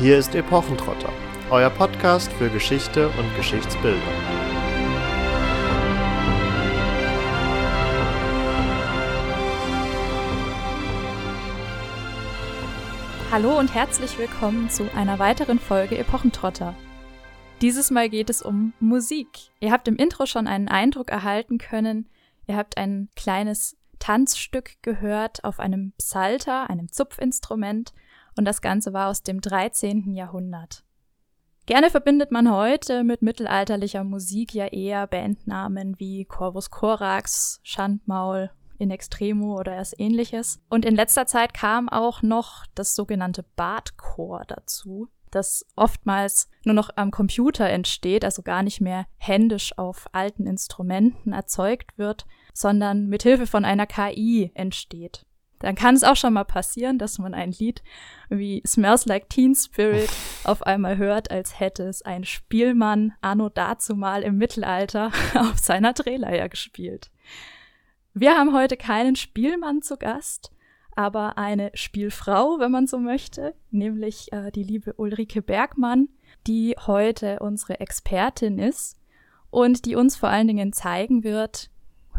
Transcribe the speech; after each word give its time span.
Hier 0.00 0.16
ist 0.16 0.34
Epochentrotter, 0.34 1.12
euer 1.50 1.68
Podcast 1.68 2.32
für 2.32 2.48
Geschichte 2.48 3.08
und 3.08 3.36
Geschichtsbildung. 3.36 4.00
Hallo 13.30 13.58
und 13.58 13.74
herzlich 13.74 14.16
willkommen 14.16 14.70
zu 14.70 14.90
einer 14.94 15.18
weiteren 15.18 15.58
Folge 15.58 15.98
Epochentrotter. 15.98 16.74
Dieses 17.60 17.90
Mal 17.90 18.08
geht 18.08 18.30
es 18.30 18.40
um 18.40 18.72
Musik. 18.80 19.28
Ihr 19.60 19.70
habt 19.70 19.86
im 19.86 19.96
Intro 19.96 20.24
schon 20.24 20.46
einen 20.46 20.68
Eindruck 20.68 21.10
erhalten 21.10 21.58
können. 21.58 22.08
Ihr 22.46 22.56
habt 22.56 22.78
ein 22.78 23.10
kleines 23.16 23.76
Tanzstück 23.98 24.76
gehört 24.80 25.44
auf 25.44 25.60
einem 25.60 25.92
Psalter, 25.98 26.70
einem 26.70 26.90
Zupfinstrument, 26.90 27.92
und 28.36 28.44
das 28.44 28.60
Ganze 28.60 28.92
war 28.92 29.08
aus 29.08 29.22
dem 29.22 29.40
13. 29.40 30.14
Jahrhundert. 30.14 30.84
Gerne 31.66 31.90
verbindet 31.90 32.32
man 32.32 32.50
heute 32.50 33.04
mit 33.04 33.22
mittelalterlicher 33.22 34.02
Musik 34.02 34.54
ja 34.54 34.66
eher 34.66 35.06
Bandnamen 35.06 36.00
wie 36.00 36.24
Corvus 36.24 36.70
Corax, 36.70 37.60
Schandmaul, 37.62 38.50
In 38.78 38.90
Extremo 38.90 39.56
oder 39.56 39.74
erst 39.74 40.00
ähnliches. 40.00 40.60
Und 40.68 40.84
in 40.84 40.96
letzter 40.96 41.26
Zeit 41.26 41.54
kam 41.54 41.88
auch 41.88 42.22
noch 42.22 42.66
das 42.74 42.96
sogenannte 42.96 43.44
Bartchor 43.54 44.42
dazu, 44.48 45.08
das 45.30 45.64
oftmals 45.76 46.48
nur 46.64 46.74
noch 46.74 46.90
am 46.96 47.12
Computer 47.12 47.68
entsteht, 47.68 48.24
also 48.24 48.42
gar 48.42 48.64
nicht 48.64 48.80
mehr 48.80 49.06
händisch 49.18 49.76
auf 49.78 50.08
alten 50.12 50.46
Instrumenten 50.46 51.32
erzeugt 51.32 51.96
wird, 51.98 52.26
sondern 52.52 53.06
mit 53.06 53.22
Hilfe 53.22 53.46
von 53.46 53.64
einer 53.64 53.86
KI 53.86 54.50
entsteht. 54.54 55.24
Dann 55.60 55.74
kann 55.74 55.94
es 55.94 56.04
auch 56.04 56.16
schon 56.16 56.32
mal 56.32 56.44
passieren, 56.44 56.98
dass 56.98 57.18
man 57.18 57.34
ein 57.34 57.52
Lied 57.52 57.82
wie 58.30 58.62
Smells 58.66 59.04
Like 59.06 59.28
Teen 59.28 59.54
Spirit 59.54 60.10
auf 60.44 60.62
einmal 60.62 60.96
hört, 60.96 61.30
als 61.30 61.60
hätte 61.60 61.84
es 61.84 62.02
ein 62.02 62.24
Spielmann 62.24 63.12
anno 63.20 63.50
dazumal 63.50 64.22
im 64.22 64.36
Mittelalter 64.38 65.12
auf 65.34 65.58
seiner 65.58 65.92
Drehleier 65.92 66.48
gespielt. 66.48 67.10
Wir 68.14 68.36
haben 68.36 68.54
heute 68.54 68.76
keinen 68.76 69.16
Spielmann 69.16 69.82
zu 69.82 69.98
Gast, 69.98 70.50
aber 70.96 71.36
eine 71.36 71.70
Spielfrau, 71.74 72.58
wenn 72.58 72.72
man 72.72 72.86
so 72.86 72.98
möchte, 72.98 73.54
nämlich 73.70 74.32
äh, 74.32 74.50
die 74.50 74.64
liebe 74.64 74.94
Ulrike 74.94 75.42
Bergmann, 75.42 76.08
die 76.46 76.74
heute 76.86 77.38
unsere 77.40 77.80
Expertin 77.80 78.58
ist 78.58 78.98
und 79.50 79.84
die 79.84 79.94
uns 79.94 80.16
vor 80.16 80.30
allen 80.30 80.48
Dingen 80.48 80.72
zeigen 80.72 81.22
wird, 81.22 81.70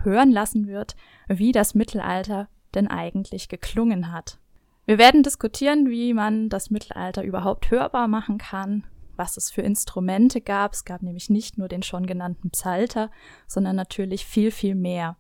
hören 0.04 0.32
lassen 0.32 0.68
wird, 0.68 0.96
wie 1.28 1.52
das 1.52 1.74
Mittelalter 1.74 2.48
denn 2.76 2.88
eigentlich 2.88 3.50
geklungen 3.50 4.12
hat. 4.12 4.40
Wir 4.86 4.98
werden 4.98 5.24
diskutieren, 5.24 5.90
wie 5.90 6.14
man 6.14 6.50
das 6.50 6.70
Mittelalter 6.70 7.24
überhaupt 7.24 7.70
hörbar 7.72 8.08
machen 8.08 8.38
kann, 8.38 8.84
was 9.16 9.38
es 9.38 9.52
für 9.52 9.62
Instrumente 9.62 10.42
gab. 10.42 10.74
Es 10.74 10.86
gab 10.86 11.04
nämlich 11.04 11.30
nicht 11.30 11.58
nur 11.58 11.68
den 11.68 11.84
schon 11.84 12.08
genannten 12.08 12.50
Psalter, 12.50 13.12
sondern 13.48 13.76
natürlich 13.76 14.26
viel, 14.26 14.52
viel 14.52 14.76
mehr. 14.76 15.18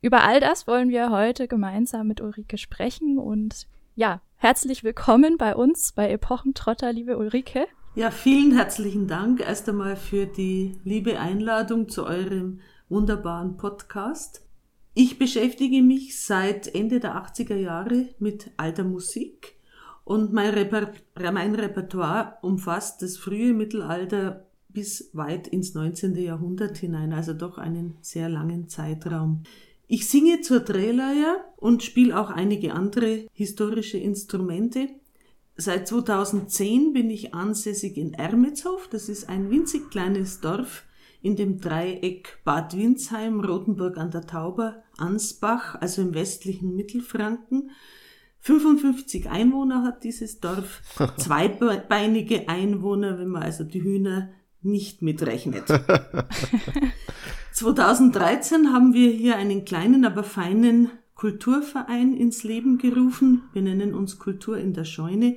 Über 0.00 0.24
all 0.24 0.40
das 0.40 0.66
wollen 0.66 0.88
wir 0.88 1.10
heute 1.10 1.46
gemeinsam 1.48 2.08
mit 2.08 2.20
Ulrike 2.20 2.56
sprechen 2.56 3.18
und 3.18 3.68
ja, 3.94 4.22
herzlich 4.36 4.84
willkommen 4.84 5.36
bei 5.36 5.54
uns 5.54 5.92
bei 5.92 6.10
Epochentrotter, 6.10 6.92
liebe 6.92 7.18
Ulrike. 7.18 7.66
Ja, 7.94 8.10
vielen 8.10 8.56
herzlichen 8.56 9.06
Dank 9.06 9.40
erst 9.40 9.68
einmal 9.68 9.96
für 9.96 10.24
die 10.24 10.78
liebe 10.82 11.20
Einladung 11.20 11.90
zu 11.90 12.06
eurem 12.06 12.60
wunderbaren 12.88 13.58
Podcast. 13.58 14.42
Ich 14.94 15.18
beschäftige 15.18 15.82
mich 15.82 16.20
seit 16.20 16.74
Ende 16.74 17.00
der 17.00 17.16
80er 17.16 17.56
Jahre 17.56 18.10
mit 18.18 18.50
alter 18.58 18.84
Musik 18.84 19.54
und 20.04 20.34
mein, 20.34 20.52
Reper 20.52 20.92
mein 21.32 21.54
Repertoire 21.54 22.36
umfasst 22.42 23.00
das 23.00 23.16
frühe 23.16 23.54
Mittelalter 23.54 24.46
bis 24.68 25.08
weit 25.14 25.48
ins 25.48 25.72
19. 25.72 26.14
Jahrhundert 26.16 26.76
hinein, 26.76 27.14
also 27.14 27.32
doch 27.32 27.56
einen 27.56 27.96
sehr 28.02 28.28
langen 28.28 28.68
Zeitraum. 28.68 29.44
Ich 29.88 30.08
singe 30.08 30.42
zur 30.42 30.60
Drehleier 30.60 31.44
und 31.56 31.82
spiele 31.82 32.18
auch 32.18 32.30
einige 32.30 32.74
andere 32.74 33.26
historische 33.32 33.98
Instrumente. 33.98 34.88
Seit 35.56 35.88
2010 35.88 36.92
bin 36.92 37.10
ich 37.10 37.34
ansässig 37.34 37.96
in 37.96 38.12
Ermitshof. 38.12 38.88
Das 38.88 39.08
ist 39.08 39.28
ein 39.28 39.50
winzig 39.50 39.90
kleines 39.90 40.40
Dorf 40.40 40.84
in 41.22 41.36
dem 41.36 41.60
Dreieck 41.60 42.38
Bad 42.44 42.76
Windsheim, 42.76 43.40
Rothenburg 43.40 43.96
an 43.96 44.10
der 44.10 44.26
Tauber, 44.26 44.82
Ansbach, 44.98 45.76
also 45.80 46.02
im 46.02 46.14
westlichen 46.14 46.74
Mittelfranken. 46.74 47.70
55 48.40 49.30
Einwohner 49.30 49.84
hat 49.84 50.02
dieses 50.02 50.40
Dorf, 50.40 50.82
zweibeinige 51.16 52.48
Einwohner, 52.48 53.18
wenn 53.18 53.28
man 53.28 53.42
also 53.42 53.62
die 53.62 53.82
Hühner 53.82 54.30
nicht 54.62 55.02
mitrechnet. 55.02 55.64
2013 57.52 58.72
haben 58.72 58.94
wir 58.94 59.10
hier 59.10 59.36
einen 59.36 59.64
kleinen, 59.64 60.04
aber 60.04 60.24
feinen 60.24 60.90
Kulturverein 61.14 62.16
ins 62.16 62.42
Leben 62.42 62.78
gerufen. 62.78 63.42
Wir 63.52 63.62
nennen 63.62 63.94
uns 63.94 64.18
Kultur 64.18 64.58
in 64.58 64.72
der 64.72 64.84
Scheune 64.84 65.36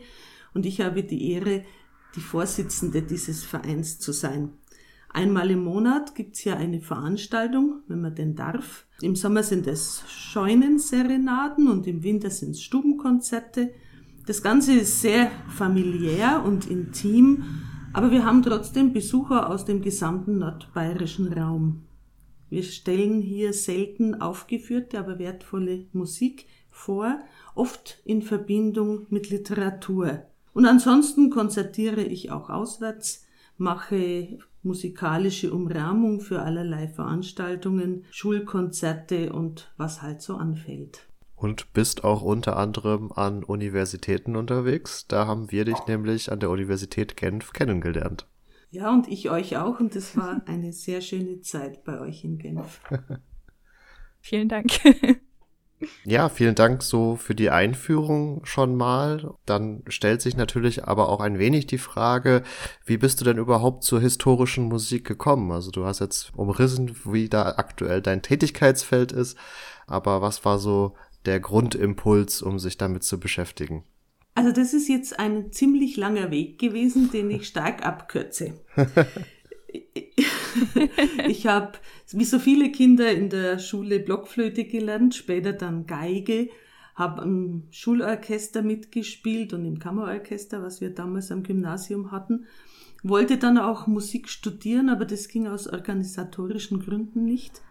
und 0.55 0.65
ich 0.65 0.81
habe 0.81 1.03
die 1.03 1.31
Ehre, 1.31 1.63
die 2.15 2.21
Vorsitzende 2.21 3.03
dieses 3.03 3.43
Vereins 3.43 3.99
zu 3.99 4.11
sein. 4.11 4.53
Einmal 5.15 5.49
im 5.49 5.63
Monat 5.63 6.13
gibt's 6.13 6.39
hier 6.39 6.57
eine 6.57 6.81
Veranstaltung, 6.81 7.83
wenn 7.87 8.01
man 8.01 8.15
denn 8.15 8.35
darf. 8.35 8.85
Im 8.99 9.15
Sommer 9.15 9.43
sind 9.43 9.65
es 9.65 10.03
Scheunenserenaden 10.09 11.69
und 11.69 11.87
im 11.87 12.03
Winter 12.03 12.29
sind 12.29 12.49
es 12.49 12.61
Stubenkonzerte. 12.61 13.71
Das 14.25 14.43
Ganze 14.43 14.73
ist 14.73 14.99
sehr 14.99 15.31
familiär 15.47 16.43
und 16.45 16.69
intim, 16.69 17.45
aber 17.93 18.11
wir 18.11 18.25
haben 18.25 18.43
trotzdem 18.43 18.91
Besucher 18.91 19.49
aus 19.49 19.63
dem 19.63 19.81
gesamten 19.81 20.37
nordbayerischen 20.39 21.31
Raum. 21.31 21.85
Wir 22.49 22.63
stellen 22.63 23.21
hier 23.21 23.53
selten 23.53 24.15
aufgeführte, 24.15 24.99
aber 24.99 25.17
wertvolle 25.17 25.85
Musik 25.93 26.45
vor, 26.69 27.21
oft 27.55 28.01
in 28.03 28.21
Verbindung 28.21 29.07
mit 29.09 29.29
Literatur. 29.29 30.23
Und 30.51 30.65
ansonsten 30.65 31.29
konzertiere 31.29 32.03
ich 32.03 32.31
auch 32.31 32.49
auswärts, 32.49 33.25
mache 33.57 34.39
musikalische 34.65 35.53
Umrahmung 35.53 36.19
für 36.19 36.41
allerlei 36.41 36.87
Veranstaltungen, 36.87 38.03
Schulkonzerte 38.11 39.31
und 39.31 39.73
was 39.77 40.01
halt 40.01 40.21
so 40.21 40.35
anfällt. 40.35 41.07
Und 41.35 41.73
bist 41.73 42.03
auch 42.03 42.21
unter 42.21 42.57
anderem 42.57 43.11
an 43.11 43.43
Universitäten 43.43 44.35
unterwegs. 44.35 45.07
Da 45.07 45.27
haben 45.27 45.51
wir 45.51 45.65
dich 45.65 45.77
nämlich 45.87 46.31
an 46.31 46.39
der 46.39 46.49
Universität 46.49 47.17
Genf 47.17 47.53
kennengelernt. 47.53 48.27
Ja, 48.71 48.91
und 48.91 49.07
ich 49.07 49.29
euch 49.29 49.57
auch. 49.57 49.79
Und 49.79 49.95
es 49.95 50.17
war 50.17 50.41
eine 50.47 50.73
sehr 50.73 51.01
schöne 51.01 51.41
Zeit 51.41 51.83
bei 51.83 51.99
euch 51.99 52.23
in 52.23 52.37
Genf. 52.37 52.81
Vielen 54.21 54.49
Dank. 54.49 54.71
Ja, 56.03 56.29
vielen 56.29 56.55
Dank 56.55 56.83
so 56.83 57.15
für 57.15 57.35
die 57.35 57.49
Einführung 57.49 58.45
schon 58.45 58.75
mal. 58.75 59.33
Dann 59.45 59.83
stellt 59.87 60.21
sich 60.21 60.37
natürlich 60.37 60.85
aber 60.85 61.09
auch 61.09 61.19
ein 61.19 61.39
wenig 61.39 61.67
die 61.67 61.77
Frage, 61.77 62.43
wie 62.85 62.97
bist 62.97 63.19
du 63.21 63.25
denn 63.25 63.37
überhaupt 63.37 63.83
zur 63.83 64.01
historischen 64.01 64.65
Musik 64.65 65.05
gekommen? 65.05 65.51
Also 65.51 65.71
du 65.71 65.85
hast 65.85 65.99
jetzt 65.99 66.31
umrissen, 66.35 66.95
wie 67.05 67.29
da 67.29 67.55
aktuell 67.57 68.01
dein 68.01 68.21
Tätigkeitsfeld 68.21 69.11
ist, 69.11 69.37
aber 69.87 70.21
was 70.21 70.45
war 70.45 70.59
so 70.59 70.95
der 71.25 71.39
Grundimpuls, 71.39 72.41
um 72.41 72.59
sich 72.59 72.77
damit 72.77 73.03
zu 73.03 73.19
beschäftigen? 73.19 73.83
Also 74.35 74.51
das 74.51 74.73
ist 74.73 74.89
jetzt 74.89 75.17
ein 75.17 75.51
ziemlich 75.53 75.95
langer 75.95 76.29
Weg 76.29 76.59
gewesen, 76.59 77.09
den 77.09 77.31
ich 77.31 77.47
stark 77.47 77.85
abkürze. 77.85 78.53
ich 81.27 81.47
habe, 81.47 81.73
wie 82.11 82.25
so 82.25 82.39
viele 82.39 82.71
Kinder 82.71 83.11
in 83.11 83.29
der 83.29 83.59
Schule 83.59 83.99
Blockflöte 83.99 84.65
gelernt, 84.65 85.15
später 85.15 85.53
dann 85.53 85.85
Geige, 85.85 86.49
habe 86.95 87.23
im 87.23 87.63
Schulorchester 87.71 88.61
mitgespielt 88.61 89.53
und 89.53 89.65
im 89.65 89.79
Kammerorchester, 89.79 90.63
was 90.63 90.81
wir 90.81 90.91
damals 90.91 91.31
am 91.31 91.43
Gymnasium 91.43 92.11
hatten. 92.11 92.45
Wollte 93.03 93.37
dann 93.37 93.57
auch 93.57 93.85
Musik 93.87 94.29
studieren, 94.29 94.89
aber 94.89 95.05
das 95.05 95.27
ging 95.27 95.47
aus 95.47 95.67
organisatorischen 95.67 96.79
Gründen 96.79 97.23
nicht. 97.23 97.61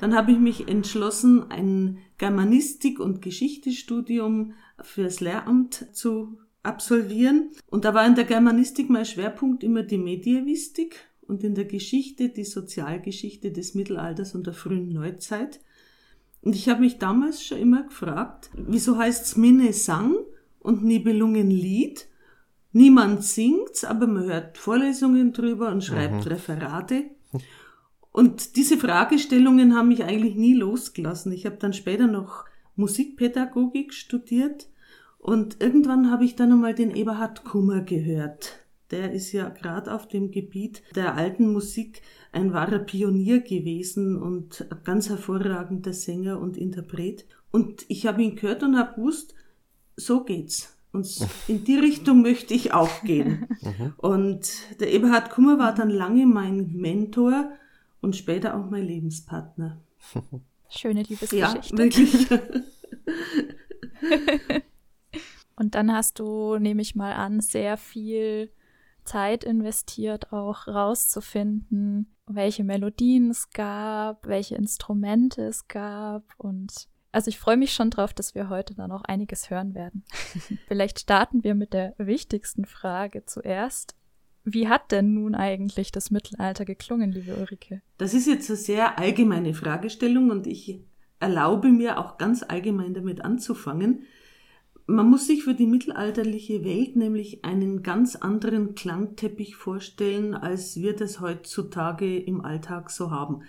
Dann 0.00 0.16
habe 0.16 0.32
ich 0.32 0.38
mich 0.38 0.66
entschlossen, 0.66 1.50
ein 1.50 1.98
Germanistik- 2.16 3.00
und 3.00 3.20
Geschichtestudium 3.20 4.54
fürs 4.80 5.20
Lehramt 5.20 5.94
zu 5.94 6.38
absolvieren. 6.62 7.50
Und 7.66 7.84
da 7.84 7.92
war 7.92 8.06
in 8.06 8.14
der 8.14 8.24
Germanistik 8.24 8.88
mein 8.88 9.04
Schwerpunkt 9.04 9.62
immer 9.62 9.82
die 9.82 9.98
Medievistik 9.98 11.09
und 11.30 11.44
in 11.44 11.54
der 11.54 11.64
Geschichte 11.64 12.28
die 12.28 12.44
Sozialgeschichte 12.44 13.52
des 13.52 13.74
Mittelalters 13.74 14.34
und 14.34 14.46
der 14.46 14.52
frühen 14.52 14.92
Neuzeit. 14.92 15.60
Und 16.42 16.56
ich 16.56 16.68
habe 16.68 16.80
mich 16.80 16.98
damals 16.98 17.44
schon 17.44 17.58
immer 17.58 17.84
gefragt, 17.84 18.50
wieso 18.54 18.98
heißt's 18.98 19.36
Minne 19.36 19.72
Sang 19.72 20.16
und 20.58 20.84
Nibelungen 20.84 21.50
Lied? 21.50 22.08
Niemand 22.72 23.22
singt's, 23.24 23.84
aber 23.84 24.06
man 24.06 24.24
hört 24.24 24.58
Vorlesungen 24.58 25.32
drüber 25.32 25.70
und 25.70 25.84
schreibt 25.84 26.24
mhm. 26.24 26.32
Referate. 26.32 27.04
Und 28.12 28.56
diese 28.56 28.76
Fragestellungen 28.76 29.76
haben 29.76 29.88
mich 29.88 30.02
eigentlich 30.02 30.34
nie 30.34 30.54
losgelassen. 30.54 31.32
Ich 31.32 31.46
habe 31.46 31.56
dann 31.56 31.72
später 31.72 32.08
noch 32.08 32.44
Musikpädagogik 32.74 33.94
studiert 33.94 34.68
Und 35.18 35.60
irgendwann 35.60 36.10
habe 36.10 36.24
ich 36.24 36.34
dann 36.34 36.50
einmal 36.50 36.74
den 36.74 36.90
Eberhard 36.90 37.44
Kummer 37.44 37.82
gehört. 37.82 38.59
Der 38.90 39.12
ist 39.12 39.32
ja 39.32 39.48
gerade 39.48 39.94
auf 39.94 40.08
dem 40.08 40.30
Gebiet 40.30 40.82
der 40.94 41.14
alten 41.14 41.52
Musik 41.52 42.02
ein 42.32 42.52
wahrer 42.52 42.80
Pionier 42.80 43.40
gewesen 43.40 44.20
und 44.20 44.66
ein 44.70 44.78
ganz 44.84 45.08
hervorragender 45.08 45.92
Sänger 45.92 46.40
und 46.40 46.56
Interpret. 46.56 47.26
Und 47.50 47.84
ich 47.88 48.06
habe 48.06 48.22
ihn 48.22 48.36
gehört 48.36 48.62
und 48.62 48.76
habe 48.76 48.94
gewusst, 48.96 49.34
so 49.96 50.24
geht's. 50.24 50.76
Und 50.92 51.08
in 51.48 51.64
die 51.64 51.78
Richtung 51.78 52.22
möchte 52.22 52.54
ich 52.54 52.72
auch 52.72 53.02
gehen. 53.02 53.46
Mhm. 53.62 53.94
und 53.96 54.80
der 54.80 54.92
Eberhard 54.92 55.30
Kummer 55.30 55.58
war 55.58 55.74
dann 55.74 55.90
lange 55.90 56.26
mein 56.26 56.72
Mentor 56.72 57.50
und 58.00 58.16
später 58.16 58.56
auch 58.56 58.70
mein 58.70 58.84
Lebenspartner. 58.84 59.80
Schöne 60.68 61.02
Liebesgeschichte. 61.02 61.72
Ja, 61.72 61.78
wirklich. 61.78 62.30
und 65.56 65.74
dann 65.74 65.92
hast 65.92 66.20
du, 66.20 66.58
nehme 66.58 66.80
ich 66.80 66.94
mal 66.94 67.12
an, 67.12 67.40
sehr 67.40 67.76
viel 67.76 68.52
Zeit 69.04 69.44
investiert, 69.44 70.32
auch 70.32 70.66
rauszufinden, 70.66 72.14
welche 72.26 72.64
Melodien 72.64 73.30
es 73.30 73.50
gab, 73.50 74.26
welche 74.26 74.56
Instrumente 74.56 75.42
es 75.42 75.68
gab 75.68 76.24
und 76.38 76.88
also 77.12 77.28
ich 77.28 77.38
freue 77.38 77.56
mich 77.56 77.72
schon 77.72 77.90
drauf, 77.90 78.14
dass 78.14 78.34
wir 78.34 78.48
heute 78.48 78.74
dann 78.74 78.92
auch 78.92 79.02
einiges 79.02 79.50
hören 79.50 79.74
werden. 79.74 80.04
Vielleicht 80.68 81.00
starten 81.00 81.42
wir 81.42 81.54
mit 81.54 81.72
der 81.72 81.94
wichtigsten 81.98 82.66
Frage 82.66 83.24
zuerst. 83.26 83.96
Wie 84.44 84.68
hat 84.68 84.92
denn 84.92 85.14
nun 85.14 85.34
eigentlich 85.34 85.92
das 85.92 86.10
Mittelalter 86.10 86.64
geklungen, 86.64 87.10
liebe 87.10 87.36
Ulrike? 87.36 87.82
Das 87.98 88.14
ist 88.14 88.26
jetzt 88.26 88.48
eine 88.48 88.56
sehr 88.56 88.98
allgemeine 88.98 89.54
Fragestellung 89.54 90.30
und 90.30 90.46
ich 90.46 90.80
erlaube 91.18 91.68
mir 91.68 91.98
auch 91.98 92.16
ganz 92.16 92.42
allgemein 92.42 92.94
damit 92.94 93.22
anzufangen. 93.22 94.04
Man 94.90 95.08
muss 95.08 95.28
sich 95.28 95.44
für 95.44 95.54
die 95.54 95.68
mittelalterliche 95.68 96.64
Welt 96.64 96.96
nämlich 96.96 97.44
einen 97.44 97.84
ganz 97.84 98.16
anderen 98.16 98.74
Klangteppich 98.74 99.54
vorstellen, 99.54 100.34
als 100.34 100.80
wir 100.80 100.96
das 100.96 101.20
heutzutage 101.20 102.18
im 102.18 102.40
Alltag 102.40 102.90
so 102.90 103.12
haben. 103.12 103.42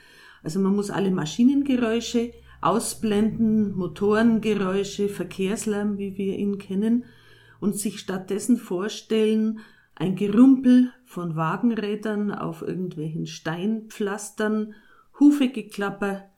Also 0.44 0.60
man 0.60 0.76
muss 0.76 0.92
alle 0.92 1.10
Maschinengeräusche 1.10 2.32
ausblenden, 2.62 3.76
Motorengeräusche, 3.76 5.10
Verkehrslärm, 5.10 5.98
wie 5.98 6.16
wir 6.16 6.38
ihn 6.38 6.60
kennen, 6.60 7.06
und 7.60 7.76
sich 7.76 8.00
stattdessen 8.00 8.58
vorstellen, 8.58 9.62
ein 9.96 10.16
Gerumpel 10.16 10.92
von 11.06 11.36
Wagenrädern 11.36 12.32
auf 12.32 12.62
irgendwelchen 12.62 13.26
Steinpflastern, 13.26 14.76
Hufegeklapper. 15.20 16.31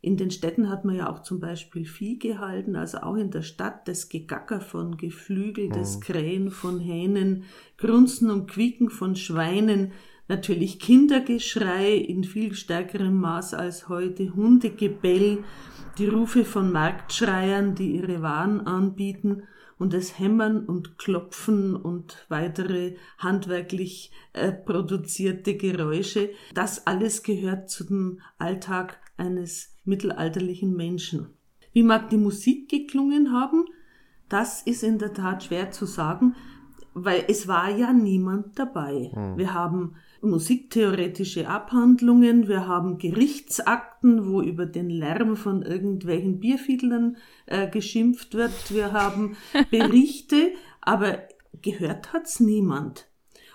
In 0.00 0.16
den 0.16 0.30
Städten 0.30 0.68
hat 0.68 0.84
man 0.84 0.94
ja 0.94 1.10
auch 1.10 1.22
zum 1.22 1.40
Beispiel 1.40 1.84
Vieh 1.84 2.18
gehalten, 2.18 2.76
also 2.76 2.98
auch 2.98 3.16
in 3.16 3.30
der 3.30 3.42
Stadt 3.42 3.88
das 3.88 4.08
Gegacker 4.08 4.60
von 4.60 4.96
Geflügel, 4.96 5.68
das 5.68 5.96
mhm. 5.96 6.00
Krähen 6.00 6.50
von 6.50 6.80
Hähnen, 6.80 7.44
Grunzen 7.76 8.30
und 8.30 8.50
Quieken 8.50 8.90
von 8.90 9.16
Schweinen, 9.16 9.92
natürlich 10.28 10.78
Kindergeschrei 10.78 11.94
in 11.94 12.24
viel 12.24 12.54
stärkerem 12.54 13.20
Maß 13.20 13.54
als 13.54 13.88
heute, 13.88 14.34
Hundegebell, 14.34 15.44
die 15.98 16.06
Rufe 16.06 16.44
von 16.44 16.72
Marktschreiern, 16.72 17.74
die 17.74 17.96
ihre 17.96 18.22
Waren 18.22 18.60
anbieten 18.60 19.42
und 19.78 19.92
das 19.92 20.18
Hämmern 20.18 20.64
und 20.64 20.98
Klopfen 20.98 21.74
und 21.76 22.26
weitere 22.28 22.96
handwerklich 23.18 24.10
äh, 24.32 24.52
produzierte 24.52 25.56
Geräusche, 25.56 26.30
das 26.54 26.86
alles 26.86 27.22
gehört 27.22 27.70
zum 27.70 28.20
Alltag 28.38 28.98
eines 29.16 29.75
mittelalterlichen 29.86 30.74
Menschen. 30.74 31.28
Wie 31.72 31.82
mag 31.82 32.10
die 32.10 32.16
Musik 32.16 32.68
geklungen 32.68 33.32
haben? 33.32 33.64
Das 34.28 34.62
ist 34.62 34.82
in 34.82 34.98
der 34.98 35.12
Tat 35.12 35.44
schwer 35.44 35.70
zu 35.70 35.86
sagen, 35.86 36.34
weil 36.94 37.24
es 37.28 37.46
war 37.46 37.70
ja 37.70 37.92
niemand 37.92 38.58
dabei. 38.58 39.12
Mhm. 39.14 39.36
Wir 39.36 39.52
haben 39.52 39.96
musiktheoretische 40.22 41.46
Abhandlungen, 41.48 42.48
wir 42.48 42.66
haben 42.66 42.98
Gerichtsakten, 42.98 44.30
wo 44.30 44.40
über 44.40 44.64
den 44.64 44.88
Lärm 44.88 45.36
von 45.36 45.62
irgendwelchen 45.62 46.40
Bierfiedlern 46.40 47.18
äh, 47.44 47.68
geschimpft 47.68 48.34
wird, 48.34 48.74
wir 48.74 48.92
haben 48.92 49.36
Berichte, 49.70 50.52
aber 50.80 51.18
gehört 51.62 52.12
hat's 52.12 52.40
niemand. 52.40 53.06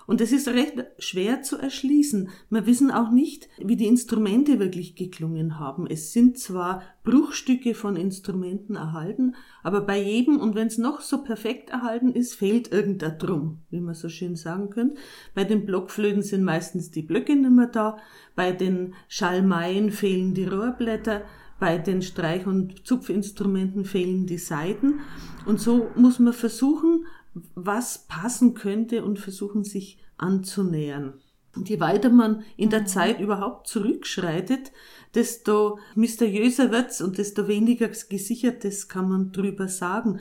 Und 0.07 0.21
es 0.21 0.31
ist 0.31 0.47
recht 0.47 0.85
schwer 0.99 1.41
zu 1.41 1.57
erschließen. 1.57 2.29
Wir 2.49 2.65
wissen 2.65 2.91
auch 2.91 3.11
nicht, 3.11 3.49
wie 3.59 3.75
die 3.75 3.87
Instrumente 3.87 4.59
wirklich 4.59 4.95
geklungen 4.95 5.59
haben. 5.59 5.87
Es 5.87 6.11
sind 6.11 6.37
zwar 6.37 6.83
Bruchstücke 7.03 7.73
von 7.73 7.95
Instrumenten 7.95 8.75
erhalten, 8.75 9.35
aber 9.63 9.81
bei 9.81 10.01
jedem, 10.01 10.39
und 10.39 10.55
wenn 10.55 10.67
es 10.67 10.77
noch 10.77 11.01
so 11.01 11.23
perfekt 11.23 11.69
erhalten 11.69 12.11
ist, 12.11 12.35
fehlt 12.35 12.71
irgendein 12.71 13.17
Drum, 13.17 13.59
wie 13.69 13.81
man 13.81 13.95
so 13.95 14.09
schön 14.09 14.35
sagen 14.35 14.69
könnte. 14.69 14.95
Bei 15.33 15.43
den 15.43 15.65
Blockflöten 15.65 16.21
sind 16.21 16.43
meistens 16.43 16.91
die 16.91 17.01
Blöcke 17.01 17.35
nicht 17.35 17.51
mehr 17.51 17.67
da, 17.67 17.97
bei 18.35 18.51
den 18.51 18.93
Schalmeien 19.07 19.91
fehlen 19.91 20.33
die 20.33 20.45
Rohrblätter, 20.45 21.23
bei 21.59 21.77
den 21.77 22.01
Streich- 22.01 22.47
und 22.47 22.87
Zupfinstrumenten 22.87 23.85
fehlen 23.85 24.25
die 24.25 24.39
Saiten. 24.39 24.99
Und 25.45 25.59
so 25.59 25.91
muss 25.95 26.17
man 26.17 26.33
versuchen, 26.33 27.05
was 27.55 28.07
passen 28.07 28.53
könnte 28.53 29.03
und 29.03 29.19
versuchen 29.19 29.63
sich 29.63 29.97
anzunähern. 30.17 31.13
Und 31.55 31.69
je 31.69 31.79
weiter 31.79 32.09
man 32.09 32.43
in 32.55 32.69
der 32.69 32.85
Zeit 32.85 33.19
überhaupt 33.19 33.67
zurückschreitet, 33.67 34.71
desto 35.13 35.79
mysteriöser 35.95 36.71
wird's 36.71 37.01
und 37.01 37.17
desto 37.17 37.47
weniger 37.47 37.89
gesichertes 37.89 38.87
kann 38.87 39.09
man 39.09 39.31
drüber 39.31 39.67
sagen. 39.67 40.19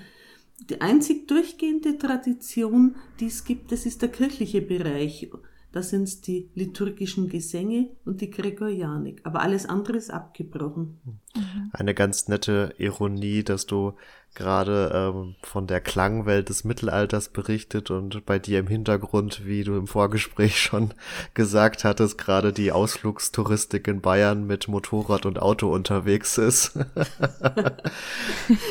Die 0.69 0.81
einzig 0.81 1.29
durchgehende 1.29 1.99
Tradition, 1.99 2.97
die 3.21 3.27
es 3.27 3.45
gibt, 3.45 3.71
das 3.73 3.87
ist 3.87 4.03
der 4.03 4.09
kirchliche 4.09 4.61
Bereich. 4.61 5.31
Da 5.73 5.83
sind 5.83 6.03
es 6.03 6.21
die 6.21 6.51
liturgischen 6.55 7.29
Gesänge 7.29 7.91
und 8.05 8.21
die 8.21 8.31
Gregorianik. 8.31 9.21
Aber 9.23 9.41
alles 9.41 9.67
andere 9.67 9.99
ist 9.99 10.11
abgebrochen. 10.11 10.99
Eine 11.73 11.95
ganz 11.95 12.27
nette 12.27 12.75
Ironie, 12.79 13.45
dass 13.45 13.67
du 13.67 13.93
gerade 14.35 14.91
ähm, 14.95 15.35
von 15.43 15.67
der 15.67 15.81
Klangwelt 15.81 16.49
des 16.49 16.65
Mittelalters 16.65 17.29
berichtet 17.29 17.91
und 17.91 18.25
bei 18.27 18.39
dir 18.39 18.61
im 18.61 18.69
Hintergrund, 18.69 19.45
wie 19.45 19.65
du 19.65 19.77
im 19.77 19.87
Vorgespräch 19.87 20.59
schon 20.61 20.95
gesagt 21.35 21.85
hattest, 21.85 22.17
gerade 22.17 22.53
die 22.53 22.73
Ausflugstouristik 22.73 23.89
in 23.89 24.01
Bayern 24.01 24.47
mit 24.47 24.69
Motorrad 24.69 25.27
und 25.27 25.41
Auto 25.41 25.73
unterwegs 25.73 26.39
ist. 26.39 26.79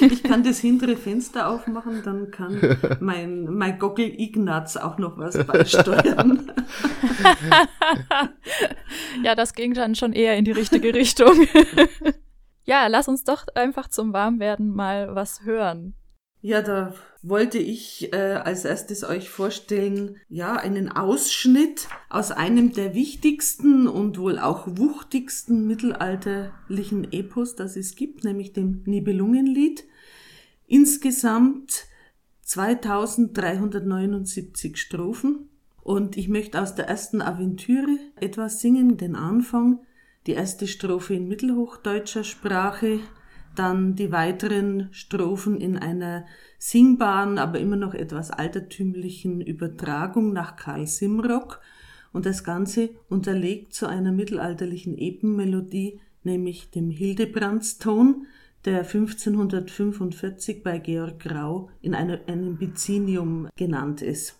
ich 0.02 0.24
kann 0.24 0.44
das 0.44 0.60
hintere 0.60 0.96
Fenster 0.96 1.50
aufmachen, 1.50 2.04
dann 2.04 2.32
kann 2.32 2.78
mein, 3.00 3.46
mein 3.46 3.80
Gockel 3.80 4.12
Ignaz 4.20 4.78
auch 4.78 4.98
noch 4.98 5.18
was 5.18 5.46
beisteuern. 5.46 6.52
ja, 9.24 9.36
das 9.36 9.54
ging 9.54 9.74
dann 9.74 9.96
schon 9.96 10.14
eher 10.14 10.38
in 10.38 10.46
die 10.46 10.52
richtige 10.52 10.94
Richtung. 10.94 11.48
Ja, 12.66 12.88
lass 12.88 13.08
uns 13.08 13.24
doch 13.24 13.48
einfach 13.56 13.88
zum 13.88 14.14
Warmwerden 14.14 14.74
mal 14.74 15.16
was 15.16 15.44
hören. 15.44 15.96
Ja, 16.42 16.62
da 16.62 16.94
wollte 17.22 17.58
ich 17.58 18.14
äh, 18.14 18.40
als 18.44 18.64
erstes 18.64 19.04
euch 19.04 19.30
vorstellen, 19.30 20.16
ja, 20.30 20.54
einen 20.54 20.90
Ausschnitt 20.90 21.90
aus 22.10 22.32
einem 22.32 22.72
der 22.72 22.96
wichtigsten 22.96 23.90
und 23.90 24.18
wohl 24.18 24.40
auch 24.40 24.66
wuchtigsten 24.66 25.68
mittelalterlichen 25.68 27.12
Epos, 27.12 27.58
das 27.58 27.76
es 27.76 27.96
gibt, 27.96 28.24
nämlich 28.24 28.54
dem 28.54 28.84
Nibelungenlied. 28.86 29.84
Insgesamt 30.66 31.88
2379 32.44 34.78
Strophen. 34.78 35.50
Und 35.82 36.16
ich 36.16 36.30
möchte 36.30 36.62
aus 36.62 36.74
der 36.74 36.88
ersten 36.88 37.22
Aventüre 37.22 37.98
etwas 38.16 38.62
singen, 38.62 38.96
den 38.96 39.16
Anfang 39.16 39.82
die 40.30 40.36
erste 40.36 40.68
Strophe 40.68 41.16
in 41.16 41.28
mittelhochdeutscher 41.28 42.24
Sprache, 42.24 43.00
dann 43.56 43.96
die 43.96 44.12
weiteren 44.12 44.90
Strophen 44.92 45.60
in 45.60 45.76
einer 45.76 46.28
singbaren, 46.60 47.40
aber 47.40 47.58
immer 47.58 47.78
noch 47.78 47.96
etwas 47.96 48.30
altertümlichen 48.30 49.42
Übertragung 49.42 50.32
nach 50.32 50.56
Karl 50.56 50.86
Simrock 50.86 51.62
und 52.14 52.28
das 52.28 52.44
Ganze 52.44 52.92
unterlegt 53.10 53.74
zu 53.74 53.88
einer 53.88 54.12
mittelalterlichen 54.12 55.00
Epenmelodie, 55.00 56.00
nämlich 56.24 56.70
dem 56.70 56.92
Hildebrandston, 56.92 58.28
der 58.66 58.82
1545 58.82 60.62
bei 60.62 60.78
Georg 60.78 61.22
Grau 61.22 61.72
in 61.82 61.96
einem 61.96 62.58
Bizinium 62.58 63.48
genannt 63.56 64.04
ist. 64.04 64.40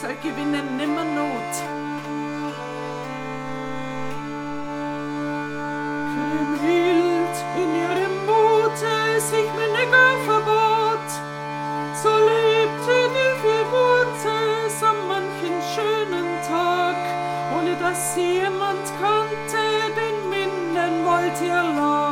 soll 0.00 0.14
gewinnen 0.22 0.76
nimmer 0.76 1.04
Not. 1.04 1.52
Kriemhild 6.12 7.36
in 7.60 7.68
ihrem 7.82 8.14
Mute 8.26 9.20
sich 9.20 9.48
Minnegar 9.58 10.16
verbot, 10.26 11.08
so 12.02 12.10
lebte 12.10 12.96
die 13.16 13.34
Verbote 13.40 14.36
am 14.90 15.08
manchen 15.08 15.56
schönen 15.74 16.28
Tag, 16.46 16.96
ohne 17.56 17.74
dass 17.76 18.14
sie 18.14 18.34
jemand 18.40 18.84
kannte, 19.00 19.62
den 19.98 20.16
Minden 20.28 21.06
wollt 21.06 21.40
ihr 21.40 21.62
Leib. 21.74 22.05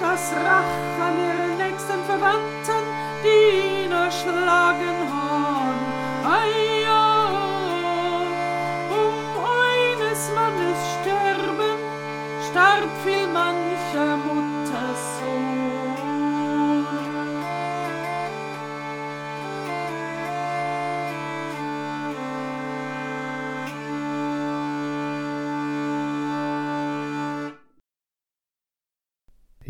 Das 0.00 0.32
Rach 0.32 1.06
an 1.06 1.18
ihren 1.18 1.56
nächsten 1.58 2.04
Verwandten, 2.06 2.84
die 3.24 3.84
ihn 3.84 3.92
erschlagen 3.92 4.96
haben. 5.10 6.61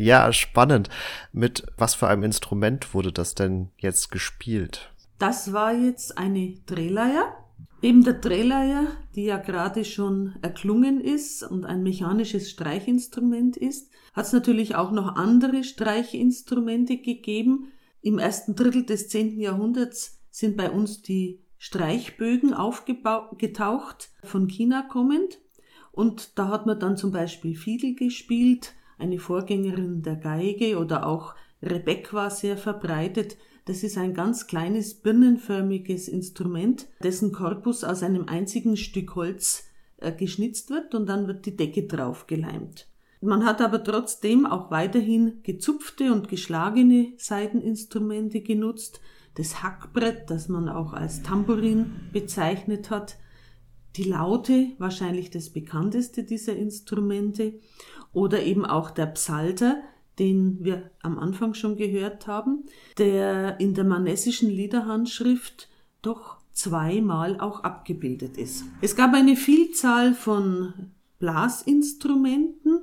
Ja, 0.02 0.32
spannend. 0.32 0.88
Mit 1.32 1.64
was 1.76 1.94
für 1.94 2.08
einem 2.08 2.24
Instrument 2.24 2.92
wurde 2.92 3.12
das 3.12 3.36
denn 3.36 3.68
jetzt 3.78 4.10
gespielt? 4.10 4.92
Das 5.20 5.52
war 5.52 5.72
jetzt 5.72 6.18
eine 6.18 6.54
Drehleier. 6.66 7.36
Eben 7.82 8.02
der 8.02 8.14
Drehleier, 8.14 8.88
die 9.14 9.26
ja 9.26 9.36
gerade 9.36 9.84
schon 9.84 10.34
erklungen 10.42 11.00
ist 11.00 11.44
und 11.44 11.64
ein 11.64 11.84
mechanisches 11.84 12.50
Streichinstrument 12.50 13.56
ist, 13.56 13.92
hat 14.12 14.26
es 14.26 14.32
natürlich 14.32 14.74
auch 14.74 14.90
noch 14.90 15.14
andere 15.14 15.62
Streichinstrumente 15.62 16.96
gegeben. 16.96 17.70
Im 18.00 18.18
ersten 18.18 18.56
Drittel 18.56 18.84
des 18.84 19.08
10. 19.08 19.38
Jahrhunderts 19.38 20.18
sind 20.32 20.56
bei 20.56 20.68
uns 20.68 21.02
die 21.02 21.44
Streichbögen 21.58 22.54
aufgetaucht, 22.54 24.10
von 24.24 24.48
China 24.48 24.82
kommend. 24.82 25.38
Und 25.92 26.36
da 26.40 26.48
hat 26.48 26.66
man 26.66 26.80
dann 26.80 26.96
zum 26.96 27.12
Beispiel 27.12 27.54
Fiedel 27.54 27.94
gespielt, 27.94 28.74
eine 28.98 29.18
Vorgängerin 29.18 30.02
der 30.02 30.16
Geige 30.16 30.78
oder 30.78 31.06
auch 31.06 31.34
Rebeck 31.62 32.12
war 32.12 32.30
sehr 32.30 32.56
verbreitet. 32.56 33.36
Das 33.64 33.84
ist 33.84 33.96
ein 33.96 34.14
ganz 34.14 34.46
kleines 34.46 34.94
birnenförmiges 34.94 36.08
Instrument, 36.08 36.88
dessen 37.02 37.32
Korpus 37.32 37.84
aus 37.84 38.02
einem 38.02 38.28
einzigen 38.28 38.76
Stück 38.76 39.14
Holz 39.14 39.68
äh, 39.98 40.12
geschnitzt 40.12 40.70
wird 40.70 40.94
und 40.94 41.06
dann 41.06 41.28
wird 41.28 41.46
die 41.46 41.56
Decke 41.56 41.86
drauf 41.86 42.26
geleimt. 42.26 42.88
Man 43.20 43.44
hat 43.44 43.60
aber 43.60 43.84
trotzdem 43.84 44.46
auch 44.46 44.72
weiterhin 44.72 45.44
gezupfte 45.44 46.12
und 46.12 46.28
geschlagene 46.28 47.12
Saiteninstrumente 47.18 48.40
genutzt. 48.40 49.00
Das 49.36 49.62
Hackbrett, 49.62 50.28
das 50.28 50.48
man 50.48 50.68
auch 50.68 50.92
als 50.92 51.22
Tambourin 51.22 51.92
bezeichnet 52.12 52.90
hat. 52.90 53.16
Die 53.94 54.04
Laute, 54.04 54.72
wahrscheinlich 54.78 55.30
das 55.30 55.50
bekannteste 55.50 56.24
dieser 56.24 56.56
Instrumente. 56.56 57.60
Oder 58.12 58.42
eben 58.42 58.64
auch 58.66 58.90
der 58.90 59.06
Psalter, 59.06 59.82
den 60.18 60.58
wir 60.62 60.90
am 61.02 61.18
Anfang 61.18 61.54
schon 61.54 61.76
gehört 61.76 62.26
haben, 62.26 62.64
der 62.98 63.58
in 63.60 63.74
der 63.74 63.84
manessischen 63.84 64.50
Liederhandschrift 64.50 65.68
doch 66.02 66.38
zweimal 66.52 67.40
auch 67.40 67.64
abgebildet 67.64 68.36
ist. 68.36 68.64
Es 68.80 68.94
gab 68.94 69.14
eine 69.14 69.36
Vielzahl 69.36 70.12
von 70.12 70.74
Blasinstrumenten. 71.18 72.80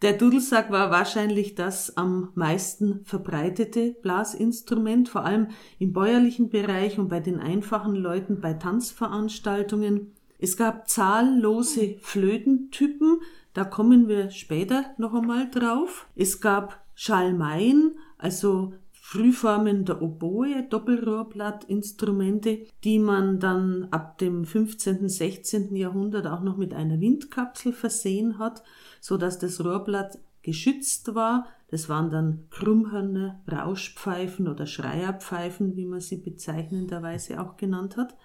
Der 0.00 0.14
Dudelsack 0.14 0.72
war 0.72 0.90
wahrscheinlich 0.90 1.54
das 1.54 1.96
am 1.96 2.30
meisten 2.34 3.04
verbreitete 3.04 3.94
Blasinstrument, 4.02 5.08
vor 5.08 5.24
allem 5.24 5.48
im 5.78 5.92
bäuerlichen 5.92 6.48
Bereich 6.48 6.98
und 6.98 7.08
bei 7.08 7.20
den 7.20 7.38
einfachen 7.38 7.94
Leuten 7.94 8.40
bei 8.40 8.54
Tanzveranstaltungen. 8.54 10.12
Es 10.38 10.56
gab 10.56 10.88
zahllose 10.88 11.98
Flötentypen, 12.00 13.20
da 13.54 13.64
kommen 13.64 14.08
wir 14.08 14.30
später 14.30 14.86
noch 14.98 15.14
einmal 15.14 15.50
drauf. 15.50 16.06
Es 16.16 16.40
gab 16.40 16.82
Schalmeien, 16.94 17.98
also 18.18 18.72
Frühformen 19.04 19.84
der 19.84 20.00
Oboe, 20.00 20.62
Doppelrohrblattinstrumente, 20.70 22.66
die 22.84 22.98
man 22.98 23.40
dann 23.40 23.88
ab 23.90 24.16
dem 24.18 24.44
15., 24.44 25.08
16. 25.08 25.74
Jahrhundert 25.76 26.26
auch 26.26 26.40
noch 26.40 26.56
mit 26.56 26.72
einer 26.72 27.00
Windkapsel 27.00 27.72
versehen 27.72 28.38
hat, 28.38 28.62
so 29.00 29.16
dass 29.16 29.38
das 29.38 29.62
Rohrblatt 29.62 30.18
geschützt 30.42 31.14
war. 31.14 31.46
Das 31.68 31.88
waren 31.88 32.10
dann 32.10 32.46
Krummhörner, 32.50 33.42
Rauschpfeifen 33.50 34.48
oder 34.48 34.66
Schreierpfeifen, 34.66 35.76
wie 35.76 35.86
man 35.86 36.00
sie 36.00 36.18
bezeichnenderweise 36.18 37.40
auch 37.40 37.56
genannt 37.56 37.96
hat. 37.96 38.16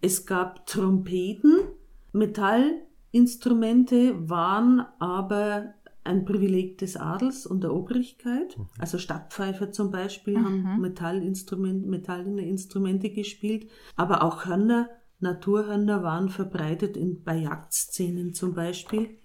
Es 0.00 0.26
gab 0.26 0.66
Trompeten, 0.66 1.60
Metallinstrumente 3.12 4.28
waren 4.28 4.84
aber 4.98 5.74
ein 6.04 6.24
Privileg 6.24 6.78
des 6.78 6.96
Adels 6.96 7.46
und 7.46 7.62
der 7.62 7.74
Obrigkeit. 7.74 8.56
Mhm. 8.56 8.68
Also 8.78 8.98
Stadtpfeifer 8.98 9.72
zum 9.72 9.90
Beispiel 9.90 10.38
mhm. 10.38 10.66
haben 10.66 10.80
Metallinstrument, 10.80 11.86
metallene 11.86 12.46
Instrumente 12.46 13.10
gespielt, 13.10 13.68
aber 13.96 14.22
auch 14.22 14.46
Hörner, 14.46 14.88
Naturhörner 15.20 16.02
waren 16.02 16.28
verbreitet 16.28 16.96
in, 16.96 17.22
bei 17.24 17.38
Jagdszenen 17.38 18.34
zum 18.34 18.54
Beispiel. 18.54 19.18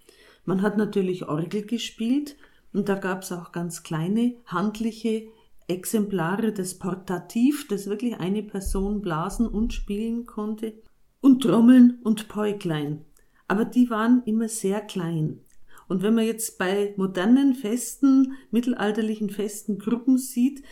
Man 0.46 0.62
hat 0.62 0.78
natürlich 0.78 1.28
Orgel 1.28 1.66
gespielt 1.66 2.36
und 2.74 2.90
da 2.90 2.96
gab 2.96 3.22
es 3.22 3.32
auch 3.32 3.52
ganz 3.52 3.84
kleine 3.84 4.36
handliche 4.46 5.28
Exemplare 5.68 6.52
des 6.52 6.80
Portativ, 6.80 7.68
das 7.70 7.88
wirklich 7.88 8.18
eine 8.20 8.44
Person 8.44 9.02
blasen 9.02 9.48
und 9.48 9.72
spielen 9.72 10.26
konnte. 10.26 10.74
Und 11.22 11.44
Trommeln 11.44 12.00
und 12.04 12.28
Päuglein. 12.28 13.06
Aber 13.48 13.66
die 13.66 13.90
waren 13.90 14.24
immer 14.26 14.48
sehr 14.48 14.82
klein. 14.82 15.42
Und 15.88 16.02
wenn 16.02 16.16
man 16.16 16.26
jetzt 16.26 16.58
bei 16.58 16.94
modernen 16.98 17.54
Festen, 17.54 18.34
mittelalterlichen 18.52 19.30
Festen 19.30 19.80
Gruppen 19.80 20.18
sieht, 20.18 20.64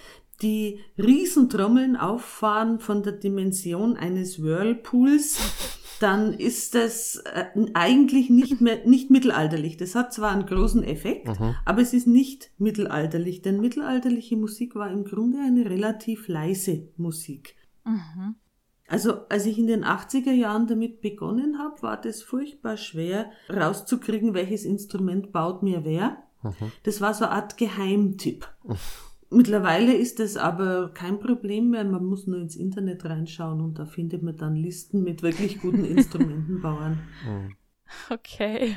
die 0.41 0.79
Riesentrommeln 0.97 1.95
auffahren 1.95 2.79
von 2.79 3.03
der 3.03 3.13
Dimension 3.13 3.97
eines 3.97 4.41
Whirlpools, 4.41 5.37
dann 5.99 6.33
ist 6.33 6.73
das 6.73 7.17
äh, 7.17 7.45
eigentlich 7.75 8.29
nicht 8.31 8.59
mehr, 8.59 8.85
nicht 8.87 9.11
mittelalterlich. 9.11 9.77
Das 9.77 9.93
hat 9.93 10.13
zwar 10.13 10.31
einen 10.31 10.47
großen 10.47 10.83
Effekt, 10.83 11.27
mhm. 11.27 11.55
aber 11.63 11.81
es 11.81 11.93
ist 11.93 12.07
nicht 12.07 12.51
mittelalterlich, 12.57 13.43
denn 13.43 13.61
mittelalterliche 13.61 14.35
Musik 14.35 14.75
war 14.75 14.89
im 14.89 15.03
Grunde 15.03 15.37
eine 15.39 15.69
relativ 15.69 16.27
leise 16.27 16.87
Musik. 16.97 17.55
Mhm. 17.85 18.35
Also 18.91 19.25
als 19.29 19.45
ich 19.45 19.57
in 19.57 19.67
den 19.67 19.85
80er 19.85 20.33
Jahren 20.33 20.67
damit 20.67 20.99
begonnen 20.99 21.59
habe, 21.59 21.81
war 21.81 21.99
das 21.99 22.21
furchtbar 22.21 22.75
schwer 22.75 23.31
rauszukriegen, 23.49 24.33
welches 24.33 24.65
Instrument 24.65 25.31
baut 25.31 25.63
mir 25.63 25.85
wer. 25.85 26.17
Mhm. 26.43 26.73
Das 26.83 26.99
war 26.99 27.13
so 27.13 27.23
eine 27.23 27.35
Art 27.35 27.55
Geheimtipp. 27.55 28.49
Mittlerweile 29.29 29.93
ist 29.93 30.19
das 30.19 30.35
aber 30.35 30.89
kein 30.93 31.19
Problem 31.19 31.69
mehr. 31.69 31.85
Man 31.85 32.03
muss 32.03 32.27
nur 32.27 32.39
ins 32.39 32.57
Internet 32.57 33.05
reinschauen 33.05 33.61
und 33.61 33.79
da 33.79 33.85
findet 33.85 34.23
man 34.23 34.35
dann 34.35 34.57
Listen 34.57 35.03
mit 35.03 35.23
wirklich 35.23 35.61
guten 35.61 35.85
Instrumentenbauern. 35.97 36.99
Mhm. 37.25 37.55
Okay. 38.09 38.75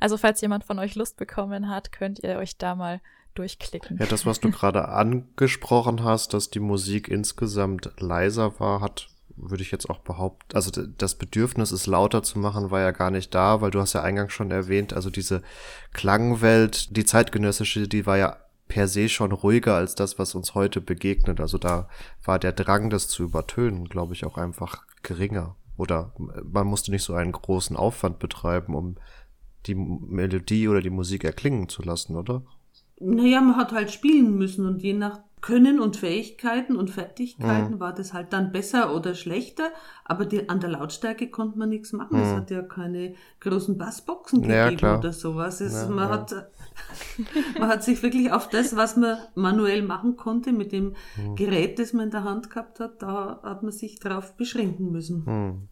Also 0.00 0.16
falls 0.16 0.40
jemand 0.40 0.64
von 0.64 0.80
euch 0.80 0.96
Lust 0.96 1.16
bekommen 1.18 1.68
hat, 1.68 1.92
könnt 1.92 2.18
ihr 2.18 2.38
euch 2.38 2.58
da 2.58 2.74
mal 2.74 3.00
durchklicken. 3.34 3.98
Ja, 3.98 4.06
das, 4.06 4.26
was 4.26 4.40
du 4.40 4.50
gerade 4.52 4.88
angesprochen 4.88 6.02
hast, 6.02 6.34
dass 6.34 6.50
die 6.50 6.58
Musik 6.58 7.06
insgesamt 7.06 7.92
leiser 7.98 8.58
war, 8.58 8.80
hat 8.80 9.08
würde 9.36 9.62
ich 9.62 9.70
jetzt 9.70 9.90
auch 9.90 10.00
behaupten. 10.00 10.54
Also 10.54 10.70
das 10.70 11.14
Bedürfnis, 11.14 11.70
es 11.70 11.86
lauter 11.86 12.22
zu 12.22 12.38
machen, 12.38 12.70
war 12.70 12.80
ja 12.80 12.90
gar 12.90 13.10
nicht 13.10 13.34
da, 13.34 13.60
weil 13.60 13.70
du 13.70 13.80
hast 13.80 13.92
ja 13.92 14.02
eingangs 14.02 14.32
schon 14.32 14.50
erwähnt, 14.50 14.92
also 14.92 15.10
diese 15.10 15.42
Klangwelt, 15.92 16.96
die 16.96 17.04
zeitgenössische, 17.04 17.88
die 17.88 18.06
war 18.06 18.16
ja 18.16 18.36
per 18.68 18.88
se 18.88 19.08
schon 19.08 19.32
ruhiger 19.32 19.74
als 19.74 19.94
das, 19.94 20.18
was 20.18 20.34
uns 20.34 20.54
heute 20.54 20.80
begegnet. 20.80 21.40
Also 21.40 21.58
da 21.58 21.88
war 22.24 22.38
der 22.38 22.52
Drang, 22.52 22.90
das 22.90 23.08
zu 23.08 23.22
übertönen, 23.24 23.88
glaube 23.88 24.14
ich, 24.14 24.24
auch 24.24 24.38
einfach 24.38 24.84
geringer. 25.02 25.56
Oder 25.76 26.14
man 26.42 26.66
musste 26.66 26.90
nicht 26.90 27.02
so 27.02 27.14
einen 27.14 27.32
großen 27.32 27.76
Aufwand 27.76 28.18
betreiben, 28.18 28.74
um 28.74 28.96
die 29.66 29.74
Melodie 29.74 30.68
oder 30.68 30.80
die 30.80 30.90
Musik 30.90 31.24
erklingen 31.24 31.68
zu 31.68 31.82
lassen, 31.82 32.16
oder? 32.16 32.42
Naja, 32.98 33.40
man 33.40 33.56
hat 33.56 33.72
halt 33.72 33.90
spielen 33.90 34.36
müssen 34.36 34.66
und 34.66 34.82
je 34.82 34.94
nach 34.94 35.20
können 35.46 35.78
und 35.78 35.96
Fähigkeiten 35.96 36.74
und 36.74 36.90
Fertigkeiten 36.90 37.74
mhm. 37.74 37.80
war 37.80 37.94
das 37.94 38.12
halt 38.12 38.32
dann 38.32 38.50
besser 38.50 38.92
oder 38.92 39.14
schlechter, 39.14 39.70
aber 40.04 40.24
die, 40.24 40.48
an 40.48 40.58
der 40.58 40.70
Lautstärke 40.70 41.30
konnte 41.30 41.56
man 41.56 41.68
nichts 41.68 41.92
machen. 41.92 42.16
Mhm. 42.16 42.22
Es 42.24 42.34
hat 42.34 42.50
ja 42.50 42.62
keine 42.62 43.14
großen 43.38 43.78
Bassboxen 43.78 44.42
gegeben 44.42 44.78
ja, 44.80 44.98
oder 44.98 45.12
sowas. 45.12 45.60
Es, 45.60 45.72
ja, 45.74 45.88
man, 45.88 46.08
ja. 46.08 46.10
Hat, 46.10 46.34
man 47.60 47.68
hat 47.68 47.84
sich 47.84 48.02
wirklich 48.02 48.32
auf 48.32 48.48
das, 48.48 48.74
was 48.74 48.96
man 48.96 49.18
manuell 49.36 49.82
machen 49.82 50.16
konnte, 50.16 50.50
mit 50.50 50.72
dem 50.72 50.96
mhm. 51.16 51.36
Gerät, 51.36 51.78
das 51.78 51.92
man 51.92 52.06
in 52.06 52.10
der 52.10 52.24
Hand 52.24 52.50
gehabt 52.50 52.80
hat, 52.80 53.00
da 53.00 53.38
hat 53.44 53.62
man 53.62 53.70
sich 53.70 54.00
drauf 54.00 54.36
beschränken 54.36 54.90
müssen. 54.90 55.22
Mhm. 55.26 55.68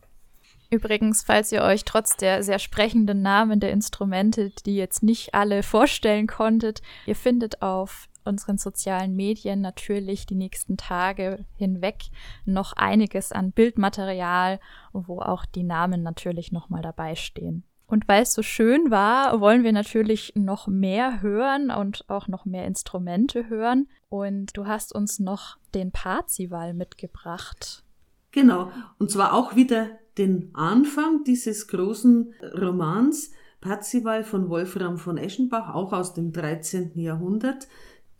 Übrigens, 0.70 1.24
falls 1.24 1.50
ihr 1.50 1.62
euch 1.62 1.84
trotz 1.84 2.16
der 2.16 2.44
sehr 2.44 2.60
sprechenden 2.60 3.22
Namen 3.22 3.58
der 3.58 3.72
Instrumente, 3.72 4.52
die 4.66 4.76
jetzt 4.76 5.02
nicht 5.02 5.34
alle 5.34 5.64
vorstellen 5.64 6.28
konntet, 6.28 6.80
ihr 7.06 7.16
findet 7.16 7.60
auf 7.60 8.08
unseren 8.24 8.58
sozialen 8.58 9.14
Medien 9.14 9.60
natürlich 9.60 10.26
die 10.26 10.34
nächsten 10.34 10.76
Tage 10.76 11.44
hinweg 11.56 12.04
noch 12.44 12.72
einiges 12.74 13.32
an 13.32 13.52
Bildmaterial, 13.52 14.60
wo 14.92 15.20
auch 15.20 15.46
die 15.46 15.64
Namen 15.64 16.02
natürlich 16.02 16.52
nochmal 16.52 16.82
dabei 16.82 17.14
stehen. 17.14 17.64
Und 17.86 18.08
weil 18.08 18.22
es 18.22 18.32
so 18.32 18.42
schön 18.42 18.90
war, 18.90 19.40
wollen 19.40 19.62
wir 19.62 19.72
natürlich 19.72 20.32
noch 20.34 20.66
mehr 20.66 21.20
hören 21.20 21.70
und 21.70 22.08
auch 22.08 22.28
noch 22.28 22.44
mehr 22.44 22.66
Instrumente 22.66 23.48
hören. 23.48 23.88
Und 24.08 24.56
du 24.56 24.66
hast 24.66 24.94
uns 24.94 25.20
noch 25.20 25.58
den 25.74 25.92
Parzival 25.92 26.72
mitgebracht. 26.74 27.84
Genau, 28.32 28.70
und 28.98 29.10
zwar 29.10 29.32
auch 29.32 29.54
wieder 29.54 29.90
den 30.18 30.50
Anfang 30.54 31.24
dieses 31.24 31.68
großen 31.68 32.34
Romans, 32.60 33.30
Parzival 33.60 34.24
von 34.24 34.48
Wolfram 34.48 34.98
von 34.98 35.16
Eschenbach, 35.16 35.72
auch 35.74 35.92
aus 35.92 36.14
dem 36.14 36.32
13. 36.32 36.98
Jahrhundert. 36.98 37.68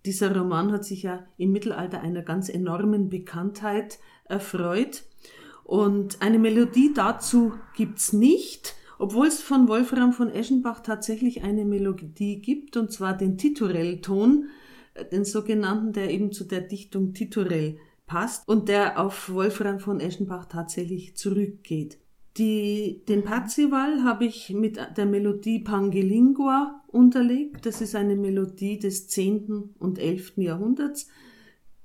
Dieser 0.04 0.36
Roman 0.36 0.70
hat 0.72 0.84
sich 0.84 1.02
ja 1.04 1.26
im 1.38 1.52
Mittelalter 1.52 2.00
einer 2.00 2.22
ganz 2.22 2.48
enormen 2.48 3.08
Bekanntheit 3.08 3.98
erfreut. 4.26 5.04
Und 5.64 6.20
eine 6.20 6.38
Melodie 6.38 6.92
dazu 6.94 7.54
gibt's 7.74 8.12
nicht, 8.12 8.74
obwohl 8.98 9.26
es 9.26 9.40
von 9.40 9.66
Wolfram 9.66 10.12
von 10.12 10.30
Eschenbach 10.30 10.80
tatsächlich 10.80 11.42
eine 11.42 11.64
Melodie 11.64 12.40
gibt, 12.40 12.76
und 12.76 12.92
zwar 12.92 13.16
den 13.16 13.38
Titurell-Ton, 13.38 14.48
äh, 14.92 15.06
den 15.06 15.24
sogenannten, 15.24 15.92
der 15.92 16.10
eben 16.10 16.32
zu 16.32 16.44
der 16.44 16.60
Dichtung 16.60 17.14
Titurell 17.14 17.78
passt 18.06 18.46
und 18.46 18.68
der 18.68 19.00
auf 19.00 19.32
Wolfram 19.32 19.80
von 19.80 20.00
Eschenbach 20.00 20.44
tatsächlich 20.44 21.16
zurückgeht. 21.16 21.98
Die, 22.36 23.02
den 23.08 23.22
Parzival 23.22 24.02
habe 24.02 24.24
ich 24.24 24.50
mit 24.50 24.78
der 24.96 25.06
Melodie 25.06 25.60
Pangelingua 25.60 26.82
unterlegt. 26.88 27.64
Das 27.64 27.80
ist 27.80 27.94
eine 27.94 28.16
Melodie 28.16 28.78
des 28.78 29.06
10. 29.08 29.74
und 29.78 29.98
11. 29.98 30.38
Jahrhunderts. 30.38 31.08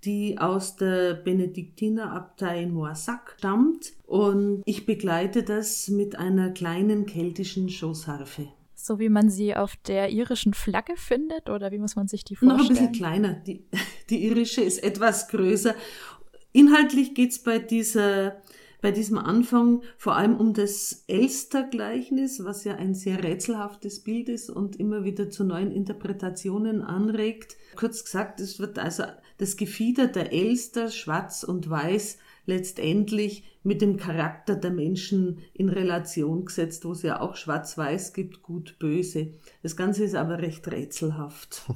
die 0.06 0.38
aus 0.38 0.78
der 0.78 1.14
Benediktinerabtei 1.14 2.66
Moissac 2.68 3.36
stammt 3.38 3.92
und 4.08 4.62
ich 4.66 4.86
begleite 4.86 5.44
das 5.44 5.90
mit 5.90 6.18
einer 6.18 6.52
kleinen 6.52 7.06
keltischen 7.06 7.68
Schoßharfe. 7.68 8.48
So 8.76 8.98
wie 8.98 9.10
man 9.10 9.30
sie 9.30 9.58
auf 9.58 9.76
der 9.76 10.10
irischen 10.10 10.54
Flagge 10.54 10.94
findet 10.96 11.50
oder 11.50 11.74
wie 11.74 11.80
muss 11.80 11.98
man 11.98 12.08
sich 12.08 12.24
die 12.24 12.38
vorstellen? 12.38 12.58
Noch 12.58 12.66
ein 12.66 12.70
bisschen 12.70 12.92
kleiner. 12.94 13.34
Die, 13.34 13.66
die 14.10 14.26
irische 14.26 14.62
ist 14.62 14.82
etwas 14.82 15.28
größer. 15.28 15.76
Inhaltlich 16.54 17.14
geht's 17.14 17.40
bei 17.44 17.60
dieser 17.60 18.38
bei 18.82 18.92
diesem 18.92 19.18
Anfang 19.18 19.82
vor 19.98 20.15
allem 20.15 20.38
um 20.38 20.54
das 20.54 21.04
Elstergleichnis, 21.08 22.44
was 22.44 22.63
ja 22.63 22.76
ein 22.76 22.94
sehr 22.94 23.24
rätselhaftes 23.24 24.04
Bild 24.04 24.30
ist 24.30 24.50
und 24.50 24.78
immer 24.78 25.04
wieder 25.04 25.30
zu 25.30 25.44
neuen 25.44 25.72
Interpretationen 25.72 26.82
anregt. 26.82 27.58
Kurz 27.76 28.04
gesagt, 28.04 28.39
es 28.39 28.60
wird 28.60 28.80
also 28.80 29.04
das 29.38 29.58
Gefieder 29.58 30.08
der 30.08 30.32
Elster, 30.34 30.89
schwarz 30.89 31.44
und 31.44 31.70
weiß, 31.70 32.18
letztendlich 32.46 33.44
mit 33.63 33.82
dem 33.82 33.98
Charakter 33.98 34.56
der 34.56 34.72
Menschen 34.72 35.39
in 35.54 35.70
Relation 35.70 36.46
gesetzt, 36.46 36.86
wo 36.86 36.92
es 36.92 37.04
ja 37.04 37.22
auch 37.22 37.36
schwarz-weiß 37.36 38.13
gibt, 38.13 38.42
gut, 38.42 38.78
böse. 38.80 39.34
Das 39.62 39.76
Ganze 39.76 40.04
ist 40.04 40.15
aber 40.15 40.39
recht 40.39 40.70
rätselhaft. 40.72 41.65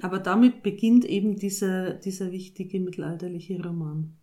Aber 0.00 0.18
damit 0.18 0.62
beginnt 0.62 1.04
eben 1.04 1.36
dieser, 1.36 1.92
dieser 1.92 2.32
wichtige 2.32 2.80
mittelalterliche 2.80 3.62
Roman. 3.62 4.16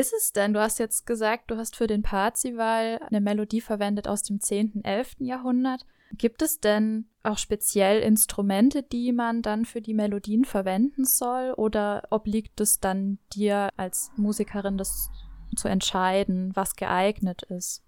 Ist 0.00 0.12
es 0.12 0.32
denn? 0.32 0.54
Du 0.54 0.60
hast 0.60 0.78
jetzt 0.78 1.06
gesagt, 1.06 1.50
du 1.50 1.56
hast 1.56 1.76
für 1.76 1.86
den 1.86 2.02
Parzival 2.02 2.98
eine 3.08 3.20
Melodie 3.20 3.60
verwendet 3.60 4.08
aus 4.08 4.22
dem 4.22 4.40
10., 4.40 4.84
11. 4.84 5.16
Jahrhundert. 5.18 5.86
Gibt 6.16 6.42
es 6.42 6.58
denn 6.58 7.06
auch 7.22 7.38
speziell 7.38 8.00
Instrumente, 8.00 8.82
die 8.82 9.12
man 9.12 9.42
dann 9.42 9.64
für 9.64 9.80
die 9.80 9.94
Melodien 9.94 10.44
verwenden 10.44 11.04
soll? 11.04 11.52
Oder 11.52 12.02
obliegt 12.10 12.60
es 12.60 12.80
dann 12.80 13.18
dir 13.32 13.68
als 13.76 14.10
Musikerin, 14.16 14.78
das 14.78 15.10
zu 15.54 15.68
entscheiden, 15.68 16.50
was 16.54 16.76
geeignet 16.76 17.42
ist? 17.42 17.84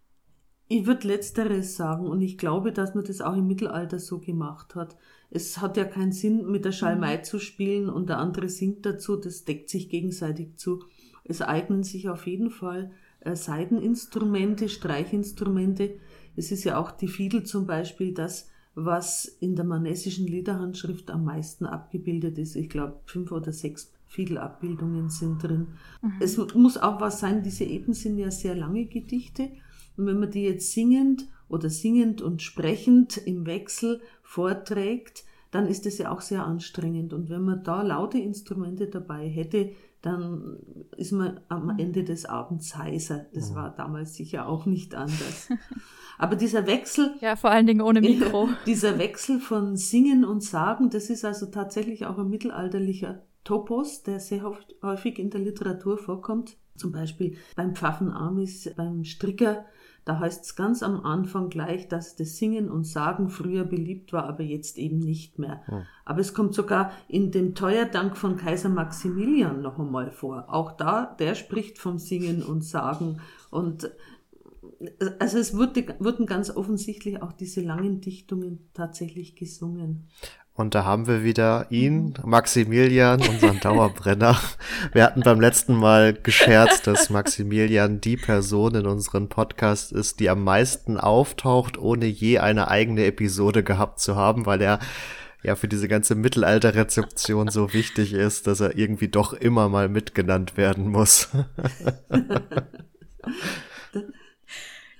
Ich 0.68 0.86
würde 0.86 1.08
letzteres 1.08 1.76
sagen 1.76 2.06
und 2.06 2.22
ich 2.22 2.38
glaube, 2.38 2.72
dass 2.72 2.94
man 2.94 3.04
das 3.04 3.20
auch 3.20 3.36
im 3.36 3.46
Mittelalter 3.46 3.98
so 3.98 4.20
gemacht 4.20 4.74
hat. 4.74 4.96
Es 5.28 5.58
hat 5.58 5.76
ja 5.76 5.84
keinen 5.84 6.12
Sinn, 6.12 6.46
mit 6.46 6.64
der 6.64 6.72
Schalmei 6.72 7.18
mhm. 7.18 7.24
zu 7.24 7.38
spielen 7.38 7.90
und 7.90 8.08
der 8.08 8.18
andere 8.18 8.48
singt 8.48 8.86
dazu, 8.86 9.16
das 9.16 9.44
deckt 9.44 9.68
sich 9.68 9.88
gegenseitig 9.88 10.56
zu. 10.56 10.82
Es 11.24 11.40
eignen 11.42 11.82
sich 11.82 12.08
auf 12.08 12.26
jeden 12.26 12.50
Fall 12.50 12.90
äh, 13.20 13.36
Saiteninstrumente, 13.36 14.68
Streichinstrumente. 14.68 15.94
Es 16.36 16.50
ist 16.50 16.64
ja 16.64 16.78
auch 16.78 16.90
die 16.90 17.08
Fiedel 17.08 17.44
zum 17.44 17.66
Beispiel 17.66 18.12
das, 18.12 18.48
was 18.74 19.26
in 19.26 19.54
der 19.54 19.64
manessischen 19.64 20.26
Liederhandschrift 20.26 21.10
am 21.10 21.24
meisten 21.24 21.66
abgebildet 21.66 22.38
ist. 22.38 22.56
Ich 22.56 22.70
glaube, 22.70 23.00
fünf 23.04 23.30
oder 23.30 23.52
sechs 23.52 23.92
Fiedelabbildungen 24.06 25.08
sind 25.10 25.42
drin. 25.42 25.68
Mhm. 26.00 26.12
Es 26.20 26.36
muss 26.54 26.78
auch 26.78 27.00
was 27.00 27.20
sein, 27.20 27.42
diese 27.42 27.64
Epen 27.64 27.94
sind 27.94 28.18
ja 28.18 28.30
sehr 28.30 28.54
lange 28.54 28.86
Gedichte. 28.86 29.50
Und 29.96 30.06
wenn 30.06 30.20
man 30.20 30.30
die 30.30 30.44
jetzt 30.44 30.72
singend 30.72 31.28
oder 31.48 31.68
singend 31.68 32.22
und 32.22 32.40
sprechend 32.40 33.18
im 33.18 33.46
Wechsel 33.46 34.00
vorträgt, 34.22 35.24
dann 35.50 35.66
ist 35.66 35.84
es 35.84 35.98
ja 35.98 36.10
auch 36.10 36.22
sehr 36.22 36.46
anstrengend. 36.46 37.12
Und 37.12 37.28
wenn 37.28 37.42
man 37.42 37.62
da 37.62 37.82
laute 37.82 38.18
Instrumente 38.18 38.86
dabei 38.86 39.28
hätte, 39.28 39.72
dann 40.02 40.58
ist 40.96 41.12
man 41.12 41.40
am 41.48 41.68
mhm. 41.68 41.78
Ende 41.78 42.04
des 42.04 42.26
Abends 42.26 42.76
heiser. 42.76 43.26
Das 43.32 43.50
mhm. 43.50 43.54
war 43.54 43.74
damals 43.74 44.14
sicher 44.14 44.48
auch 44.48 44.66
nicht 44.66 44.94
anders. 44.94 45.48
Aber 46.18 46.36
dieser 46.36 46.66
Wechsel. 46.66 47.14
Ja, 47.20 47.36
vor 47.36 47.50
allen 47.50 47.66
Dingen 47.66 47.80
ohne 47.80 48.00
Mikro. 48.00 48.48
dieser 48.66 48.98
Wechsel 48.98 49.40
von 49.40 49.76
Singen 49.76 50.24
und 50.24 50.42
Sagen, 50.42 50.90
das 50.90 51.08
ist 51.08 51.24
also 51.24 51.46
tatsächlich 51.46 52.04
auch 52.06 52.18
ein 52.18 52.28
mittelalterlicher 52.28 53.22
Topos, 53.44 54.02
der 54.02 54.20
sehr 54.20 54.42
häufig 54.82 55.18
in 55.18 55.30
der 55.30 55.40
Literatur 55.40 55.98
vorkommt. 55.98 56.56
Zum 56.76 56.92
Beispiel 56.92 57.36
beim 57.56 57.74
Pfaffenamis, 57.74 58.70
beim 58.76 59.04
Stricker 59.04 59.64
da 60.04 60.18
heißt 60.18 60.44
es 60.44 60.56
ganz 60.56 60.82
am 60.82 61.04
Anfang 61.04 61.48
gleich, 61.48 61.88
dass 61.88 62.16
das 62.16 62.36
Singen 62.36 62.70
und 62.70 62.84
Sagen 62.84 63.28
früher 63.28 63.64
beliebt 63.64 64.12
war, 64.12 64.24
aber 64.24 64.42
jetzt 64.42 64.78
eben 64.78 64.98
nicht 64.98 65.38
mehr. 65.38 65.62
Hm. 65.66 65.82
Aber 66.04 66.20
es 66.20 66.34
kommt 66.34 66.54
sogar 66.54 66.92
in 67.08 67.30
dem 67.30 67.54
Teuerdank 67.54 68.16
von 68.16 68.36
Kaiser 68.36 68.68
Maximilian 68.68 69.62
noch 69.62 69.78
einmal 69.78 70.10
vor. 70.10 70.46
Auch 70.48 70.72
da, 70.72 71.16
der 71.18 71.34
spricht 71.34 71.78
vom 71.78 71.98
Singen 71.98 72.42
und 72.42 72.64
Sagen. 72.64 73.20
Und 73.50 73.90
also 75.18 75.38
es 75.38 75.56
wurde, 75.56 75.94
wurden 76.00 76.26
ganz 76.26 76.50
offensichtlich 76.50 77.22
auch 77.22 77.32
diese 77.32 77.60
langen 77.60 78.00
Dichtungen 78.00 78.68
tatsächlich 78.74 79.36
gesungen. 79.36 80.08
Und 80.54 80.74
da 80.74 80.84
haben 80.84 81.06
wir 81.06 81.24
wieder 81.24 81.66
ihn, 81.70 82.12
Maximilian, 82.24 83.20
unseren 83.26 83.58
Dauerbrenner. 83.60 84.38
Wir 84.92 85.04
hatten 85.04 85.22
beim 85.22 85.40
letzten 85.40 85.74
Mal 85.74 86.12
gescherzt, 86.12 86.86
dass 86.86 87.08
Maximilian 87.08 88.02
die 88.02 88.18
Person 88.18 88.74
in 88.74 88.86
unserem 88.86 89.28
Podcast 89.28 89.92
ist, 89.92 90.20
die 90.20 90.28
am 90.28 90.44
meisten 90.44 90.98
auftaucht, 90.98 91.78
ohne 91.78 92.04
je 92.04 92.38
eine 92.38 92.68
eigene 92.68 93.06
Episode 93.06 93.62
gehabt 93.62 94.00
zu 94.00 94.14
haben, 94.14 94.44
weil 94.44 94.60
er 94.60 94.78
ja 95.42 95.56
für 95.56 95.68
diese 95.68 95.88
ganze 95.88 96.14
Mittelalterrezeption 96.14 97.48
so 97.48 97.72
wichtig 97.72 98.12
ist, 98.12 98.46
dass 98.46 98.60
er 98.60 98.76
irgendwie 98.76 99.08
doch 99.08 99.32
immer 99.32 99.70
mal 99.70 99.88
mitgenannt 99.88 100.58
werden 100.58 100.88
muss. 100.88 101.28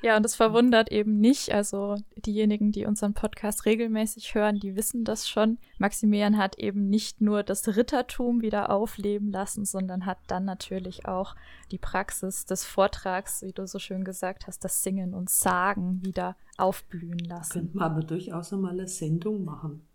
Ja, 0.03 0.17
und 0.17 0.25
das 0.25 0.35
verwundert 0.35 0.91
eben 0.91 1.19
nicht. 1.19 1.53
Also 1.53 1.97
diejenigen, 2.17 2.73
die 2.73 2.87
unseren 2.87 3.15
Podcast 3.15 3.67
regelmäßig 3.67 4.35
hören, 4.35 4.59
die 4.59 4.75
wissen 4.75 5.05
das 5.05 5.29
schon. 5.29 5.59
Maximilian 5.79 6.39
hat 6.39 6.59
eben 6.59 6.89
nicht 6.89 7.21
nur 7.21 7.43
das 7.43 7.77
Rittertum 7.77 8.43
wieder 8.43 8.71
aufleben 8.71 9.31
lassen, 9.31 9.65
sondern 9.65 10.05
hat 10.05 10.19
dann 10.27 10.45
natürlich 10.45 11.07
auch 11.07 11.37
die 11.71 11.79
Praxis 11.79 12.45
des 12.45 12.65
Vortrags, 12.65 13.43
wie 13.43 13.53
du 13.53 13.67
so 13.67 13.79
schön 13.79 14.05
gesagt 14.05 14.47
hast, 14.47 14.65
das 14.65 14.83
Singen 14.83 15.15
und 15.15 15.31
Sagen 15.31 16.01
wieder 16.03 16.37
aufblühen 16.59 17.19
lassen. 17.21 17.53
Könnten 17.53 17.79
wir 17.79 17.85
aber 17.85 18.03
durchaus 18.03 18.53
einmal 18.53 18.73
eine 18.73 18.89
Sendung 18.89 19.45
machen. 19.45 19.87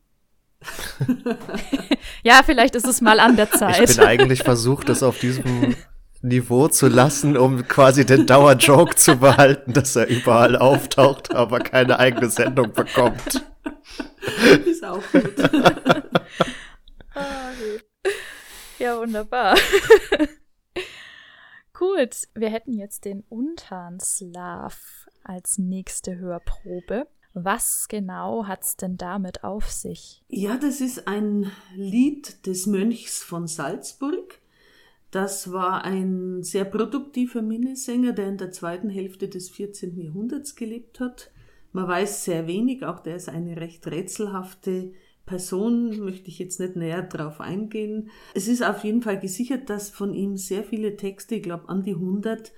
ja, 2.23 2.41
vielleicht 2.43 2.75
ist 2.75 2.87
es 2.87 3.01
mal 3.01 3.19
an 3.19 3.35
der 3.35 3.51
Zeit. 3.51 3.89
Ich 3.89 3.97
bin 3.97 4.05
eigentlich 4.05 4.41
versucht, 4.41 4.89
das 4.89 5.03
auf 5.03 5.19
diesem 5.19 5.75
Niveau 6.21 6.67
zu 6.67 6.87
lassen, 6.87 7.37
um 7.37 7.67
quasi 7.67 8.05
den 8.05 8.25
Dauerjoke 8.25 8.95
zu 8.95 9.17
behalten, 9.17 9.73
dass 9.73 9.95
er 9.95 10.07
überall 10.07 10.55
auftaucht, 10.55 11.33
aber 11.33 11.59
keine 11.59 11.99
eigene 11.99 12.29
Sendung 12.29 12.73
bekommt. 12.73 13.45
Ist 14.65 14.83
auch 14.83 15.03
gut. 15.11 15.33
Ah, 17.13 17.51
ja, 18.79 18.99
wunderbar. 18.99 19.57
Gut, 21.73 22.27
wir 22.33 22.49
hätten 22.49 22.73
jetzt 22.73 23.05
den 23.05 23.23
Untanslav 23.29 25.07
als 25.23 25.57
nächste 25.57 26.17
Hörprobe. 26.17 27.07
Was 27.33 27.87
genau 27.87 28.47
hat's 28.47 28.77
denn 28.77 28.97
damit 28.97 29.43
auf 29.43 29.69
sich? 29.69 30.23
Ja, 30.27 30.57
das 30.57 30.81
ist 30.81 31.07
ein 31.07 31.51
Lied 31.75 32.47
des 32.47 32.65
Mönchs 32.65 33.21
von 33.21 33.45
Salzburg 33.47 34.39
das 35.11 35.51
war 35.51 35.83
ein 35.83 36.43
sehr 36.43 36.65
produktiver 36.65 37.41
Minnesänger, 37.41 38.13
der 38.13 38.27
in 38.27 38.37
der 38.37 38.51
zweiten 38.51 38.89
Hälfte 38.89 39.27
des 39.27 39.49
14. 39.49 39.97
Jahrhunderts 39.97 40.55
gelebt 40.55 40.99
hat. 40.99 41.31
Man 41.71 41.87
weiß 41.87 42.25
sehr 42.25 42.47
wenig, 42.47 42.85
auch 42.85 42.99
der 42.99 43.15
ist 43.15 43.29
eine 43.29 43.57
recht 43.57 43.87
rätselhafte 43.87 44.93
Person, 45.25 45.99
möchte 45.99 46.29
ich 46.29 46.39
jetzt 46.39 46.59
nicht 46.59 46.75
näher 46.75 47.03
drauf 47.03 47.39
eingehen. 47.39 48.09
Es 48.33 48.47
ist 48.47 48.63
auf 48.63 48.83
jeden 48.83 49.01
Fall 49.01 49.19
gesichert, 49.19 49.69
dass 49.69 49.89
von 49.89 50.13
ihm 50.13 50.37
sehr 50.37 50.63
viele 50.63 50.95
Texte, 50.95 51.35
ich 51.35 51.43
glaube 51.43 51.69
an 51.69 51.83
die 51.83 51.93
100 51.93 52.51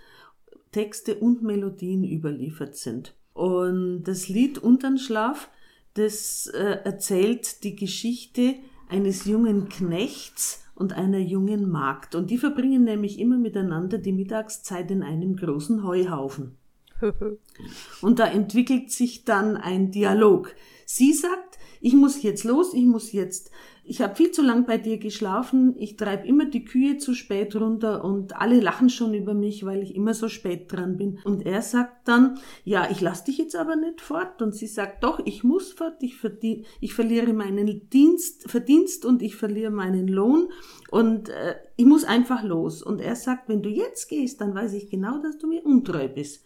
Texte 0.72 1.16
und 1.16 1.42
Melodien 1.42 2.04
überliefert 2.04 2.76
sind. 2.76 3.16
Und 3.34 4.04
das 4.04 4.28
Lied 4.28 4.58
Untern 4.58 4.98
Schlaf, 4.98 5.50
das 5.96 6.48
äh, 6.48 6.80
erzählt 6.84 7.64
die 7.64 7.76
Geschichte 7.76 8.56
eines 8.88 9.26
jungen 9.26 9.70
Knechts 9.70 10.64
und 10.80 10.94
einer 10.94 11.20
jungen 11.20 11.70
Magd. 11.70 12.16
Und 12.16 12.32
die 12.32 12.38
verbringen 12.38 12.84
nämlich 12.84 13.20
immer 13.20 13.38
miteinander 13.38 13.98
die 13.98 14.14
Mittagszeit 14.14 14.90
in 14.90 15.04
einem 15.04 15.36
großen 15.36 15.84
Heuhaufen. 15.84 16.58
und 18.02 18.20
da 18.20 18.26
entwickelt 18.26 18.92
sich 18.92 19.26
dann 19.26 19.58
ein 19.58 19.92
Dialog. 19.92 20.56
Sie 20.86 21.14
sagt, 21.14 21.59
ich 21.82 21.94
muss 21.94 22.22
jetzt 22.22 22.44
los, 22.44 22.74
ich 22.74 22.86
muss 22.86 23.12
jetzt 23.12 23.52
ich 23.90 24.04
habe 24.04 24.14
viel 24.14 24.30
zu 24.30 24.44
lang 24.44 24.68
bei 24.68 24.78
dir 24.78 25.00
geschlafen, 25.00 25.74
ich 25.80 25.98
treibe 25.98 26.28
immer 26.28 26.46
die 26.46 26.64
Kühe 26.64 27.00
zu 27.00 27.16
spät 27.16 27.56
runter 27.56 28.04
und 28.04 28.40
alle 28.40 28.60
lachen 28.60 28.92
schon 28.92 29.16
über 29.16 29.34
mich, 29.34 29.66
weil 29.66 29.82
ich 29.82 29.96
immer 29.96 30.14
so 30.14 30.30
spät 30.30 30.72
dran 30.72 30.96
bin. 30.96 31.18
Und 31.24 31.44
er 31.44 31.64
sagt 31.64 32.08
dann, 32.08 32.38
ja, 32.64 32.88
ich 32.92 33.02
lass 33.02 33.24
dich 33.24 33.40
jetzt 33.40 33.56
aber 33.56 33.76
nicht 33.76 34.00
fort. 34.00 34.44
Und 34.44 34.54
sie 34.54 34.68
sagt, 34.68 35.04
doch, 35.04 35.20
ich 35.26 35.44
muss 35.44 35.74
fort, 35.74 35.96
ich, 36.02 36.18
verdien, 36.18 36.66
ich 36.80 36.94
verliere 36.94 37.34
meinen 37.34 37.90
Dienst, 37.90 38.48
Verdienst 38.48 39.06
und 39.06 39.24
ich 39.24 39.36
verliere 39.36 39.72
meinen 39.72 40.08
Lohn 40.08 40.50
und 40.92 41.30
äh, 41.30 41.56
ich 41.76 41.86
muss 41.86 42.04
einfach 42.04 42.44
los. 42.44 42.84
Und 42.84 43.02
er 43.02 43.16
sagt, 43.16 43.50
wenn 43.50 43.64
du 43.64 43.70
jetzt 43.70 44.08
gehst, 44.08 44.40
dann 44.40 44.54
weiß 44.54 44.74
ich 44.74 44.92
genau, 44.92 45.18
dass 45.18 45.40
du 45.40 45.48
mir 45.48 45.66
untreu 45.66 46.08
bist. 46.08 46.44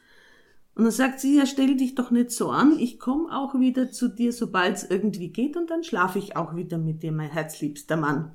Und 0.75 0.85
dann 0.85 0.91
sagt 0.91 1.19
sie, 1.19 1.37
ja, 1.37 1.45
stell 1.45 1.75
dich 1.77 1.93
doch 1.93 2.09
nicht 2.09 2.31
so 2.31 2.49
an, 2.49 2.79
ich 2.79 2.99
komme 2.99 3.31
auch 3.31 3.53
wieder 3.59 3.91
zu 3.91 4.07
dir, 4.07 4.33
sobald 4.33 4.75
es 4.75 4.83
irgendwie 4.83 5.29
geht, 5.29 5.55
und 5.55 5.69
dann 5.69 5.83
schlafe 5.83 6.17
ich 6.17 6.35
auch 6.35 6.55
wieder 6.55 6.79
mit 6.79 7.03
dir, 7.03 7.11
mein 7.11 7.29
herzliebster 7.29 7.95
Mann. 7.95 8.31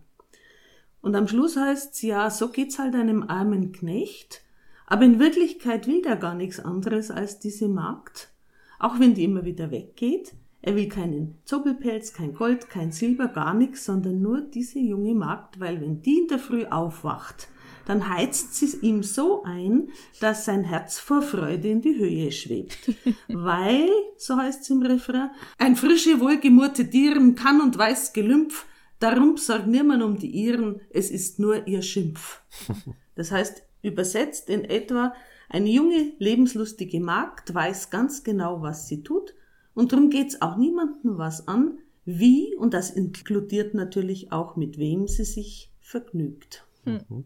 Und 1.01 1.17
am 1.17 1.27
Schluss 1.27 1.57
heißt's, 1.57 2.03
ja, 2.03 2.31
so 2.31 2.49
geht's 2.49 2.79
halt 2.79 2.95
einem 2.95 3.25
armen 3.25 3.73
Knecht, 3.73 4.43
aber 4.87 5.05
in 5.05 5.19
Wirklichkeit 5.19 5.87
will 5.87 6.01
der 6.01 6.17
gar 6.17 6.35
nichts 6.35 6.61
anderes 6.61 7.11
als 7.11 7.41
diese 7.41 7.69
Magd, 7.69 8.31
auch 8.79 9.01
wenn 9.01 9.15
die 9.15 9.25
immer 9.25 9.45
wieder 9.45 9.71
weggeht. 9.71 10.35
Er 10.61 10.77
will 10.77 10.89
keinen 10.89 11.39
Zoppelpelz, 11.45 12.13
kein 12.13 12.35
Gold, 12.35 12.69
kein 12.69 12.91
Silber, 12.91 13.29
gar 13.29 13.55
nichts, 13.55 13.85
sondern 13.85 14.21
nur 14.21 14.41
diese 14.41 14.79
junge 14.79 15.15
Magd, 15.15 15.61
weil 15.61 15.81
wenn 15.81 16.03
die 16.03 16.19
in 16.19 16.29
der 16.29 16.39
Früh 16.39 16.65
aufwacht, 16.67 17.49
dann 17.89 18.11
heizt 18.11 18.55
sie 18.55 18.77
ihm 18.83 19.03
so 19.03 19.43
ein, 19.45 19.89
dass 20.21 20.45
sein 20.45 20.63
Herz 20.63 20.99
vor 20.99 21.23
Freude 21.23 21.69
in 21.69 21.81
die 21.81 21.97
Höhe 21.97 22.31
schwebt. 22.31 22.77
Weil, 23.29 23.89
so 24.19 24.37
heißt 24.37 24.61
es 24.61 24.71
im 24.71 24.83
Refrain, 24.83 25.31
ein 25.57 25.75
frische, 25.75 26.21
wohlgemurte 26.21 26.85
Dirn 26.85 27.35
kann 27.35 27.63
und 27.63 27.79
weiß 27.79 28.13
Gelümpf, 28.13 28.67
darum 28.99 29.39
sorgt 29.39 29.69
niemand 29.69 30.03
um 30.03 30.19
die 30.19 30.31
Iren, 30.31 30.83
es 30.91 31.11
ist 31.11 31.39
nur 31.39 31.67
ihr 31.67 31.83
Schimpf. 31.83 32.43
Das 33.15 33.33
heißt, 33.33 33.65
übersetzt 33.83 34.49
in 34.49 34.65
etwa, 34.65 35.13
eine 35.49 35.69
junge, 35.69 36.13
lebenslustige 36.21 37.01
Magd 37.01 37.53
weiß 37.53 37.91
ganz 37.91 38.23
genau, 38.23 38.63
was 38.63 38.87
sie 38.87 39.03
tut, 39.03 39.35
und 39.75 39.91
darum 39.91 40.09
geht's 40.09 40.41
auch 40.41 40.57
niemandem 40.57 41.19
was 41.19 41.49
an, 41.49 41.79
wie, 42.05 42.55
und 42.55 42.75
das 42.75 42.91
inkludiert 42.91 43.75
natürlich 43.75 44.31
auch 44.31 44.55
mit 44.55 44.79
wem 44.79 45.09
sie 45.09 45.25
sich 45.25 45.73
vergnügt. 45.81 46.65
Mhm. 46.85 47.25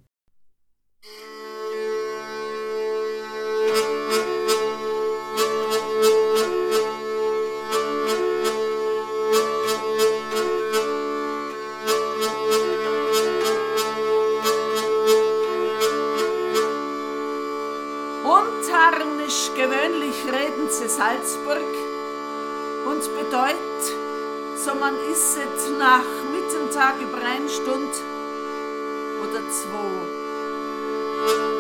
Untarnisch 18.24 19.50
gewöhnlich 19.56 20.14
reden 20.26 20.70
sie 20.70 20.88
Salzburg 20.88 21.58
und 22.86 23.02
bedeut, 23.16 23.56
so 24.56 24.74
man 24.76 24.94
isset 25.10 25.78
nach 25.78 26.04
Mittentag 26.30 27.00
über 27.00 27.18
ein 27.18 27.48
Stund 27.48 27.92
oder 29.20 29.40
zwei. 29.50 30.21
Untern 31.22 31.52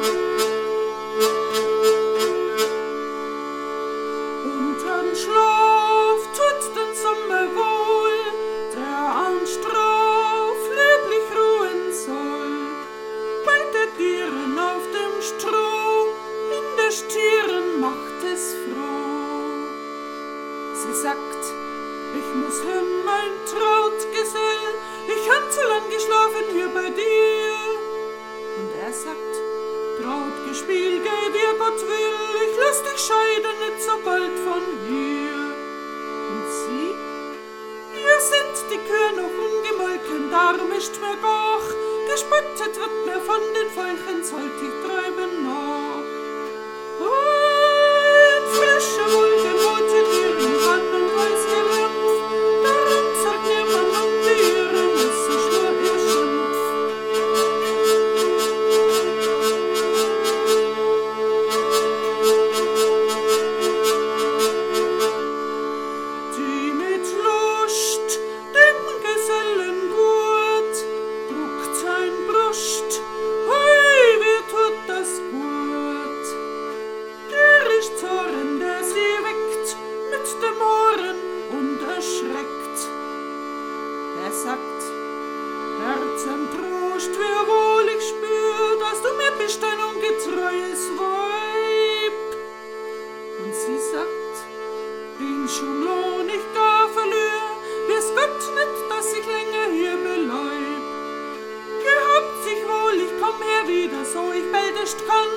kann, 105.12 105.32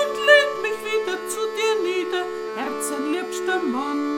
und 0.00 0.14
leg 0.28 0.50
mich 0.62 0.78
wieder 0.92 1.16
zu 1.28 1.40
dir 1.56 1.74
nieder, 1.82 2.24
herzenliebster 2.56 3.58
Mann. 3.62 4.13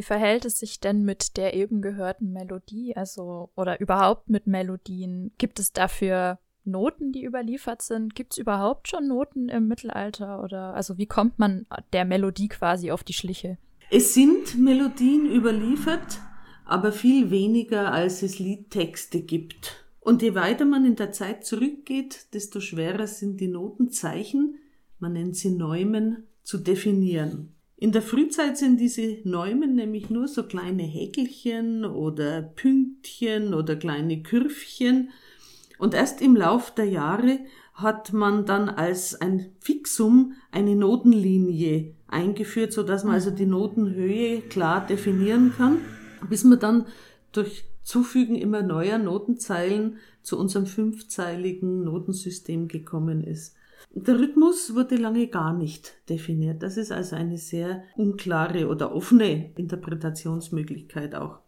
Wie 0.00 0.02
verhält 0.02 0.46
es 0.46 0.58
sich 0.58 0.80
denn 0.80 1.04
mit 1.04 1.36
der 1.36 1.52
eben 1.52 1.82
gehörten 1.82 2.32
Melodie? 2.32 2.96
Also, 2.96 3.50
oder 3.54 3.80
überhaupt 3.80 4.30
mit 4.30 4.46
Melodien? 4.46 5.30
Gibt 5.36 5.60
es 5.60 5.74
dafür 5.74 6.38
Noten, 6.64 7.12
die 7.12 7.22
überliefert 7.22 7.82
sind? 7.82 8.14
Gibt 8.14 8.32
es 8.32 8.38
überhaupt 8.38 8.88
schon 8.88 9.08
Noten 9.08 9.50
im 9.50 9.68
Mittelalter? 9.68 10.42
Oder 10.42 10.72
also 10.72 10.96
wie 10.96 11.04
kommt 11.04 11.38
man 11.38 11.66
der 11.92 12.06
Melodie 12.06 12.48
quasi 12.48 12.90
auf 12.90 13.04
die 13.04 13.12
Schliche? 13.12 13.58
Es 13.90 14.14
sind 14.14 14.58
Melodien 14.58 15.30
überliefert, 15.30 16.20
aber 16.64 16.92
viel 16.92 17.30
weniger, 17.30 17.92
als 17.92 18.22
es 18.22 18.38
Liedtexte 18.38 19.20
gibt. 19.20 19.84
Und 20.00 20.22
je 20.22 20.34
weiter 20.34 20.64
man 20.64 20.86
in 20.86 20.96
der 20.96 21.12
Zeit 21.12 21.44
zurückgeht, 21.44 22.32
desto 22.32 22.60
schwerer 22.60 23.06
sind 23.06 23.38
die 23.38 23.48
Notenzeichen, 23.48 24.54
man 24.98 25.12
nennt 25.12 25.36
sie 25.36 25.50
Neumen, 25.50 26.26
zu 26.42 26.56
definieren. 26.56 27.54
In 27.80 27.92
der 27.92 28.02
Frühzeit 28.02 28.58
sind 28.58 28.78
diese 28.78 29.16
Neumen 29.24 29.74
nämlich 29.74 30.10
nur 30.10 30.28
so 30.28 30.42
kleine 30.42 30.82
Häkelchen 30.82 31.86
oder 31.86 32.42
Pünktchen 32.42 33.54
oder 33.54 33.74
kleine 33.74 34.22
Kürfchen. 34.22 35.08
Und 35.78 35.94
erst 35.94 36.20
im 36.20 36.36
Lauf 36.36 36.74
der 36.74 36.84
Jahre 36.84 37.38
hat 37.72 38.12
man 38.12 38.44
dann 38.44 38.68
als 38.68 39.18
ein 39.18 39.52
Fixum 39.60 40.34
eine 40.52 40.76
Notenlinie 40.76 41.94
eingeführt, 42.06 42.74
so 42.74 42.82
dass 42.82 43.02
man 43.02 43.14
also 43.14 43.30
die 43.30 43.46
Notenhöhe 43.46 44.42
klar 44.42 44.86
definieren 44.86 45.54
kann, 45.56 45.78
bis 46.28 46.44
man 46.44 46.60
dann 46.60 46.84
durch 47.32 47.64
Zufügen 47.82 48.36
immer 48.36 48.60
neuer 48.60 48.98
Notenzeilen 48.98 49.96
zu 50.20 50.38
unserem 50.38 50.66
fünfzeiligen 50.66 51.84
Notensystem 51.84 52.68
gekommen 52.68 53.24
ist. 53.24 53.54
Der 53.92 54.18
Rhythmus 54.18 54.74
wurde 54.74 54.96
lange 54.96 55.26
gar 55.26 55.52
nicht 55.52 56.08
definiert. 56.08 56.62
Das 56.62 56.76
ist 56.76 56.92
also 56.92 57.16
eine 57.16 57.38
sehr 57.38 57.82
unklare 57.96 58.68
oder 58.68 58.94
offene 58.94 59.52
Interpretationsmöglichkeit 59.56 61.14
auch. 61.16 61.40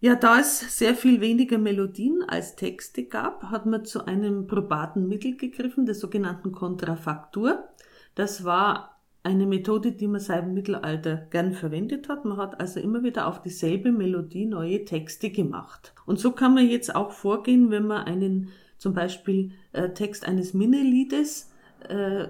Ja, 0.00 0.16
da 0.16 0.40
es 0.40 0.76
sehr 0.76 0.96
viel 0.96 1.20
weniger 1.20 1.58
Melodien 1.58 2.24
als 2.26 2.56
Texte 2.56 3.04
gab, 3.04 3.44
hat 3.44 3.66
man 3.66 3.84
zu 3.84 4.04
einem 4.04 4.48
probaten 4.48 5.06
Mittel 5.06 5.36
gegriffen, 5.36 5.86
der 5.86 5.94
sogenannten 5.94 6.50
Kontrafaktur. 6.50 7.68
Das 8.16 8.44
war 8.44 9.00
eine 9.22 9.46
Methode, 9.46 9.92
die 9.92 10.08
man 10.08 10.20
seit 10.20 10.44
dem 10.44 10.54
Mittelalter 10.54 11.28
gern 11.30 11.52
verwendet 11.52 12.08
hat. 12.08 12.24
Man 12.24 12.38
hat 12.38 12.60
also 12.60 12.80
immer 12.80 13.04
wieder 13.04 13.28
auf 13.28 13.40
dieselbe 13.40 13.92
Melodie 13.92 14.46
neue 14.46 14.84
Texte 14.84 15.30
gemacht. 15.30 15.94
Und 16.06 16.18
so 16.18 16.32
kann 16.32 16.54
man 16.54 16.68
jetzt 16.68 16.94
auch 16.94 17.12
vorgehen, 17.12 17.70
wenn 17.70 17.86
man 17.86 18.04
einen 18.04 18.48
zum 18.78 18.94
Beispiel 18.94 19.52
äh, 19.72 19.90
Text 19.90 20.26
eines 20.26 20.54
Minneliedes 20.54 21.51
äh, 21.88 22.28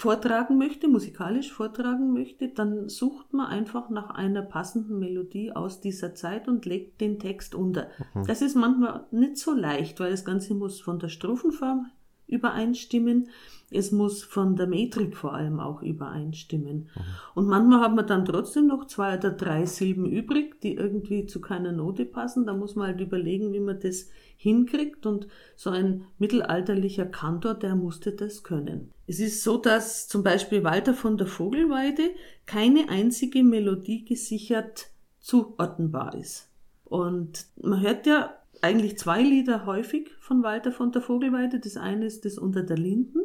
vortragen 0.00 0.56
möchte, 0.56 0.88
musikalisch 0.88 1.52
vortragen 1.52 2.14
möchte, 2.14 2.48
dann 2.48 2.88
sucht 2.88 3.34
man 3.34 3.48
einfach 3.48 3.90
nach 3.90 4.10
einer 4.10 4.40
passenden 4.40 4.98
Melodie 4.98 5.52
aus 5.52 5.82
dieser 5.82 6.14
Zeit 6.14 6.48
und 6.48 6.64
legt 6.64 7.02
den 7.02 7.18
Text 7.18 7.54
unter. 7.54 7.88
Das 8.26 8.40
ist 8.40 8.56
manchmal 8.56 9.04
nicht 9.10 9.36
so 9.36 9.52
leicht, 9.52 10.00
weil 10.00 10.10
das 10.10 10.24
Ganze 10.24 10.54
muss 10.54 10.80
von 10.80 10.98
der 10.98 11.08
Strophenform 11.08 11.90
übereinstimmen. 12.26 13.28
Es 13.70 13.92
muss 13.92 14.24
von 14.24 14.56
der 14.56 14.66
Metrik 14.66 15.16
vor 15.16 15.32
allem 15.32 15.60
auch 15.60 15.80
übereinstimmen. 15.82 16.88
Und 17.34 17.46
manchmal 17.46 17.80
hat 17.80 17.94
man 17.94 18.06
dann 18.06 18.24
trotzdem 18.24 18.66
noch 18.66 18.86
zwei 18.86 19.16
oder 19.16 19.30
drei 19.30 19.64
Silben 19.64 20.06
übrig, 20.06 20.60
die 20.60 20.74
irgendwie 20.74 21.26
zu 21.26 21.40
keiner 21.40 21.70
Note 21.70 22.04
passen. 22.04 22.46
Da 22.46 22.52
muss 22.52 22.74
man 22.74 22.88
halt 22.88 23.00
überlegen, 23.00 23.52
wie 23.52 23.60
man 23.60 23.78
das 23.78 24.08
hinkriegt. 24.36 25.06
Und 25.06 25.28
so 25.54 25.70
ein 25.70 26.04
mittelalterlicher 26.18 27.06
Kantor, 27.06 27.54
der 27.54 27.76
musste 27.76 28.12
das 28.12 28.42
können. 28.42 28.90
Es 29.06 29.20
ist 29.20 29.44
so, 29.44 29.56
dass 29.56 30.08
zum 30.08 30.24
Beispiel 30.24 30.64
Walter 30.64 30.94
von 30.94 31.16
der 31.16 31.28
Vogelweide 31.28 32.10
keine 32.46 32.88
einzige 32.88 33.44
Melodie 33.44 34.04
gesichert 34.04 34.88
zuordnenbar 35.20 36.16
ist. 36.16 36.48
Und 36.84 37.46
man 37.62 37.80
hört 37.80 38.06
ja 38.06 38.34
eigentlich 38.62 38.98
zwei 38.98 39.22
Lieder 39.22 39.64
häufig 39.64 40.10
von 40.18 40.42
Walter 40.42 40.72
von 40.72 40.92
der 40.92 41.02
Vogelweide. 41.02 41.60
Das 41.60 41.76
eine 41.76 42.06
ist 42.06 42.24
das 42.24 42.36
Unter 42.36 42.62
der 42.62 42.76
Linden. 42.76 43.20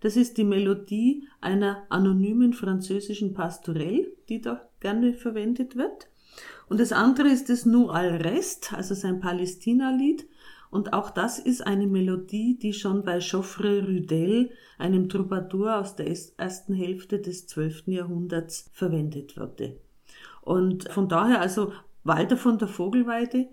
Das 0.00 0.16
ist 0.16 0.38
die 0.38 0.44
Melodie 0.44 1.28
einer 1.40 1.84
anonymen 1.90 2.52
französischen 2.52 3.34
Pastorelle, 3.34 4.08
die 4.28 4.40
da 4.40 4.68
gerne 4.80 5.12
verwendet 5.12 5.76
wird. 5.76 6.08
Und 6.68 6.80
das 6.80 6.92
andere 6.92 7.28
ist 7.28 7.50
das 7.50 7.66
Nu 7.66 7.88
al 7.88 8.16
Rest, 8.16 8.72
also 8.72 8.94
sein 8.94 9.20
Palästina-Lied. 9.20 10.26
Und 10.70 10.92
auch 10.92 11.10
das 11.10 11.38
ist 11.38 11.66
eine 11.66 11.86
Melodie, 11.86 12.56
die 12.56 12.72
schon 12.72 13.02
bei 13.04 13.18
Geoffrey 13.18 13.80
Rudel, 13.80 14.50
einem 14.78 15.08
Troubadour 15.08 15.78
aus 15.78 15.96
der 15.96 16.06
ersten 16.06 16.74
Hälfte 16.74 17.18
des 17.18 17.46
12. 17.48 17.88
Jahrhunderts, 17.88 18.70
verwendet 18.72 19.36
wurde. 19.36 19.80
Und 20.42 20.88
von 20.90 21.08
daher 21.08 21.40
also 21.40 21.72
Walter 22.04 22.36
von 22.36 22.56
der 22.56 22.68
Vogelweide 22.68 23.48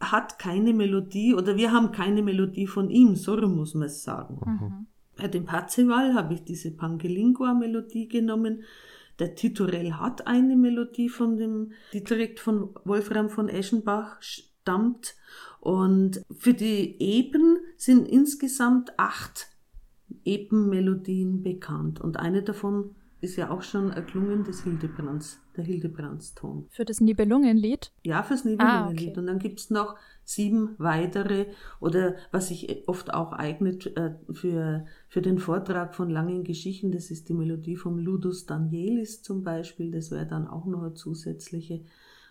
hat 0.00 0.38
keine 0.38 0.74
Melodie 0.74 1.34
oder 1.34 1.56
wir 1.56 1.72
haben 1.72 1.92
keine 1.92 2.22
Melodie 2.22 2.66
von 2.66 2.90
ihm, 2.90 3.14
so 3.14 3.36
muss 3.48 3.74
man 3.74 3.86
es 3.86 4.02
sagen. 4.02 4.86
Bei 5.18 5.26
dem 5.26 5.44
Parzival 5.44 6.14
habe 6.14 6.34
ich 6.34 6.44
diese 6.44 6.70
Pangelingua-Melodie 6.70 8.08
genommen. 8.08 8.62
Der 9.18 9.34
Titurell 9.34 9.94
hat 9.94 10.28
eine 10.28 10.56
Melodie 10.56 11.08
von 11.08 11.36
dem, 11.36 11.72
die 11.92 12.04
direkt 12.04 12.38
von 12.38 12.70
Wolfram 12.84 13.28
von 13.28 13.48
Eschenbach 13.48 14.22
stammt. 14.22 15.16
Und 15.60 16.22
für 16.38 16.54
die 16.54 17.02
Eben 17.02 17.58
sind 17.76 18.06
insgesamt 18.08 18.96
acht 18.96 19.48
Ebenmelodien 20.24 21.42
bekannt. 21.42 22.00
Und 22.00 22.16
eine 22.16 22.44
davon 22.44 22.94
ist 23.20 23.36
ja 23.36 23.50
auch 23.50 23.62
schon 23.62 23.90
erklungen 23.90 24.44
des 24.44 24.62
Hildebrands, 24.62 25.40
der 25.56 25.64
Hildebrandston. 25.64 26.66
Für 26.70 26.84
das 26.84 27.00
Nibelungenlied? 27.00 27.90
Ja, 28.04 28.22
fürs 28.22 28.44
Nibelungenlied. 28.44 29.08
Ah, 29.08 29.10
okay. 29.10 29.18
Und 29.18 29.26
dann 29.26 29.38
gibt's 29.38 29.70
noch 29.70 29.96
sieben 30.24 30.74
weitere 30.78 31.46
oder 31.80 32.14
was 32.30 32.48
sich 32.48 32.86
oft 32.86 33.12
auch 33.12 33.32
eignet 33.32 33.96
äh, 33.96 34.14
für, 34.32 34.86
für 35.08 35.22
den 35.22 35.38
Vortrag 35.38 35.94
von 35.94 36.10
langen 36.10 36.44
Geschichten, 36.44 36.92
das 36.92 37.10
ist 37.10 37.28
die 37.28 37.34
Melodie 37.34 37.76
vom 37.76 37.98
Ludus 37.98 38.46
Danielis 38.46 39.22
zum 39.22 39.42
Beispiel, 39.42 39.90
das 39.90 40.10
wäre 40.10 40.26
dann 40.26 40.46
auch 40.46 40.66
noch 40.66 40.82
eine 40.82 40.94
zusätzliche. 40.94 41.84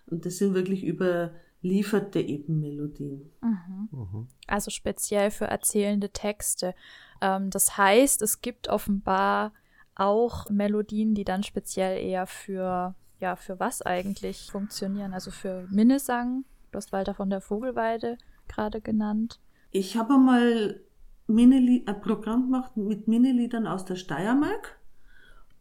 Und 0.05 0.25
das 0.25 0.37
sind 0.37 0.53
wirklich 0.53 0.85
überlieferte 0.85 2.21
Ebenmelodien. 2.21 3.29
Mhm. 3.41 3.89
Mhm. 3.91 4.27
Also 4.47 4.71
speziell 4.71 5.31
für 5.31 5.45
erzählende 5.45 6.11
Texte. 6.11 6.75
Ähm, 7.19 7.49
das 7.49 7.77
heißt, 7.77 8.21
es 8.21 8.41
gibt 8.41 8.69
offenbar 8.69 9.51
auch 9.99 10.49
Melodien, 10.49 11.13
die 11.13 11.23
dann 11.23 11.43
speziell 11.43 12.03
eher 12.03 12.27
für, 12.27 12.95
ja, 13.19 13.35
für 13.35 13.59
was 13.59 13.81
eigentlich 13.81 14.51
funktionieren? 14.51 15.13
Also 15.13 15.31
für 15.31 15.67
Minnesang. 15.69 16.45
Du 16.71 16.77
hast 16.77 16.91
Walter 16.91 17.13
von 17.13 17.29
der 17.29 17.41
Vogelweide 17.41 18.17
gerade 18.47 18.81
genannt. 18.81 19.39
Ich 19.71 19.97
habe 19.97 20.17
mal 20.17 20.79
Minneli 21.27 21.83
ein 21.85 22.01
Programm 22.01 22.43
gemacht 22.43 22.77
mit 22.77 23.07
Minneliedern 23.07 23.67
aus 23.67 23.85
der 23.85 23.95
Steiermark. 23.95 24.79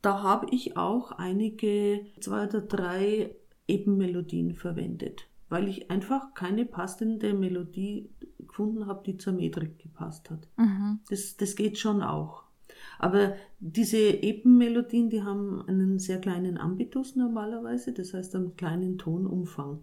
Da 0.03 0.22
habe 0.22 0.47
ich 0.51 0.76
auch 0.76 1.12
einige, 1.12 2.07
zwei 2.20 2.47
oder 2.47 2.61
drei 2.61 3.34
Ebenmelodien 3.66 4.55
verwendet, 4.55 5.28
weil 5.49 5.68
ich 5.68 5.91
einfach 5.91 6.34
keine 6.34 6.64
passende 6.64 7.34
Melodie 7.34 8.11
gefunden 8.39 8.87
habe, 8.87 9.03
die 9.05 9.16
zur 9.16 9.32
Metrik 9.32 9.78
gepasst 9.80 10.30
hat. 10.30 10.47
Mhm. 10.57 11.01
Das, 11.11 11.37
das 11.37 11.57
geht 11.57 11.78
schon 11.78 12.03
auch. 12.03 12.45
Aber 12.99 13.37
diese 13.61 13.99
Ebenmelodien, 13.99 15.11
die 15.11 15.22
haben 15.22 15.62
einen 15.66 15.99
sehr 15.99 16.20
kleinen 16.20 16.59
Ambitus 16.59 17.16
normalerweise, 17.16 17.93
das 17.93 18.14
heißt 18.14 18.34
einen 18.37 18.57
kleinen 18.57 18.99
Tonumfang. 18.99 19.80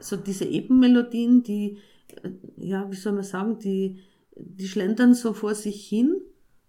So 0.00 0.16
diese 0.16 0.44
Ebenmelodien, 0.44 1.42
die, 1.42 1.78
äh, 2.22 2.30
ja, 2.56 2.90
wie 2.90 2.96
soll 2.96 3.12
man 3.14 3.24
sagen, 3.24 3.58
die, 3.58 4.00
die 4.36 4.68
schlendern 4.68 5.14
so 5.14 5.32
vor 5.32 5.54
sich 5.54 5.86
hin 5.86 6.16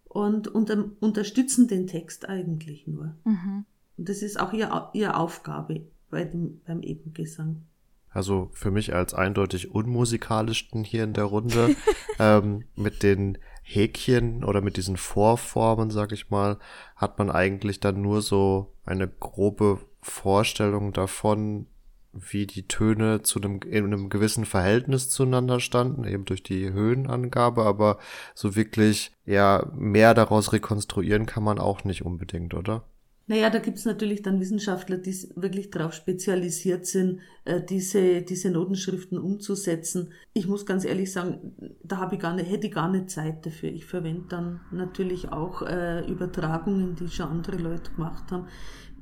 und 0.05 0.47
unter, 0.47 0.91
unterstützen 0.99 1.68
den 1.68 1.88
Text 1.88 2.28
eigentlich 2.28 2.88
nur. 2.88 3.16
Mhm. 3.24 3.66
Und 3.97 4.10
das 4.10 4.22
ist 4.22 4.39
auch 4.39 4.53
ihr, 4.53 4.89
ihre 4.93 5.16
Aufgabe 5.16 5.88
bei 6.10 6.24
dem, 6.24 6.62
beim 6.66 6.82
Ebengesang. 6.82 7.64
Also 8.10 8.49
für 8.53 8.72
mich 8.72 8.95
als 8.95 9.14
eindeutig 9.14 9.72
unmusikalischsten 9.72 10.84
hier 10.84 11.03
in 11.03 11.14
der 11.14 11.26
Runde 11.26 11.76
ähm, 12.20 12.64
mit 12.76 13.03
den 13.03 13.38
Häkchen 13.72 14.43
oder 14.43 14.61
mit 14.61 14.78
diesen 14.78 14.97
Vorformen, 14.97 15.91
sag 15.91 16.11
ich 16.11 16.30
mal, 16.30 16.57
hat 16.95 17.20
man 17.20 17.30
eigentlich 17.30 17.80
dann 17.80 18.01
nur 18.01 18.22
so 18.22 18.74
eine 18.84 19.07
grobe 19.07 19.80
Vorstellung 20.01 20.91
davon, 20.91 21.67
wie 22.11 22.47
die 22.47 22.67
Töne 22.67 23.22
zu 23.22 23.39
einem, 23.39 23.59
in 23.61 23.86
einem 23.86 24.09
gewissen 24.09 24.45
Verhältnis 24.45 25.09
zueinander 25.09 25.59
standen, 25.59 26.03
eben 26.05 26.26
durch 26.26 26.41
die 26.41 26.72
Höhenangabe, 26.72 27.63
aber 27.63 27.99
so 28.34 28.55
wirklich, 28.55 29.11
ja, 29.26 29.67
mehr 29.76 30.15
daraus 30.15 30.51
rekonstruieren 30.51 31.28
kann 31.28 31.43
man 31.43 31.59
auch 31.59 31.84
nicht 31.84 32.03
unbedingt, 32.03 32.55
oder? 32.55 32.84
Naja, 33.30 33.51
da 33.51 33.59
gibt's 33.59 33.86
natürlich 33.86 34.23
dann 34.23 34.39
Wissenschaftler, 34.39 34.97
die 34.97 35.15
wirklich 35.36 35.69
darauf 35.69 35.93
spezialisiert 35.93 36.88
sind, 36.88 37.19
äh, 37.45 37.61
diese, 37.61 38.23
diese 38.23 38.49
Notenschriften 38.49 39.19
umzusetzen. 39.19 40.13
Ich 40.34 40.47
muss 40.47 40.65
ganz 40.65 40.84
ehrlich 40.84 41.11
sagen, 41.11 41.53
da 41.84 41.97
habe 41.97 42.15
ich 42.15 42.21
gar 42.21 42.34
nicht, 42.34 42.49
hätte 42.49 42.65
ich 42.65 42.73
gar 42.73 42.89
nicht 42.89 43.11
Zeit 43.11 43.45
dafür. 43.45 43.69
Ich 43.69 43.86
verwende 43.86 44.25
dann 44.30 44.61
natürlich 44.71 45.32
auch 45.32 45.61
äh, 45.61 46.09
Übertragungen, 46.09 46.95
die 46.95 47.07
schon 47.07 47.27
andere 47.27 47.57
Leute 47.57 47.91
gemacht 47.91 48.32
haben. 48.32 48.47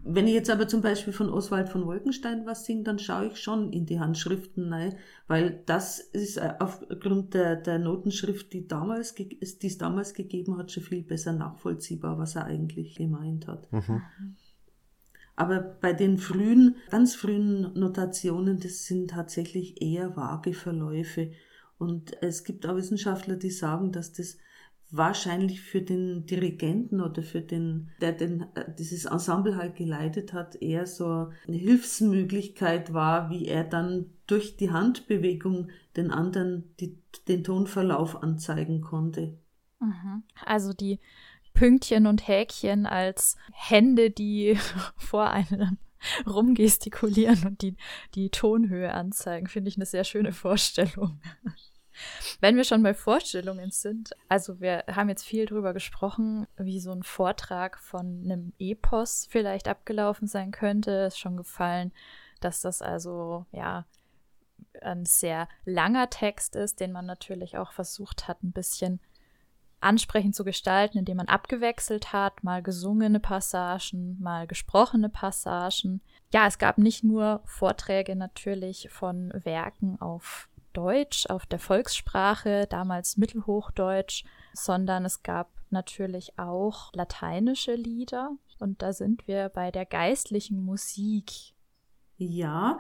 Wenn 0.10 0.28
ich 0.28 0.34
jetzt 0.34 0.50
aber 0.50 0.68
zum 0.70 0.82
Beispiel 0.82 1.12
von 1.12 1.30
Oswald 1.30 1.68
von 1.68 1.86
Wolkenstein 1.86 2.46
was 2.46 2.66
singe, 2.66 2.84
dann 2.84 2.98
schaue 2.98 3.28
ich 3.28 3.38
schon 3.38 3.74
in 3.74 3.86
die 3.86 4.00
Handschriften 4.00 4.72
rein, 4.72 4.96
weil 5.28 5.62
das 5.66 6.00
ist 6.00 6.38
äh, 6.38 6.54
aufgrund 6.60 7.34
der, 7.34 7.58
der 7.58 7.78
Notenschrift, 7.78 8.54
die, 8.54 8.68
damals, 8.68 9.16
die 9.16 9.38
es 9.42 9.78
damals 9.78 10.14
gegeben 10.14 10.58
hat, 10.58 10.72
schon 10.72 10.84
viel 10.84 11.04
besser 11.04 11.34
nachvollziehbar, 11.34 12.18
was 12.18 12.36
er 12.36 12.46
eigentlich 12.46 12.96
gemeint 12.96 13.48
hat. 13.48 13.72
Mhm. 13.74 14.02
Aber 15.36 15.60
bei 15.60 15.92
den 15.94 16.18
frühen, 16.18 16.78
ganz 16.90 17.16
frühen 17.16 17.74
Notationen, 17.74 18.60
das 18.60 18.86
sind 18.86 19.12
tatsächlich 19.12 19.82
eher 19.82 20.16
vage 20.16 20.54
Verläufe. 20.54 21.32
Und 21.78 22.16
es 22.24 22.44
gibt 22.44 22.66
auch 22.66 22.76
Wissenschaftler, 22.76 23.36
die 23.36 23.52
sagen, 23.52 23.92
dass 23.92 24.14
das 24.14 24.38
wahrscheinlich 24.90 25.62
für 25.62 25.82
den 25.82 26.26
Dirigenten 26.26 27.02
oder 27.02 27.22
für 27.22 27.42
den, 27.42 27.90
der 28.00 28.14
den, 28.14 28.46
äh, 28.56 28.74
dieses 28.78 29.06
Ensemble 29.06 29.58
halt 29.58 29.76
geleitet 29.76 30.34
hat, 30.34 30.56
eher 30.56 30.88
so 30.88 31.30
eine 31.48 31.58
Hilfsmöglichkeit 31.58 32.94
war, 32.94 33.30
wie 33.30 33.48
er 33.48 33.64
dann 33.64 34.12
durch 34.28 34.58
die 34.58 34.72
Handbewegung 34.72 35.70
den 35.96 36.12
anderen 36.12 36.76
die, 36.80 36.98
den 37.28 37.44
Tonverlauf 37.44 38.22
anzeigen 38.24 38.82
konnte. 38.82 39.38
Mhm. 39.80 40.24
Also 40.46 40.74
die 40.74 41.00
Pünktchen 41.54 42.08
und 42.08 42.28
Häkchen 42.28 42.86
als 42.86 43.36
Hände, 43.52 44.10
die 44.10 44.58
vor 44.96 45.30
einem 45.30 45.78
rumgestikulieren 46.28 47.46
und 47.46 47.62
die, 47.62 47.76
die 48.16 48.30
Tonhöhe 48.30 48.94
anzeigen, 48.94 49.48
finde 49.48 49.70
ich 49.70 49.78
eine 49.78 49.86
sehr 49.86 50.04
schöne 50.04 50.32
Vorstellung. 50.32 51.20
Wenn 52.42 52.56
wir 52.56 52.64
schon 52.64 52.84
bei 52.84 52.94
Vorstellungen 52.94 53.72
sind, 53.72 54.12
also 54.30 54.60
wir 54.60 54.84
haben 54.88 55.10
jetzt 55.10 55.26
viel 55.26 55.46
drüber 55.46 55.74
gesprochen, 55.74 56.48
wie 56.58 56.80
so 56.80 56.92
ein 56.92 57.04
Vortrag 57.04 57.80
von 57.80 58.22
einem 58.24 58.54
Epos 58.60 59.28
vielleicht 59.30 59.68
abgelaufen 59.68 60.28
sein 60.28 60.52
könnte. 60.52 61.06
Es 61.06 61.16
ist 61.16 61.20
schon 61.20 61.38
gefallen, 61.38 61.92
dass 62.40 62.62
das 62.62 62.82
also 62.82 63.46
ja 63.52 63.86
ein 64.82 65.06
sehr 65.06 65.48
langer 65.66 66.10
Text 66.10 66.56
ist, 66.56 66.80
den 66.80 66.92
man 66.92 67.06
natürlich 67.06 67.58
auch 67.58 67.72
versucht 67.72 68.28
hat, 68.28 68.44
ein 68.44 68.52
bisschen 68.52 69.00
ansprechend 69.80 70.36
zu 70.36 70.44
gestalten, 70.44 70.98
indem 70.98 71.18
man 71.18 71.28
abgewechselt 71.28 72.12
hat, 72.14 72.44
mal 72.44 72.64
gesungene 72.64 73.20
Passagen, 73.20 74.18
mal 74.20 74.48
gesprochene 74.48 75.10
Passagen. 75.10 76.02
Ja, 76.34 76.48
es 76.48 76.58
gab 76.58 76.78
nicht 76.78 77.04
nur 77.04 77.42
Vorträge 77.46 78.16
natürlich 78.16 78.90
von 78.92 79.32
Werken 79.44 80.02
auf 80.02 80.50
Deutsch, 80.78 81.26
auf 81.28 81.48
der 81.48 81.58
Volkssprache, 81.58 82.68
damals 82.70 83.18
Mittelhochdeutsch, 83.18 84.24
sondern 84.54 85.06
es 85.06 85.24
gab 85.24 85.50
natürlich 85.72 86.38
auch 86.38 86.94
lateinische 86.94 87.74
Lieder 87.74 88.38
und 88.60 88.84
da 88.84 88.94
sind 88.94 89.28
wir 89.28 89.50
bei 89.50 89.72
der 89.72 89.86
geistlichen 89.86 90.64
Musik. 90.64 91.32
Ja, 92.18 92.80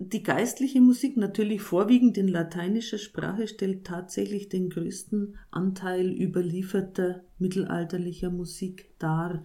die 0.00 0.22
geistliche 0.22 0.80
Musik, 0.80 1.16
natürlich 1.16 1.60
vorwiegend 1.60 2.18
in 2.18 2.28
lateinischer 2.28 2.98
Sprache, 2.98 3.48
stellt 3.48 3.84
tatsächlich 3.84 4.48
den 4.48 4.70
größten 4.70 5.36
Anteil 5.50 6.10
überlieferter 6.10 7.22
mittelalterlicher 7.38 8.30
Musik 8.30 8.94
dar. 8.98 9.44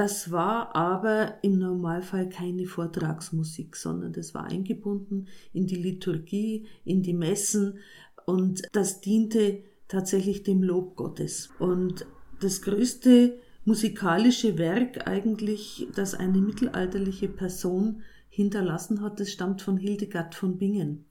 Das 0.00 0.32
war 0.32 0.74
aber 0.74 1.34
im 1.42 1.58
Normalfall 1.58 2.30
keine 2.30 2.64
Vortragsmusik, 2.64 3.76
sondern 3.76 4.14
das 4.14 4.32
war 4.32 4.44
eingebunden 4.44 5.28
in 5.52 5.66
die 5.66 5.76
Liturgie, 5.76 6.64
in 6.86 7.02
die 7.02 7.12
Messen 7.12 7.80
und 8.24 8.62
das 8.72 9.02
diente 9.02 9.62
tatsächlich 9.88 10.42
dem 10.42 10.62
Lob 10.62 10.96
Gottes. 10.96 11.50
Und 11.58 12.06
das 12.40 12.62
größte 12.62 13.38
musikalische 13.66 14.56
Werk 14.56 15.06
eigentlich, 15.06 15.86
das 15.94 16.14
eine 16.14 16.40
mittelalterliche 16.40 17.28
Person 17.28 18.00
hinterlassen 18.30 19.02
hat, 19.02 19.20
das 19.20 19.30
stammt 19.30 19.60
von 19.60 19.76
Hildegard 19.76 20.34
von 20.34 20.56
Bingen. 20.56 21.04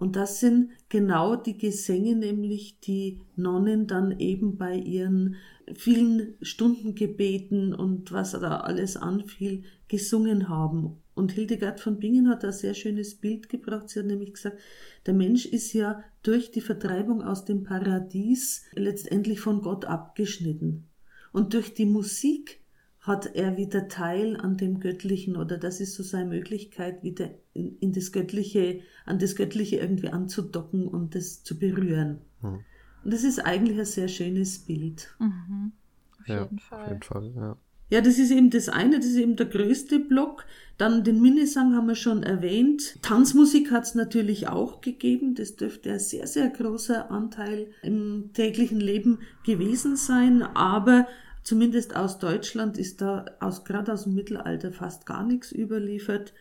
Und 0.00 0.16
das 0.16 0.40
sind 0.40 0.70
genau 0.88 1.36
die 1.36 1.58
Gesänge, 1.58 2.16
nämlich 2.16 2.80
die 2.80 3.20
Nonnen 3.36 3.86
dann 3.86 4.18
eben 4.18 4.56
bei 4.56 4.74
ihren 4.74 5.36
vielen 5.74 6.36
Stundengebeten 6.40 7.74
und 7.74 8.10
was 8.10 8.32
da 8.32 8.60
alles 8.60 8.96
anfiel, 8.96 9.62
gesungen 9.88 10.48
haben. 10.48 10.96
Und 11.12 11.32
Hildegard 11.32 11.80
von 11.80 11.98
Bingen 11.98 12.30
hat 12.30 12.46
ein 12.46 12.52
sehr 12.52 12.72
schönes 12.72 13.14
Bild 13.14 13.50
gebracht. 13.50 13.90
Sie 13.90 13.98
hat 13.98 14.06
nämlich 14.06 14.32
gesagt, 14.32 14.58
der 15.04 15.12
Mensch 15.12 15.44
ist 15.44 15.74
ja 15.74 16.02
durch 16.22 16.50
die 16.50 16.62
Vertreibung 16.62 17.20
aus 17.20 17.44
dem 17.44 17.62
Paradies 17.62 18.64
letztendlich 18.72 19.40
von 19.40 19.60
Gott 19.60 19.84
abgeschnitten. 19.84 20.88
Und 21.30 21.52
durch 21.52 21.74
die 21.74 21.84
Musik 21.84 22.59
hat 23.00 23.34
er 23.34 23.56
wieder 23.56 23.88
Teil 23.88 24.36
an 24.36 24.56
dem 24.56 24.80
Göttlichen 24.80 25.36
oder 25.36 25.56
das 25.56 25.80
ist 25.80 25.94
so 25.94 26.02
seine 26.02 26.28
Möglichkeit, 26.28 27.02
wieder 27.02 27.30
in, 27.54 27.78
in 27.78 27.92
das 27.92 28.12
Göttliche, 28.12 28.80
an 29.06 29.18
das 29.18 29.36
Göttliche 29.36 29.76
irgendwie 29.76 30.10
anzudocken 30.10 30.86
und 30.86 31.14
das 31.14 31.42
zu 31.42 31.58
berühren. 31.58 32.18
Hm. 32.42 32.60
Und 33.02 33.12
das 33.12 33.24
ist 33.24 33.38
eigentlich 33.38 33.78
ein 33.78 33.86
sehr 33.86 34.08
schönes 34.08 34.58
Bild. 34.58 35.14
Mhm. 35.18 35.72
Auf 36.20 36.28
ja, 36.28 36.42
jeden 36.42 36.58
Fall. 36.58 36.82
Auf 36.82 36.88
jeden 36.88 37.02
Fall, 37.02 37.32
ja. 37.34 37.56
Ja, 37.90 38.00
das 38.00 38.18
ist 38.18 38.30
eben 38.30 38.50
das 38.50 38.68
eine, 38.68 38.98
das 38.98 39.06
ist 39.06 39.16
eben 39.16 39.34
der 39.34 39.46
größte 39.46 39.98
Block. 39.98 40.46
Dann 40.78 41.02
den 41.02 41.20
Minnesang 41.20 41.74
haben 41.74 41.88
wir 41.88 41.96
schon 41.96 42.22
erwähnt. 42.22 43.02
Tanzmusik 43.02 43.72
hat 43.72 43.82
es 43.82 43.96
natürlich 43.96 44.46
auch 44.46 44.80
gegeben. 44.80 45.34
Das 45.34 45.56
dürfte 45.56 45.92
ein 45.92 45.98
sehr, 45.98 46.28
sehr 46.28 46.48
großer 46.50 47.10
Anteil 47.10 47.66
im 47.82 48.30
täglichen 48.32 48.78
Leben 48.78 49.18
gewesen 49.44 49.96
sein. 49.96 50.42
Aber 50.42 51.08
zumindest 51.42 51.96
aus 51.96 52.18
Deutschland 52.18 52.78
ist 52.78 53.00
da 53.00 53.24
aus, 53.40 53.64
gerade 53.64 53.92
aus 53.92 54.04
dem 54.04 54.14
Mittelalter 54.14 54.72
fast 54.72 55.06
gar 55.06 55.24
nichts 55.24 55.52
überliefert. 55.52 56.32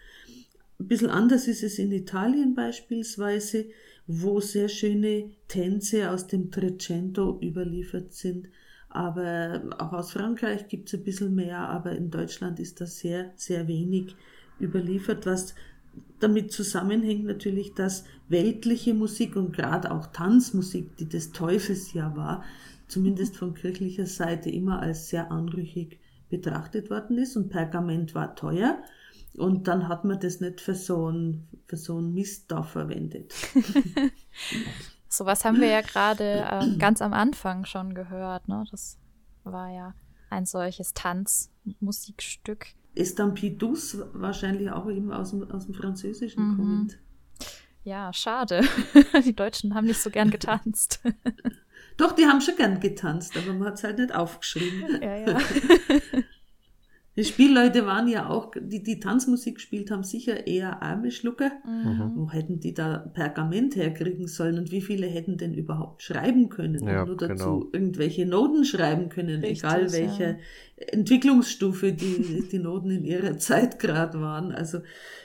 Ein 0.80 0.88
bisschen 0.88 1.10
anders 1.10 1.48
ist 1.48 1.64
es 1.64 1.78
in 1.78 1.92
Italien 1.92 2.56
beispielsweise, 2.56 3.66
wo 4.08 4.40
sehr 4.40 4.70
schöne 4.70 5.32
Tänze 5.48 6.10
aus 6.10 6.28
dem 6.28 6.52
Trecento 6.52 7.40
überliefert 7.42 8.14
sind. 8.14 8.48
Aber 8.90 9.62
auch 9.78 9.94
aus 9.94 10.12
Frankreich 10.12 10.68
gibt 10.68 10.88
es 10.88 10.96
ein 10.96 11.04
bisschen 11.04 11.36
mehr, 11.36 11.60
aber 11.60 11.92
in 11.92 12.10
Deutschland 12.10 12.60
ist 12.60 12.82
das 12.82 12.98
sehr, 12.98 13.32
sehr 13.36 13.68
wenig 13.68 14.16
überliefert, 14.60 15.26
was 15.26 15.54
damit 16.20 16.52
zusammenhängt 16.52 17.26
natürlich, 17.26 17.74
dass 17.74 18.04
weltliche 18.28 18.94
Musik 18.94 19.36
und 19.36 19.56
gerade 19.56 19.92
auch 19.92 20.08
Tanzmusik, 20.08 20.98
die 20.98 21.08
des 21.08 21.32
Teufels 21.32 21.94
ja 21.94 22.16
war, 22.16 22.44
zumindest 22.90 23.38
von 23.38 23.54
kirchlicher 23.54 24.06
Seite 24.06 24.50
immer 24.50 24.82
als 24.82 25.10
sehr 25.10 25.32
anrüchig 25.32 26.00
betrachtet 26.30 26.90
worden 26.90 27.18
ist 27.18 27.38
und 27.38 27.50
Pergament 27.50 28.14
war 28.14 28.36
teuer 28.36 28.84
und 29.38 29.68
dann 29.68 29.88
hat 29.88 30.06
man 30.06 30.20
das 30.20 30.42
nicht 30.42 30.62
für 30.62 30.76
so 30.76 31.08
einen, 31.08 31.48
für 31.66 31.78
so 31.78 31.98
einen 31.98 32.14
Mist 32.14 32.52
da 32.52 32.64
verwendet. 32.64 33.34
Sowas 35.08 35.44
haben 35.46 35.60
wir 35.60 35.68
ja 35.68 35.82
gerade 35.82 36.46
äh, 36.52 36.78
ganz 36.78 37.02
am 37.02 37.14
Anfang 37.14 37.66
schon 37.66 37.94
gehört. 37.96 38.48
Ne? 38.48 38.64
Das 38.70 39.00
war 39.44 39.72
ja 39.72 39.96
ein 40.30 40.46
solches 40.46 40.94
Tanzmusikstück. 40.94 42.68
Estampidus 42.96 43.98
wahrscheinlich 44.14 44.72
auch 44.72 44.90
eben 44.90 45.12
aus 45.12 45.32
dem, 45.32 45.50
aus 45.50 45.66
dem 45.66 45.74
Französischen 45.74 46.52
mhm. 46.52 46.56
kommend. 46.58 47.00
Ja, 47.84 48.14
schade. 48.14 48.62
Die 49.26 49.36
Deutschen 49.36 49.74
haben 49.74 49.88
nicht 49.88 50.02
so 50.02 50.10
gern 50.10 50.30
getanzt. 50.30 51.02
Doch, 52.00 52.14
die 52.14 52.26
haben 52.26 52.40
schon 52.40 52.56
gern 52.56 52.80
getanzt, 52.80 53.36
aber 53.38 53.54
man 53.54 53.68
hat 53.68 53.76
es 53.76 53.84
halt 53.84 54.00
nicht 54.00 54.16
aufgeschrieben. 54.16 55.02
Ja, 55.02 55.18
ja. 55.18 55.38
Die 57.20 57.26
Spielleute 57.26 57.86
waren 57.86 58.08
ja 58.08 58.30
auch, 58.30 58.54
die 58.58 58.82
die 58.82 59.02
Tanzmusik 59.02 59.56
gespielt 59.56 59.92
haben, 59.92 60.04
sicher 60.04 60.48
eher 60.48 60.82
arme 60.82 61.12
Schlucker. 61.12 61.52
Mhm. 61.66 62.14
Wo 62.16 62.32
hätten 62.32 62.62
die 62.62 62.74
da 62.74 62.98
Pergament 63.14 63.76
herkriegen 63.76 64.28
sollen 64.28 64.58
und 64.58 64.72
wie 64.72 64.80
viele 64.80 65.06
hätten 65.06 65.36
denn 65.36 65.54
überhaupt 65.54 66.02
schreiben 66.02 66.48
können? 66.48 66.82
Ja, 66.88 67.06
nur 67.06 67.18
dazu 67.18 67.34
genau. 67.36 67.70
irgendwelche 67.74 68.26
Noten 68.26 68.64
schreiben 68.64 69.10
können, 69.10 69.42
Richtig, 69.42 69.60
egal 69.60 69.92
welche 69.92 70.24
ja. 70.24 70.38
Entwicklungsstufe 70.94 71.92
die, 71.92 72.48
die 72.50 72.60
Noten 72.60 72.92
in 72.92 73.04
ihrer 73.04 73.38
Zeit 73.38 73.80
gerade 73.80 74.22
waren. 74.22 74.54
Also 74.54 74.80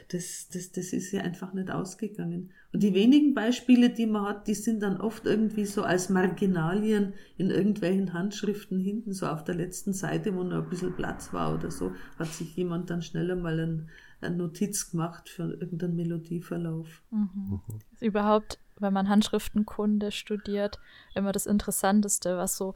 das, 0.09 0.49
das, 0.53 0.73
das 0.73 0.93
ist 0.93 1.13
ja 1.13 1.21
einfach 1.21 1.55
nicht 1.55 1.71
ausgegangen. 1.71 2.51
Und 2.75 2.83
die 2.83 2.93
wenigen 2.93 3.35
Beispiele, 3.35 3.89
die 3.89 4.05
man 4.05 4.27
hat, 4.27 4.49
die 4.49 4.55
sind 4.55 4.83
dann 4.83 5.01
oft 5.01 5.27
irgendwie 5.27 5.65
so 5.65 5.85
als 5.85 6.09
Marginalien 6.09 7.15
in 7.37 7.51
irgendwelchen 7.51 8.13
Handschriften 8.13 8.81
hinten, 8.81 9.13
so 9.13 9.29
auf 9.29 9.45
der 9.45 9.55
letzten 9.55 9.93
Seite, 9.93 10.35
wo 10.35 10.43
noch 10.43 10.65
ein 10.65 10.69
bisschen 10.69 10.93
Platz 10.93 11.33
war 11.33 11.55
oder 11.55 11.71
so, 11.71 11.93
hat 12.19 12.27
sich 12.27 12.57
jemand 12.57 12.91
dann 12.91 13.01
schneller 13.01 13.37
mal 13.37 13.61
ein, 13.61 13.91
eine 14.21 14.35
Notiz 14.35 14.91
gemacht 14.91 15.29
für 15.29 15.53
irgendeinen 15.53 15.95
Melodieverlauf. 15.95 17.01
Mhm. 17.13 17.31
Mhm. 17.69 17.79
Ist 17.93 18.03
überhaupt, 18.03 18.59
wenn 18.81 18.93
man 18.93 19.09
Handschriftenkunde 19.09 20.11
studiert, 20.11 20.81
immer 21.15 21.31
das 21.31 21.47
Interessanteste, 21.47 22.37
was 22.37 22.57
so 22.57 22.75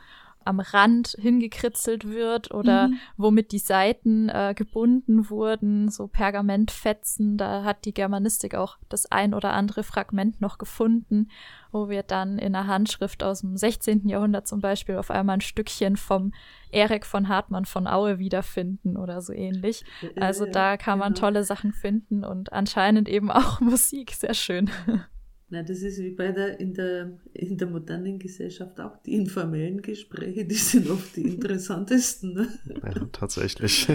am 0.48 0.60
Rand 0.60 1.14
hingekritzelt 1.20 2.08
wird 2.08 2.52
oder 2.52 2.88
mhm. 2.88 2.98
womit 3.18 3.52
die 3.52 3.58
Seiten 3.58 4.30
äh, 4.30 4.54
gebunden 4.56 5.28
wurden, 5.28 5.90
so 5.90 6.08
Pergamentfetzen. 6.08 7.36
Da 7.36 7.64
hat 7.64 7.84
die 7.84 7.92
Germanistik 7.92 8.54
auch 8.54 8.78
das 8.88 9.06
ein 9.12 9.34
oder 9.34 9.52
andere 9.52 9.82
Fragment 9.82 10.40
noch 10.40 10.56
gefunden, 10.56 11.28
wo 11.70 11.90
wir 11.90 12.02
dann 12.02 12.38
in 12.38 12.54
einer 12.54 12.66
Handschrift 12.66 13.22
aus 13.22 13.42
dem 13.42 13.58
16. 13.58 14.08
Jahrhundert 14.08 14.48
zum 14.48 14.60
Beispiel 14.60 14.96
auf 14.96 15.10
einmal 15.10 15.36
ein 15.36 15.42
Stückchen 15.42 15.96
vom 15.96 16.32
Erik 16.70 17.04
von 17.04 17.28
Hartmann 17.28 17.66
von 17.66 17.86
Aue 17.86 18.18
wiederfinden 18.18 18.96
oder 18.96 19.20
so 19.20 19.34
ähnlich. 19.34 19.84
Also 20.16 20.46
da 20.46 20.78
kann 20.78 20.98
man 20.98 21.12
genau. 21.12 21.26
tolle 21.26 21.44
Sachen 21.44 21.74
finden 21.74 22.24
und 22.24 22.54
anscheinend 22.54 23.08
eben 23.08 23.30
auch 23.30 23.60
Musik. 23.60 24.12
Sehr 24.12 24.34
schön. 24.34 24.70
Na, 25.50 25.62
das 25.62 25.80
ist 25.80 25.98
wie 25.98 26.10
bei 26.10 26.30
der 26.30 26.60
in, 26.60 26.74
der, 26.74 27.18
in 27.32 27.56
der 27.56 27.68
modernen 27.68 28.18
Gesellschaft 28.18 28.78
auch 28.80 28.98
die 29.02 29.14
informellen 29.14 29.80
Gespräche, 29.80 30.44
die 30.44 30.54
sind 30.54 30.90
oft 30.90 31.16
die 31.16 31.22
interessantesten. 31.22 32.34
Ne? 32.34 32.48
Ja, 32.66 33.06
tatsächlich. 33.12 33.88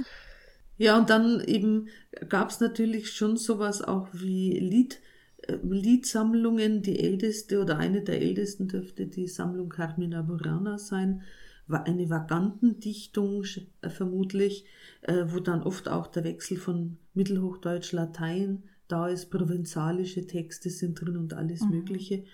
ja, 0.78 0.98
und 0.98 1.10
dann 1.10 1.44
eben 1.44 1.88
gab 2.30 2.48
es 2.48 2.60
natürlich 2.60 3.12
schon 3.12 3.36
sowas 3.36 3.82
auch 3.82 4.08
wie 4.14 4.58
Lied, 4.58 5.00
äh, 5.42 5.58
Liedsammlungen. 5.62 6.80
Die 6.80 6.98
älteste 6.98 7.60
oder 7.60 7.76
eine 7.76 8.00
der 8.00 8.22
ältesten 8.22 8.66
dürfte 8.66 9.06
die 9.06 9.28
Sammlung 9.28 9.68
Carmina 9.68 10.22
Burana 10.22 10.78
sein. 10.78 11.20
War 11.66 11.84
eine 11.84 12.08
Vagantendichtung 12.08 13.44
äh, 13.82 13.90
vermutlich, 13.90 14.64
äh, 15.02 15.24
wo 15.26 15.40
dann 15.40 15.62
oft 15.62 15.90
auch 15.90 16.06
der 16.06 16.24
Wechsel 16.24 16.56
von 16.56 16.96
Mittelhochdeutsch, 17.12 17.92
Latein 17.92 18.62
da 18.90 19.08
ist, 19.08 19.30
provenzalische 19.30 20.26
Texte 20.26 20.70
sind 20.70 21.00
drin 21.00 21.16
und 21.16 21.34
alles 21.34 21.62
mhm. 21.62 21.70
Mögliche. 21.70 22.24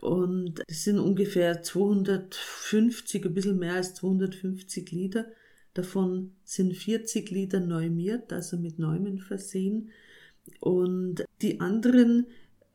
Und 0.00 0.62
es 0.68 0.84
sind 0.84 0.98
ungefähr 0.98 1.62
250, 1.62 3.26
ein 3.26 3.34
bisschen 3.34 3.58
mehr 3.58 3.74
als 3.74 3.94
250 3.94 4.90
Lieder. 4.92 5.26
Davon 5.74 6.32
sind 6.44 6.76
40 6.76 7.30
Lieder 7.30 7.60
neumiert, 7.60 8.32
also 8.32 8.56
mit 8.56 8.78
Neumen 8.78 9.18
versehen. 9.18 9.90
Und 10.60 11.24
die 11.42 11.60
anderen 11.60 12.26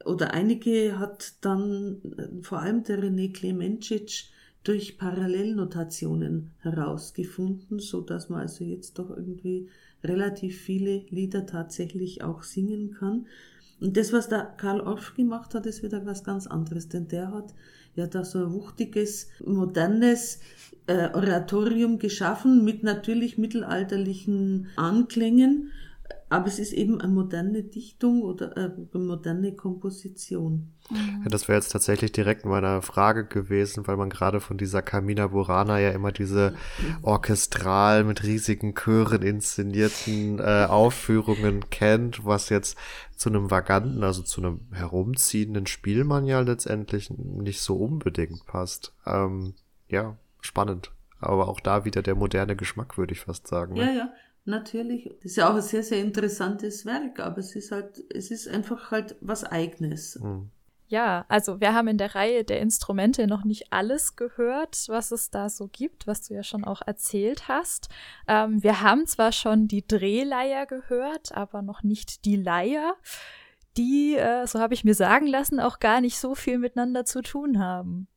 oder 0.05 0.34
einige 0.34 0.99
hat 0.99 1.34
dann 1.41 2.41
vor 2.41 2.59
allem 2.59 2.84
der 2.84 3.01
René 3.01 3.32
Klemencic 3.32 4.26
durch 4.63 4.97
Parallelnotationen 4.97 6.51
herausgefunden, 6.59 7.80
so 7.80 8.01
dass 8.01 8.30
man 8.30 8.41
also 8.41 8.63
jetzt 8.63 8.99
doch 8.99 9.09
irgendwie 9.09 9.69
relativ 10.04 10.60
viele 10.60 11.06
Lieder 11.10 11.45
tatsächlich 11.45 12.24
auch 12.24 12.43
singen 12.43 12.91
kann. 12.91 13.26
Und 13.80 13.97
das, 13.97 14.14
was 14.14 14.30
der 14.30 14.54
Karl 14.58 14.82
Orff 14.82 15.14
gemacht 15.16 15.56
hat, 15.56 15.66
ist 15.66 15.84
wieder 15.84 16.06
was 16.06 16.24
ganz 16.24 16.47
anderes, 16.47 16.89
denn 16.89 17.08
der 17.08 17.32
hat 17.32 17.54
ja 17.95 18.08
da 18.08 18.24
so 18.24 18.39
ein 18.39 18.54
wuchtiges, 18.54 19.30
modernes 19.45 20.39
äh, 20.88 21.10
Oratorium 21.14 21.99
geschaffen 21.99 22.64
mit 22.64 22.84
natürlich 22.84 23.38
mittelalterlichen 23.38 24.68
Anklängen 24.76 25.72
aber 26.34 26.47
es 26.47 26.57
ist 26.57 26.73
eben 26.73 26.99
eine 26.99 27.13
moderne 27.13 27.61
Dichtung 27.61 28.23
oder 28.23 28.57
eine 28.57 28.88
moderne 28.93 29.53
Komposition. 29.53 30.73
Ja, 30.89 31.29
das 31.29 31.47
wäre 31.47 31.59
jetzt 31.59 31.71
tatsächlich 31.71 32.11
direkt 32.11 32.43
meine 32.43 32.81
Frage 32.81 33.25
gewesen, 33.25 33.86
weil 33.86 33.97
man 33.97 34.09
gerade 34.09 34.41
von 34.41 34.57
dieser 34.57 34.81
Carmina 34.81 35.27
Burana 35.27 35.79
ja 35.79 35.91
immer 35.91 36.11
diese 36.11 36.55
orchestral 37.03 38.03
mit 38.03 38.23
riesigen 38.23 38.73
Chören 38.73 39.21
inszenierten 39.21 40.39
äh, 40.39 40.65
Aufführungen 40.67 41.69
kennt, 41.69 42.25
was 42.25 42.49
jetzt 42.49 42.79
zu 43.15 43.29
einem 43.29 43.51
vaganten, 43.51 44.03
also 44.03 44.23
zu 44.23 44.41
einem 44.41 44.61
herumziehenden 44.71 45.67
Spielmann 45.67 46.25
ja 46.25 46.39
letztendlich 46.39 47.11
nicht 47.11 47.61
so 47.61 47.75
unbedingt 47.75 48.47
passt. 48.47 48.91
Ähm, 49.05 49.53
ja, 49.88 50.17
spannend. 50.41 50.91
Aber 51.19 51.47
auch 51.47 51.59
da 51.59 51.86
wieder 51.86 52.01
der 52.01 52.15
moderne 52.15 52.55
Geschmack, 52.55 52.97
würde 52.97 53.13
ich 53.13 53.19
fast 53.19 53.45
sagen. 53.45 53.75
Ne? 53.75 53.86
Ja, 53.86 53.91
ja. 53.91 54.13
Natürlich. 54.46 55.06
Das 55.06 55.26
ist 55.26 55.36
ja 55.38 55.50
auch 55.50 55.56
ein 55.56 55.62
sehr, 55.62 55.84
sehr 55.84 56.02
interessantes 56.02 56.86
Werk, 56.86 57.20
aber 57.20 57.38
es 57.38 57.56
ist 57.56 57.72
halt, 57.72 58.04
es 58.14 58.30
ist 58.30 58.48
einfach 58.48 58.91
halt 58.91 59.16
was 59.22 59.44
Eigenes. 59.44 60.20
Mhm. 60.20 60.50
Ja, 60.88 61.26
also 61.28 61.60
wir 61.60 61.74
haben 61.74 61.88
in 61.88 61.98
der 61.98 62.14
Reihe 62.14 62.44
der 62.44 62.60
Instrumente 62.60 63.26
noch 63.26 63.46
nicht 63.46 63.74
alles 63.74 64.16
gehört, 64.16 64.86
was 64.89 65.12
es 65.12 65.32
da 65.32 65.50
so 65.50 65.68
gibt, 65.68 66.06
was 66.06 66.28
du 66.28 66.36
ja 66.36 66.44
schon 66.44 66.66
auch 66.66 66.82
erzählt 66.86 67.48
hast. 67.48 67.89
Ähm, 68.28 68.62
wir 68.62 68.82
haben 68.82 69.08
zwar 69.08 69.32
schon 69.32 69.68
die 69.68 69.88
Drehleier 69.88 70.68
gehört, 70.68 71.36
aber 71.36 71.62
noch 71.62 71.82
nicht 71.82 72.26
die 72.26 72.36
Leier, 72.36 72.96
die, 73.76 74.16
äh, 74.16 74.46
so 74.46 74.60
habe 74.60 74.76
ich 74.76 74.84
mir 74.84 74.94
sagen 74.94 75.26
lassen, 75.26 75.60
auch 75.60 75.80
gar 75.80 76.00
nicht 76.00 76.20
so 76.20 76.36
viel 76.36 76.60
miteinander 76.60 77.06
zu 77.06 77.22
tun 77.22 77.58
haben. 77.60 78.08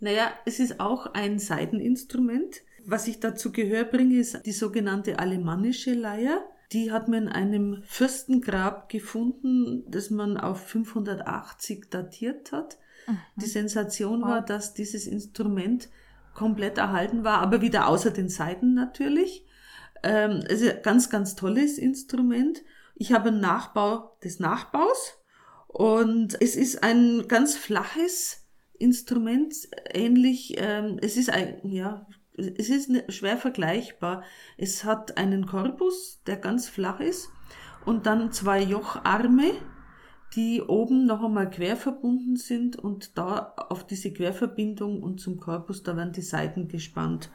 Naja, 0.00 0.32
es 0.46 0.60
ist 0.60 0.80
auch 0.80 1.12
ein 1.12 1.38
Seiteninstrument. 1.38 2.62
Was 2.86 3.08
ich 3.08 3.20
dazu 3.20 3.52
Gehör 3.52 3.84
bringe, 3.84 4.18
ist 4.18 4.44
die 4.46 4.52
sogenannte 4.52 5.18
alemannische 5.18 5.94
Leier. 5.94 6.44
Die 6.72 6.92
hat 6.92 7.08
man 7.08 7.24
in 7.24 7.28
einem 7.28 7.82
Fürstengrab 7.84 8.88
gefunden, 8.88 9.84
das 9.88 10.10
man 10.10 10.36
auf 10.36 10.66
580 10.66 11.90
datiert 11.90 12.52
hat. 12.52 12.78
Mhm. 13.06 13.18
Die 13.36 13.46
Sensation 13.46 14.22
war, 14.22 14.42
dass 14.42 14.74
dieses 14.74 15.06
Instrument 15.06 15.88
komplett 16.34 16.78
erhalten 16.78 17.24
war, 17.24 17.38
aber 17.38 17.60
wieder 17.60 17.86
außer 17.88 18.10
den 18.10 18.28
Seiten 18.28 18.74
natürlich. 18.74 19.46
Ähm, 20.02 20.42
es 20.48 20.60
ist 20.60 20.76
ein 20.76 20.82
ganz, 20.82 21.10
ganz 21.10 21.36
tolles 21.36 21.78
Instrument. 21.78 22.62
Ich 22.96 23.12
habe 23.12 23.28
einen 23.28 23.40
Nachbau 23.40 24.16
des 24.22 24.40
Nachbaus 24.40 25.14
und 25.68 26.36
es 26.40 26.56
ist 26.56 26.82
ein 26.82 27.24
ganz 27.28 27.56
flaches 27.56 28.44
Instrument, 28.78 29.54
ähnlich, 29.92 30.54
ähm, 30.58 30.98
es 31.00 31.16
ist 31.16 31.30
ein, 31.30 31.60
ja, 31.64 32.06
es 32.36 32.68
ist 32.68 32.90
schwer 33.12 33.36
vergleichbar. 33.36 34.22
Es 34.56 34.84
hat 34.84 35.16
einen 35.16 35.46
Korpus, 35.46 36.20
der 36.26 36.36
ganz 36.36 36.68
flach 36.68 37.00
ist 37.00 37.30
und 37.84 38.06
dann 38.06 38.32
zwei 38.32 38.62
Jocharme, 38.62 39.52
die 40.34 40.62
oben 40.62 41.06
noch 41.06 41.22
einmal 41.22 41.48
quer 41.48 41.76
verbunden 41.76 42.36
sind 42.36 42.76
und 42.76 43.16
da 43.16 43.54
auf 43.56 43.86
diese 43.86 44.12
Querverbindung 44.12 45.02
und 45.02 45.20
zum 45.20 45.38
Korpus, 45.38 45.82
da 45.82 45.96
werden 45.96 46.12
die 46.12 46.22
Seiten 46.22 46.66
gespannt. 46.66 47.30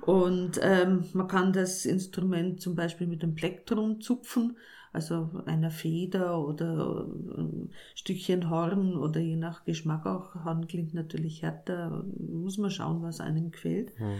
Und 0.00 0.58
ähm, 0.62 1.04
man 1.12 1.28
kann 1.28 1.52
das 1.52 1.84
Instrument 1.84 2.62
zum 2.62 2.74
Beispiel 2.74 3.06
mit 3.06 3.22
einem 3.22 3.34
Plektrum 3.34 4.00
zupfen, 4.00 4.56
also 4.92 5.42
einer 5.46 5.70
Feder 5.70 6.44
oder 6.44 7.06
ein 7.36 7.70
Stückchen 7.94 8.50
Horn 8.50 8.96
oder 8.96 9.20
je 9.20 9.36
nach 9.36 9.64
Geschmack 9.64 10.06
auch. 10.06 10.34
Horn 10.44 10.66
klingt 10.66 10.94
natürlich 10.94 11.42
härter, 11.42 12.04
muss 12.18 12.58
man 12.58 12.70
schauen, 12.70 13.02
was 13.02 13.20
einem 13.20 13.50
gefällt. 13.50 13.92
Hm. 13.98 14.18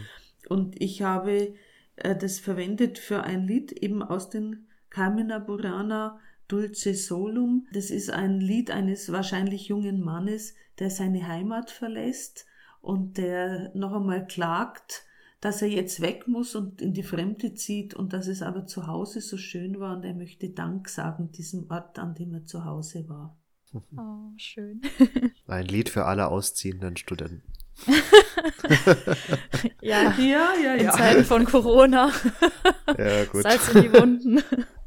Und 0.49 0.81
ich 0.81 1.03
habe 1.03 1.55
äh, 1.97 2.17
das 2.17 2.39
verwendet 2.39 2.99
für 2.99 3.23
ein 3.23 3.47
Lied 3.47 3.73
eben 3.73 4.03
aus 4.03 4.31
den 4.31 4.67
Carmina 4.91 5.39
Burana 5.39 6.19
Dulce 6.49 6.95
Solum. 6.95 7.67
Das 7.73 7.91
ist 7.91 8.11
ein 8.11 8.41
Lied 8.41 8.71
eines 8.71 9.13
wahrscheinlich 9.13 9.69
jungen 9.69 10.01
Mannes, 10.01 10.55
der 10.79 10.91
seine 10.91 11.27
Heimat 11.27 11.71
verlässt 11.71 12.47
und 12.81 13.19
der 13.19 13.71
noch 13.75 13.93
einmal 13.93 14.27
klagt, 14.27 15.05
dass 15.41 15.63
er 15.63 15.69
jetzt 15.69 16.01
weg 16.01 16.27
muss 16.27 16.55
und 16.55 16.83
in 16.83 16.93
die 16.93 17.03
Fremde 17.03 17.55
zieht 17.55 17.95
und 17.95 18.13
dass 18.13 18.27
es 18.27 18.43
aber 18.43 18.67
zu 18.67 18.87
Hause 18.87 19.21
so 19.21 19.37
schön 19.37 19.79
war 19.79 19.97
und 19.97 20.05
er 20.05 20.15
möchte 20.15 20.51
Dank 20.51 20.89
sagen 20.89 21.31
diesem 21.31 21.71
Ort, 21.71 21.99
an 21.99 22.15
dem 22.15 22.35
er 22.35 22.45
zu 22.45 22.65
Hause 22.65 23.09
war. 23.09 23.37
Oh, 23.73 24.33
schön. 24.37 24.81
Ein 25.47 25.67
Lied 25.67 25.91
für 25.91 26.07
alle 26.07 26.29
ausziehenden 26.29 26.97
Studenten. 26.97 27.43
ja, 29.83 30.15
ja, 30.19 30.55
ja, 30.63 30.75
ja. 30.75 30.75
In 30.75 30.91
Zeiten 30.91 31.25
von 31.25 31.45
Corona. 31.45 32.11
ja, 32.99 33.25
gut. 33.27 33.43
Salz 33.43 33.69
in 33.75 33.83
die 33.83 33.93
Wunden. 33.93 34.43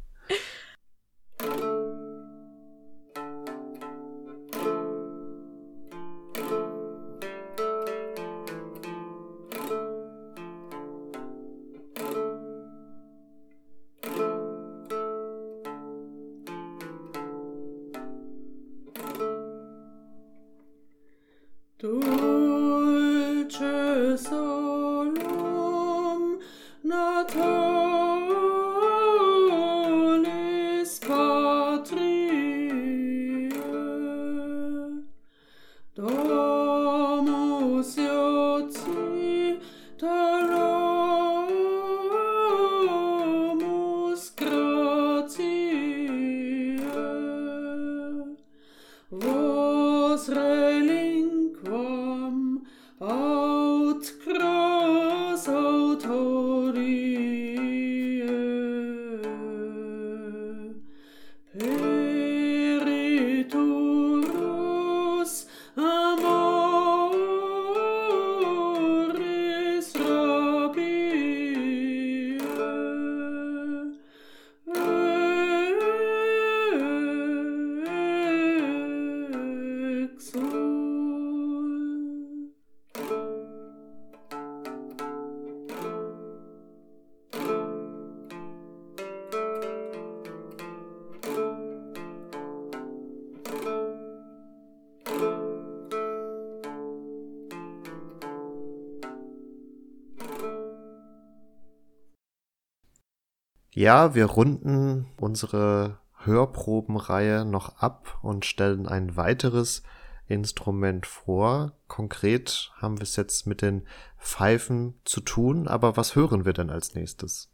Ja, 103.74 104.14
wir 104.14 104.26
runden 104.26 105.06
unsere 105.18 105.98
Hörprobenreihe 106.24 107.44
noch 107.44 107.78
ab 107.78 108.18
und 108.22 108.44
stellen 108.44 108.86
ein 108.86 109.16
weiteres 109.16 109.82
Instrument 110.28 111.06
vor. 111.06 111.72
Konkret 111.88 112.70
haben 112.76 112.98
wir 112.98 113.02
es 113.02 113.16
jetzt 113.16 113.46
mit 113.46 113.62
den 113.62 113.82
Pfeifen 114.18 114.94
zu 115.04 115.20
tun, 115.20 115.68
aber 115.68 115.96
was 115.96 116.14
hören 116.14 116.44
wir 116.44 116.52
denn 116.52 116.70
als 116.70 116.94
nächstes? 116.94 117.50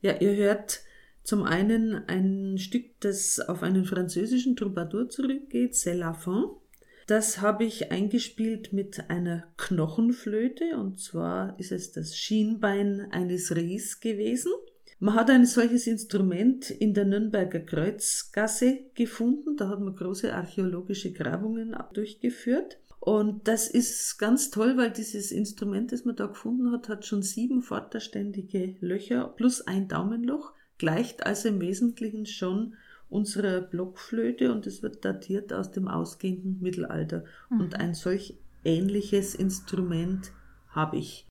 Ja, 0.00 0.12
ihr 0.20 0.34
hört 0.36 0.80
zum 1.22 1.44
einen 1.44 2.08
ein 2.08 2.58
Stück, 2.58 3.00
das 3.00 3.40
auf 3.40 3.62
einen 3.62 3.86
französischen 3.86 4.56
Troubadour 4.56 5.08
zurückgeht, 5.08 5.72
C'est 5.72 5.94
la 5.94 6.12
fin. 6.12 6.44
Das 7.06 7.40
habe 7.40 7.64
ich 7.64 7.90
eingespielt 7.90 8.72
mit 8.72 9.10
einer 9.10 9.44
Knochenflöte 9.56 10.76
und 10.78 11.00
zwar 11.00 11.58
ist 11.58 11.72
es 11.72 11.92
das 11.92 12.16
Schienbein 12.16 13.08
eines 13.10 13.54
Rehs 13.54 14.00
gewesen. 14.00 14.52
Man 15.04 15.16
hat 15.16 15.28
ein 15.28 15.44
solches 15.44 15.86
Instrument 15.86 16.70
in 16.70 16.94
der 16.94 17.04
Nürnberger 17.04 17.60
Kreuzgasse 17.60 18.78
gefunden. 18.94 19.54
Da 19.54 19.68
hat 19.68 19.78
man 19.78 19.94
große 19.94 20.34
archäologische 20.34 21.12
Grabungen 21.12 21.76
durchgeführt. 21.92 22.78
Und 23.00 23.46
das 23.46 23.68
ist 23.68 24.16
ganz 24.16 24.50
toll, 24.50 24.78
weil 24.78 24.90
dieses 24.90 25.30
Instrument, 25.30 25.92
das 25.92 26.06
man 26.06 26.16
da 26.16 26.24
gefunden 26.24 26.72
hat, 26.72 26.88
hat 26.88 27.04
schon 27.04 27.22
sieben 27.22 27.60
vorderständige 27.60 28.76
Löcher 28.80 29.28
plus 29.28 29.60
ein 29.60 29.88
Daumenloch, 29.88 30.54
gleicht 30.78 31.26
also 31.26 31.50
im 31.50 31.60
Wesentlichen 31.60 32.24
schon 32.24 32.72
unserer 33.10 33.60
Blockflöte 33.60 34.50
und 34.54 34.66
es 34.66 34.82
wird 34.82 35.04
datiert 35.04 35.52
aus 35.52 35.70
dem 35.70 35.86
ausgehenden 35.86 36.62
Mittelalter. 36.62 37.26
Mhm. 37.50 37.60
Und 37.60 37.74
ein 37.74 37.92
solch 37.92 38.38
ähnliches 38.64 39.34
Instrument 39.34 40.32
habe 40.70 40.96
ich. 40.96 41.26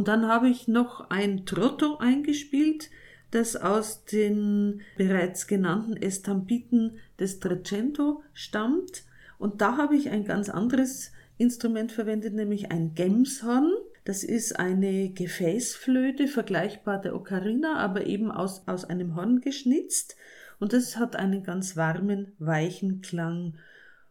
Und 0.00 0.08
dann 0.08 0.28
habe 0.28 0.48
ich 0.48 0.66
noch 0.66 1.10
ein 1.10 1.44
Trotto 1.44 1.98
eingespielt. 1.98 2.88
das 3.32 3.54
aus 3.54 4.06
den 4.06 4.80
bereits 4.96 5.46
genannten 5.46 5.94
Estampiten 5.94 6.96
des 7.18 7.38
Trecento 7.38 8.22
stammt. 8.32 9.04
Und 9.38 9.60
da 9.60 9.76
habe 9.76 9.96
ich 9.96 10.08
ein 10.08 10.24
ganz 10.24 10.48
anderes 10.48 11.12
Instrument 11.36 11.92
verwendet, 11.92 12.32
nämlich 12.32 12.72
ein 12.72 12.94
Gemshorn. 12.94 13.74
Das 14.06 14.24
ist 14.24 14.58
eine 14.58 15.10
Gefäßflöte, 15.10 16.28
vergleichbar 16.28 16.98
der 16.98 17.14
Ocarina, 17.14 17.76
aber 17.76 18.06
eben 18.06 18.30
aus, 18.30 18.66
aus 18.66 18.86
einem 18.86 19.16
Horn 19.16 19.42
geschnitzt. 19.42 20.16
Und 20.60 20.72
das 20.72 20.96
hat 20.96 21.14
einen 21.14 21.42
ganz 21.42 21.76
warmen, 21.76 22.32
weichen 22.38 23.02
Klang. 23.02 23.58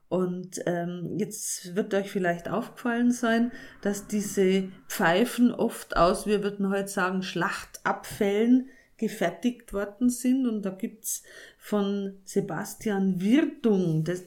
Und 0.09 0.59
ähm, 0.65 1.17
jetzt 1.17 1.75
wird 1.75 1.93
euch 1.93 2.09
vielleicht 2.09 2.49
aufgefallen 2.49 3.11
sein, 3.11 3.51
dass 3.81 4.07
diese 4.07 4.69
Pfeifen 4.87 5.53
oft 5.53 5.95
aus, 5.95 6.25
wir 6.25 6.43
würden 6.43 6.69
heute 6.69 6.87
sagen, 6.87 7.21
Schlachtabfällen 7.21 8.69
gefertigt 8.97 9.71
worden 9.71 10.09
sind. 10.09 10.47
Und 10.47 10.63
da 10.63 10.71
gibt's 10.71 11.21
von 11.59 12.17
Sebastian 12.25 13.21
Wirtung 13.21 14.03
das, 14.03 14.23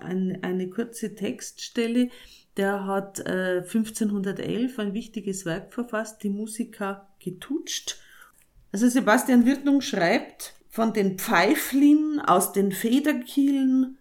ein, 0.00 0.38
eine 0.42 0.70
kurze 0.70 1.14
Textstelle, 1.14 2.08
der 2.56 2.86
hat 2.86 3.20
äh, 3.20 3.58
1511 3.58 4.78
ein 4.78 4.94
wichtiges 4.94 5.44
Werk 5.44 5.72
verfasst, 5.72 6.22
die 6.22 6.30
Musiker 6.30 7.06
getutscht. 7.20 8.00
Also 8.72 8.88
Sebastian 8.88 9.44
Wirtung 9.44 9.82
schreibt 9.82 10.54
von 10.70 10.92
den 10.92 11.18
Pfeiflin 11.18 12.20
aus 12.26 12.52
den 12.52 12.72
Federkielen 12.72 13.97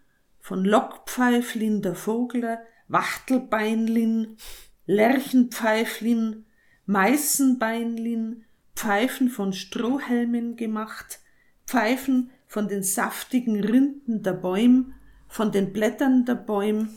von 0.48 0.64
Lockpfeiflin 0.64 1.82
der 1.82 1.94
Vogler, 1.94 2.62
Wachtelbeinlin, 2.88 4.38
Lerchenpfeiflin, 4.86 6.46
Meißenbeinlin, 6.86 8.46
Pfeifen 8.74 9.28
von 9.28 9.52
Strohhelmen 9.52 10.56
gemacht, 10.56 11.20
Pfeifen 11.66 12.30
von 12.48 12.70
den 12.70 12.82
saftigen 12.82 13.60
Rinden 13.60 14.24
der 14.24 14.32
Bäum, 14.32 14.94
von 15.28 15.52
den 15.52 15.74
Blättern 15.74 16.24
der 16.24 16.36
Bäum, 16.36 16.92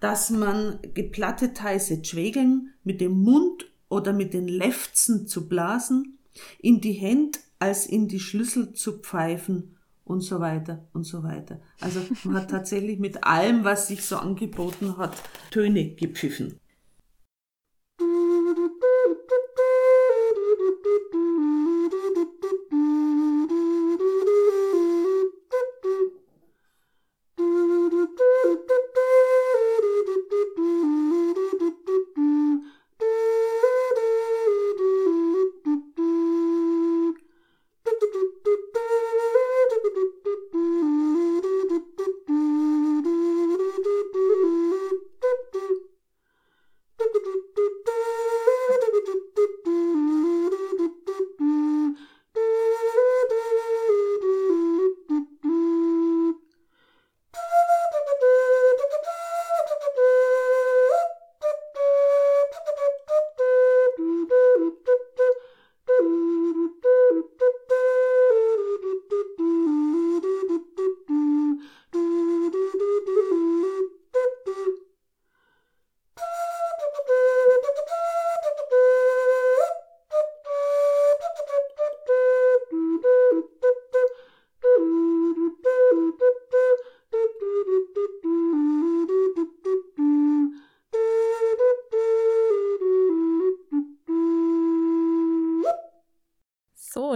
dass 0.00 0.28
man 0.28 0.78
geplattet 0.92 1.62
heiße 1.62 2.04
Schwegeln 2.04 2.74
mit 2.84 3.00
dem 3.00 3.12
Mund 3.12 3.72
oder 3.88 4.12
mit 4.12 4.34
den 4.34 4.46
Lefzen 4.46 5.26
zu 5.26 5.48
blasen, 5.48 6.18
in 6.58 6.82
die 6.82 6.92
Händ 6.92 7.40
als 7.58 7.86
in 7.86 8.08
die 8.08 8.20
Schlüssel 8.20 8.74
zu 8.74 8.98
pfeifen 8.98 9.78
und 10.10 10.22
so 10.22 10.40
weiter 10.40 10.88
und 10.92 11.04
so 11.04 11.22
weiter. 11.22 11.60
Also 11.80 12.00
man 12.24 12.42
hat 12.42 12.50
tatsächlich 12.50 12.98
mit 12.98 13.22
allem, 13.24 13.64
was 13.64 13.86
sich 13.86 14.04
so 14.04 14.16
angeboten 14.16 14.98
hat, 14.98 15.22
Töne 15.50 15.94
gepfiffen. 15.94 16.58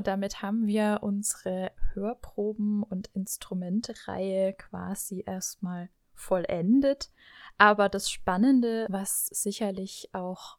Damit 0.06 0.42
haben 0.42 0.66
wir 0.66 1.00
unsere 1.02 1.72
Hörproben- 1.94 2.82
und 2.82 3.08
Instrumentereihe 3.14 4.52
quasi 4.54 5.22
erstmal 5.26 5.88
vollendet. 6.14 7.10
Aber 7.58 7.88
das 7.88 8.10
Spannende, 8.10 8.86
was 8.88 9.26
sicherlich 9.26 10.10
auch 10.12 10.58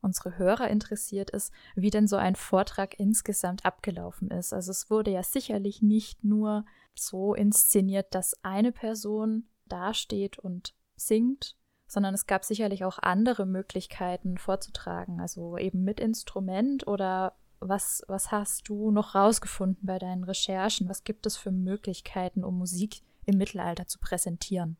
unsere 0.00 0.38
Hörer 0.38 0.68
interessiert, 0.68 1.30
ist, 1.30 1.52
wie 1.74 1.90
denn 1.90 2.06
so 2.06 2.16
ein 2.16 2.36
Vortrag 2.36 2.98
insgesamt 2.98 3.64
abgelaufen 3.64 4.30
ist. 4.30 4.52
Also 4.52 4.70
es 4.70 4.90
wurde 4.90 5.10
ja 5.10 5.22
sicherlich 5.22 5.82
nicht 5.82 6.24
nur 6.24 6.64
so 6.94 7.34
inszeniert, 7.34 8.14
dass 8.14 8.42
eine 8.42 8.72
Person 8.72 9.48
dasteht 9.66 10.38
und 10.38 10.74
singt, 10.96 11.56
sondern 11.86 12.14
es 12.14 12.26
gab 12.26 12.44
sicherlich 12.44 12.84
auch 12.84 12.98
andere 12.98 13.46
Möglichkeiten 13.46 14.38
vorzutragen, 14.38 15.20
also 15.20 15.56
eben 15.56 15.84
mit 15.84 16.00
Instrument 16.00 16.86
oder 16.86 17.37
was, 17.60 18.02
was 18.08 18.30
hast 18.30 18.68
du 18.68 18.90
noch 18.90 19.14
rausgefunden 19.14 19.86
bei 19.86 19.98
deinen 19.98 20.24
Recherchen? 20.24 20.88
Was 20.88 21.04
gibt 21.04 21.26
es 21.26 21.36
für 21.36 21.50
Möglichkeiten, 21.50 22.44
um 22.44 22.58
Musik 22.58 23.02
im 23.26 23.38
Mittelalter 23.38 23.86
zu 23.86 23.98
präsentieren? 23.98 24.76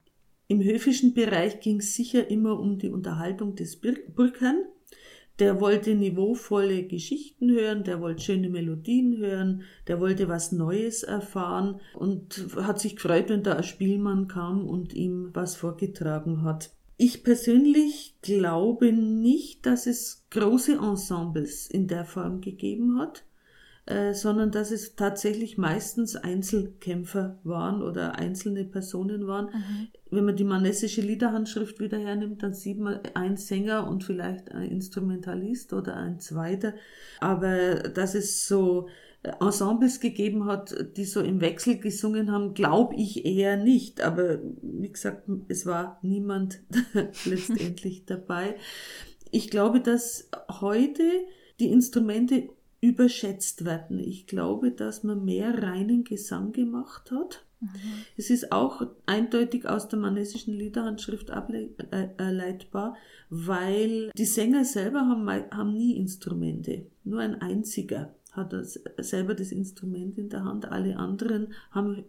Im 0.49 0.63
höfischen 0.63 1.13
Bereich 1.13 1.61
ging 1.61 1.81
es 1.81 1.95
sicher 1.95 2.31
immer 2.31 2.59
um 2.59 2.79
die 2.79 2.89
Unterhaltung 2.89 3.55
des 3.55 3.81
Bürgern. 3.81 4.65
Der 5.39 5.61
wollte 5.61 5.95
niveauvolle 5.95 6.85
Geschichten 6.85 7.51
hören, 7.51 7.85
der 7.85 8.01
wollte 8.01 8.23
schöne 8.23 8.49
Melodien 8.49 9.19
hören, 9.19 9.63
der 9.87 10.01
wollte 10.01 10.29
was 10.29 10.51
Neues 10.51 11.05
erfahren 11.05 11.81
und 11.95 12.49
hat 12.57 12.81
sich 12.81 12.97
gefreut, 12.97 13.29
wenn 13.29 13.45
da 13.45 13.55
ein 13.55 13.63
Spielmann 13.63 14.27
kam 14.27 14.67
und 14.67 14.95
ihm 14.95 15.31
was 15.35 15.55
vorgetragen 15.55 16.43
hat. 16.43 16.73
Ich 17.01 17.23
persönlich 17.23 18.17
glaube 18.23 18.93
nicht, 18.93 19.65
dass 19.67 19.87
es 19.87 20.27
große 20.31 20.73
Ensembles 20.73 21.71
in 21.71 21.87
der 21.87 22.05
Form 22.05 22.41
gegeben 22.41 22.99
hat, 22.99 23.23
äh, 23.87 24.15
sondern 24.15 24.51
dass 24.51 24.73
es 24.73 24.97
tatsächlich 24.97 25.57
meistens 25.57 26.17
Einzelkämpfer 26.17 27.39
waren 27.45 27.83
oder 27.83 28.17
einzelne 28.17 28.65
Personen 28.65 29.29
waren. 29.29 29.47
Mhm. 29.47 29.89
Wenn 30.11 30.25
man 30.25 30.37
die 30.37 30.45
manessische 30.45 31.01
Liederhandschrift 31.01 31.79
wieder 31.79 31.99
hernimmt, 31.99 32.43
dann 32.43 32.53
sieht 32.53 32.81
man 32.81 32.99
ein 33.15 33.37
Sänger 33.37 33.87
und 33.87 34.03
vielleicht 34.03 34.51
ein 34.51 34.69
Instrumentalist 34.69 35.73
oder 35.73 35.97
ein 35.97 36.19
zweiter. 36.19 36.75
Aber 37.21 37.77
dass 37.77 38.17
es 38.17 38.49
so 38.49 38.89
Ensembles 39.23 40.01
gegeben 40.01 40.47
hat, 40.47 40.97
die 40.97 41.05
so 41.05 41.21
im 41.21 41.41
Wechsel 41.41 41.79
gesungen 41.79 42.31
haben, 42.31 42.55
glaube 42.55 42.95
ich 42.95 43.27
eher 43.27 43.57
nicht. 43.57 44.01
Aber 44.01 44.39
wie 44.63 44.91
gesagt, 44.91 45.29
es 45.49 45.67
war 45.67 45.99
niemand 46.03 46.63
letztendlich 47.25 48.05
dabei. 48.07 48.57
Ich 49.31 49.51
glaube, 49.51 49.81
dass 49.81 50.31
heute 50.61 51.03
die 51.59 51.71
Instrumente 51.71 52.49
überschätzt 52.81 53.65
werden. 53.65 53.99
Ich 53.99 54.27
glaube, 54.27 54.71
dass 54.71 55.03
man 55.03 55.25
mehr 55.25 55.63
reinen 55.63 56.05
Gesang 56.05 56.53
gemacht 56.53 57.11
hat. 57.11 57.45
Mhm. 57.61 57.69
Es 58.17 58.31
ist 58.31 58.53
auch 58.53 58.87
eindeutig 59.07 59.69
aus 59.69 59.89
der 59.89 59.99
manessischen 59.99 60.55
Liederhandschrift 60.55 61.31
ableitbar, 61.31 62.97
weil 63.31 64.13
die 64.17 64.25
Sänger 64.25 64.65
selber 64.65 65.01
haben, 65.01 65.29
haben 65.29 65.75
nie 65.75 65.97
Instrumente, 65.97 66.87
nur 67.03 67.21
ein 67.21 67.41
einziger 67.43 68.15
hat 68.39 68.53
er 68.53 68.65
selber 69.03 69.35
das 69.35 69.53
Instrument 69.53 70.17
in 70.17 70.29
der 70.29 70.45
Hand. 70.45 70.71
Alle 70.71 70.97
anderen 70.97 71.53
haben 71.71 72.05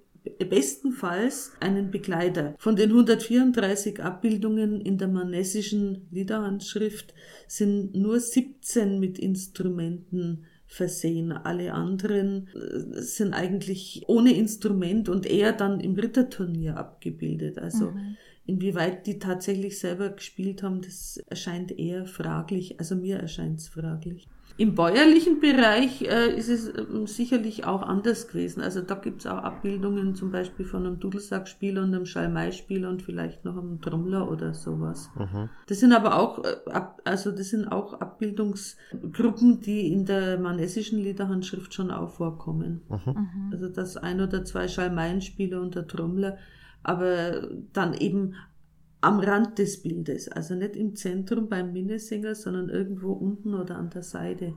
bestenfalls 0.50 1.52
einen 1.60 1.92
Begleiter. 1.92 2.56
Von 2.58 2.76
den 2.76 2.90
134 2.90 4.02
Abbildungen 4.02 4.82
in 4.82 4.98
der 4.98 5.08
manessischen 5.08 6.08
Liederhandschrift 6.12 7.14
sind 7.48 7.96
nur 7.96 8.20
17 8.20 9.00
mit 9.00 9.20
Instrumenten 9.20 10.46
versehen. 10.66 11.32
Alle 11.32 11.74
anderen 11.74 12.48
äh, 12.54 13.02
sind 13.02 13.34
eigentlich 13.34 14.04
ohne 14.08 14.34
Instrument 14.36 15.10
und 15.10 15.26
eher 15.26 15.52
dann 15.52 15.80
im 15.80 15.96
Ritterturnier 15.96 16.78
abgebildet. 16.78 17.58
Also 17.58 17.92
mhm. 17.92 18.18
inwieweit 18.46 19.08
die 19.08 19.18
tatsächlich 19.18 19.80
selber 19.80 20.10
gespielt 20.10 20.62
haben, 20.62 20.82
das 20.82 21.18
erscheint 21.28 21.72
eher 21.78 22.06
fraglich. 22.06 22.80
Also 22.80 22.96
mir 22.96 23.18
erscheint 23.18 23.60
es 23.60 23.70
fraglich. 23.70 24.28
Im 24.60 24.76
bäuerlichen 24.76 25.40
Bereich 25.40 26.02
äh, 26.02 26.36
ist 26.36 26.50
es 26.50 26.68
äh, 26.68 26.86
sicherlich 27.06 27.64
auch 27.64 27.82
anders 27.82 28.28
gewesen. 28.28 28.60
Also 28.62 28.82
da 28.82 28.96
gibt 28.96 29.22
es 29.22 29.26
auch 29.26 29.38
Abbildungen 29.38 30.16
zum 30.16 30.32
Beispiel 30.32 30.66
von 30.66 30.86
einem 30.86 31.00
Dudelsackspieler 31.00 31.82
und 31.82 31.96
einem 31.96 32.06
Schalmeispieler 32.06 32.90
und 32.90 33.02
vielleicht 33.02 33.46
noch 33.46 33.58
einem 33.58 33.80
Trommler 33.80 34.30
oder 34.30 34.54
sowas. 34.54 35.12
Mhm. 35.18 35.48
Das 35.68 35.80
sind 35.80 35.94
aber 35.94 36.20
auch, 36.20 36.44
äh, 36.44 36.58
also 37.06 37.32
das 37.32 37.52
sind 37.52 37.70
auch 37.70 38.02
Abbildungsgruppen, 38.02 39.62
die 39.62 39.94
in 39.94 40.04
der 40.04 40.38
manessischen 40.38 41.00
Liederhandschrift 41.00 41.74
schon 41.74 41.90
auch 41.90 42.10
vorkommen. 42.10 42.82
Mhm. 42.90 43.14
mhm. 43.14 43.50
Also 43.54 43.70
das 43.70 43.96
ein 43.96 44.20
oder 44.20 44.44
zwei 44.44 44.68
Schalmeienspieler 44.68 45.62
und 45.62 45.76
der 45.76 45.88
Trommler, 45.88 46.38
aber 46.84 47.48
dann 47.72 47.94
eben 47.94 48.36
am 49.02 49.20
Rand 49.20 49.58
des 49.58 49.82
Bildes, 49.82 50.30
also 50.30 50.56
nicht 50.56 50.76
im 50.76 50.96
Zentrum 50.96 51.48
beim 51.48 51.72
Minnesänger, 51.72 52.36
sondern 52.36 52.70
irgendwo 52.70 53.14
unten 53.14 53.54
oder 53.54 53.78
an 53.78 53.90
der 53.90 54.04
Seite. 54.04 54.56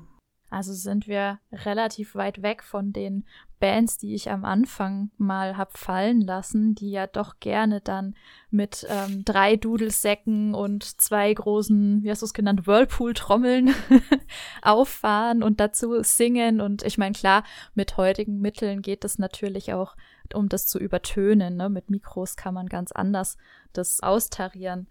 Also 0.53 0.74
sind 0.74 1.09
wir 1.09 1.38
relativ 1.51 2.14
weit 2.14 2.43
weg 2.43 2.62
von 2.62 2.93
den 2.93 3.24
Bands, 3.59 3.97
die 3.97 4.14
ich 4.14 4.30
am 4.30 4.45
Anfang 4.45 5.11
mal 5.16 5.57
hab 5.57 5.78
fallen 5.78 6.20
lassen, 6.20 6.74
die 6.74 6.90
ja 6.90 7.07
doch 7.07 7.40
gerne 7.40 7.80
dann 7.80 8.14
mit 8.51 8.86
ähm, 8.90 9.24
drei 9.24 9.57
Dudelsäcken 9.57 10.53
und 10.53 10.84
zwei 11.01 11.32
großen, 11.32 12.03
wie 12.03 12.11
hast 12.11 12.20
du 12.20 12.26
es 12.26 12.34
genannt, 12.34 12.66
Whirlpool-Trommeln 12.66 13.74
auffahren 14.62 15.43
und 15.43 15.59
dazu 15.59 16.03
singen. 16.03 16.61
Und 16.61 16.82
ich 16.82 16.99
meine, 16.99 17.14
klar, 17.14 17.45
mit 17.74 17.97
heutigen 17.97 18.38
Mitteln 18.40 18.82
geht 18.82 19.07
es 19.07 19.18
natürlich 19.18 19.72
auch, 19.72 19.97
um 20.35 20.49
das 20.49 20.66
zu 20.66 20.78
übertönen. 20.78 21.57
Ne? 21.57 21.68
Mit 21.68 21.91
Mikros 21.91 22.37
kann 22.37 22.55
man 22.55 22.68
ganz 22.68 22.93
anders 22.93 23.37
das 23.72 24.01
austarieren. 24.01 24.89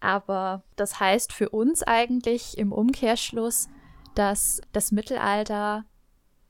Aber 0.00 0.64
das 0.76 0.98
heißt 0.98 1.32
für 1.32 1.50
uns 1.50 1.82
eigentlich 1.82 2.58
im 2.58 2.72
Umkehrschluss, 2.72 3.68
dass 4.14 4.60
das 4.72 4.92
Mittelalter 4.92 5.84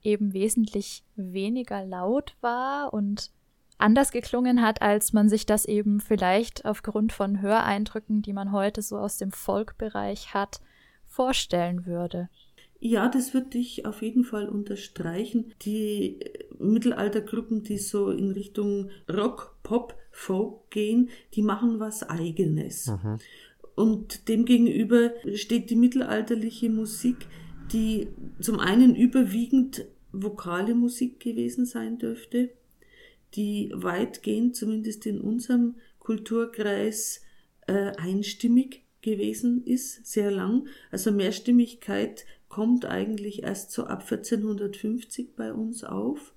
eben 0.01 0.33
wesentlich 0.33 1.03
weniger 1.15 1.85
laut 1.85 2.35
war 2.41 2.93
und 2.93 3.31
anders 3.77 4.11
geklungen 4.11 4.61
hat, 4.61 4.81
als 4.81 5.13
man 5.13 5.29
sich 5.29 5.45
das 5.45 5.65
eben 5.65 5.99
vielleicht 5.99 6.65
aufgrund 6.65 7.13
von 7.13 7.41
Höreindrücken, 7.41 8.21
die 8.21 8.33
man 8.33 8.51
heute 8.51 8.81
so 8.81 8.97
aus 8.97 9.17
dem 9.17 9.31
Folkbereich 9.31 10.33
hat, 10.33 10.61
vorstellen 11.05 11.85
würde. 11.85 12.29
Ja, 12.79 13.07
das 13.07 13.33
würde 13.33 13.57
ich 13.57 13.85
auf 13.85 14.01
jeden 14.01 14.25
Fall 14.25 14.49
unterstreichen. 14.49 15.53
Die 15.61 16.19
Mittelaltergruppen, 16.59 17.63
die 17.63 17.77
so 17.77 18.09
in 18.09 18.31
Richtung 18.31 18.89
Rock, 19.11 19.57
Pop, 19.63 19.95
Folk 20.11 20.69
gehen, 20.69 21.09
die 21.33 21.41
machen 21.41 21.79
was 21.79 22.03
eigenes. 22.03 22.87
Mhm. 22.87 23.17
Und 23.75 24.27
demgegenüber 24.27 25.11
steht 25.33 25.69
die 25.69 25.75
mittelalterliche 25.75 26.69
Musik, 26.69 27.27
die 27.71 28.07
zum 28.39 28.59
einen 28.59 28.95
überwiegend 28.95 29.85
vokale 30.11 30.75
Musik 30.75 31.19
gewesen 31.19 31.65
sein 31.65 31.97
dürfte, 31.97 32.51
die 33.33 33.71
weitgehend, 33.73 34.55
zumindest 34.55 35.07
in 35.07 35.19
unserem 35.19 35.75
Kulturkreis, 35.97 37.21
äh, 37.65 37.93
einstimmig 37.97 38.83
gewesen 39.01 39.63
ist, 39.65 40.05
sehr 40.05 40.31
lang. 40.31 40.67
Also 40.91 41.11
Mehrstimmigkeit 41.11 42.25
kommt 42.49 42.85
eigentlich 42.85 43.43
erst 43.43 43.71
so 43.71 43.85
ab 43.85 44.01
1450 44.01 45.35
bei 45.35 45.53
uns 45.53 45.83
auf. 45.83 46.32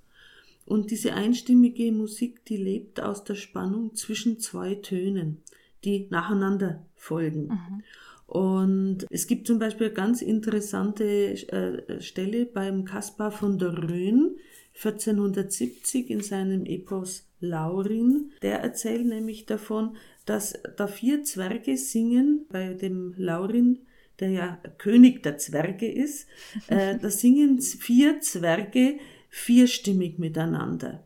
Und 0.66 0.90
diese 0.90 1.14
einstimmige 1.14 1.92
Musik, 1.92 2.44
die 2.44 2.56
lebt 2.56 3.00
aus 3.00 3.24
der 3.24 3.36
Spannung 3.36 3.94
zwischen 3.94 4.40
zwei 4.40 4.74
Tönen, 4.74 5.38
die 5.84 6.08
nacheinander 6.10 6.84
folgen. 6.96 7.46
Mhm. 7.46 7.82
Und 8.26 9.06
es 9.10 9.28
gibt 9.28 9.46
zum 9.46 9.60
Beispiel 9.60 9.86
eine 9.86 9.94
ganz 9.94 10.20
interessante 10.20 11.04
äh, 11.04 12.00
Stelle 12.02 12.44
beim 12.44 12.84
Kaspar 12.84 13.30
von 13.30 13.58
der 13.58 13.78
Rhön, 13.78 14.36
1470 14.74 16.10
in 16.10 16.20
seinem 16.20 16.66
Epos 16.66 17.28
Laurin. 17.40 18.32
Der 18.42 18.60
erzählt 18.60 19.06
nämlich 19.06 19.46
davon, 19.46 19.96
dass 20.26 20.54
da 20.76 20.88
vier 20.88 21.22
Zwerge 21.22 21.76
singen 21.76 22.46
bei 22.50 22.74
dem 22.74 23.14
Laurin, 23.16 23.86
der 24.18 24.30
ja 24.30 24.58
König 24.78 25.22
der 25.22 25.38
Zwerge 25.38 25.90
ist. 25.90 26.26
Äh, 26.68 26.98
da 26.98 27.10
singen 27.10 27.60
vier 27.60 28.20
Zwerge 28.20 28.98
vierstimmig 29.28 30.18
miteinander. 30.18 31.04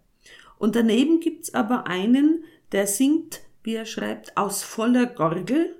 Und 0.59 0.77
daneben 0.77 1.21
gibt's 1.21 1.55
aber 1.55 1.87
einen, 1.87 2.45
der 2.73 2.87
singt, 2.87 3.41
wie 3.63 3.75
er 3.75 3.87
schreibt, 3.87 4.37
aus 4.37 4.63
voller 4.63 5.07
Gorgel 5.07 5.75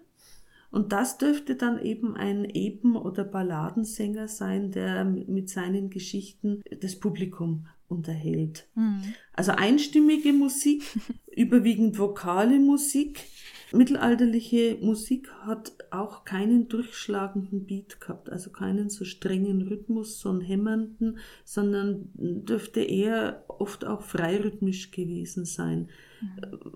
und 0.71 0.93
das 0.93 1.19
dürfte 1.19 1.57
dann 1.57 1.83
eben 1.83 2.17
ein 2.17 2.45
Eben- 2.45 2.97
oder 2.97 3.25
Balladensänger 3.25 4.29
sein, 4.29 4.71
der 4.71 5.05
mit 5.05 5.51
seinen 5.51 5.91
Geschichten 5.91 6.63
das 6.81 6.97
Publikum 6.97 7.67
unterhält. 7.89 8.69
Mhm. 8.77 9.03
Also 9.33 9.53
einstimmige 9.53 10.33
Musik, 10.33 10.85
überwiegend 11.37 11.99
vokale 11.99 12.61
Musik, 12.61 13.25
Mittelalterliche 13.73 14.79
Musik 14.81 15.31
hat 15.43 15.73
auch 15.91 16.25
keinen 16.25 16.69
durchschlagenden 16.69 17.67
Beat 17.67 18.01
gehabt, 18.01 18.29
also 18.31 18.51
keinen 18.51 18.91
so 18.91 19.05
strengen 19.05 19.63
Rhythmus, 19.63 20.19
so 20.19 20.31
einen 20.31 20.41
hämmernden, 20.41 21.19
sondern 21.45 22.11
dürfte 22.15 22.81
eher 22.81 23.45
oft 23.47 23.85
auch 23.85 24.03
freirhythmisch 24.03 24.91
gewesen 24.91 25.45
sein. 25.45 25.89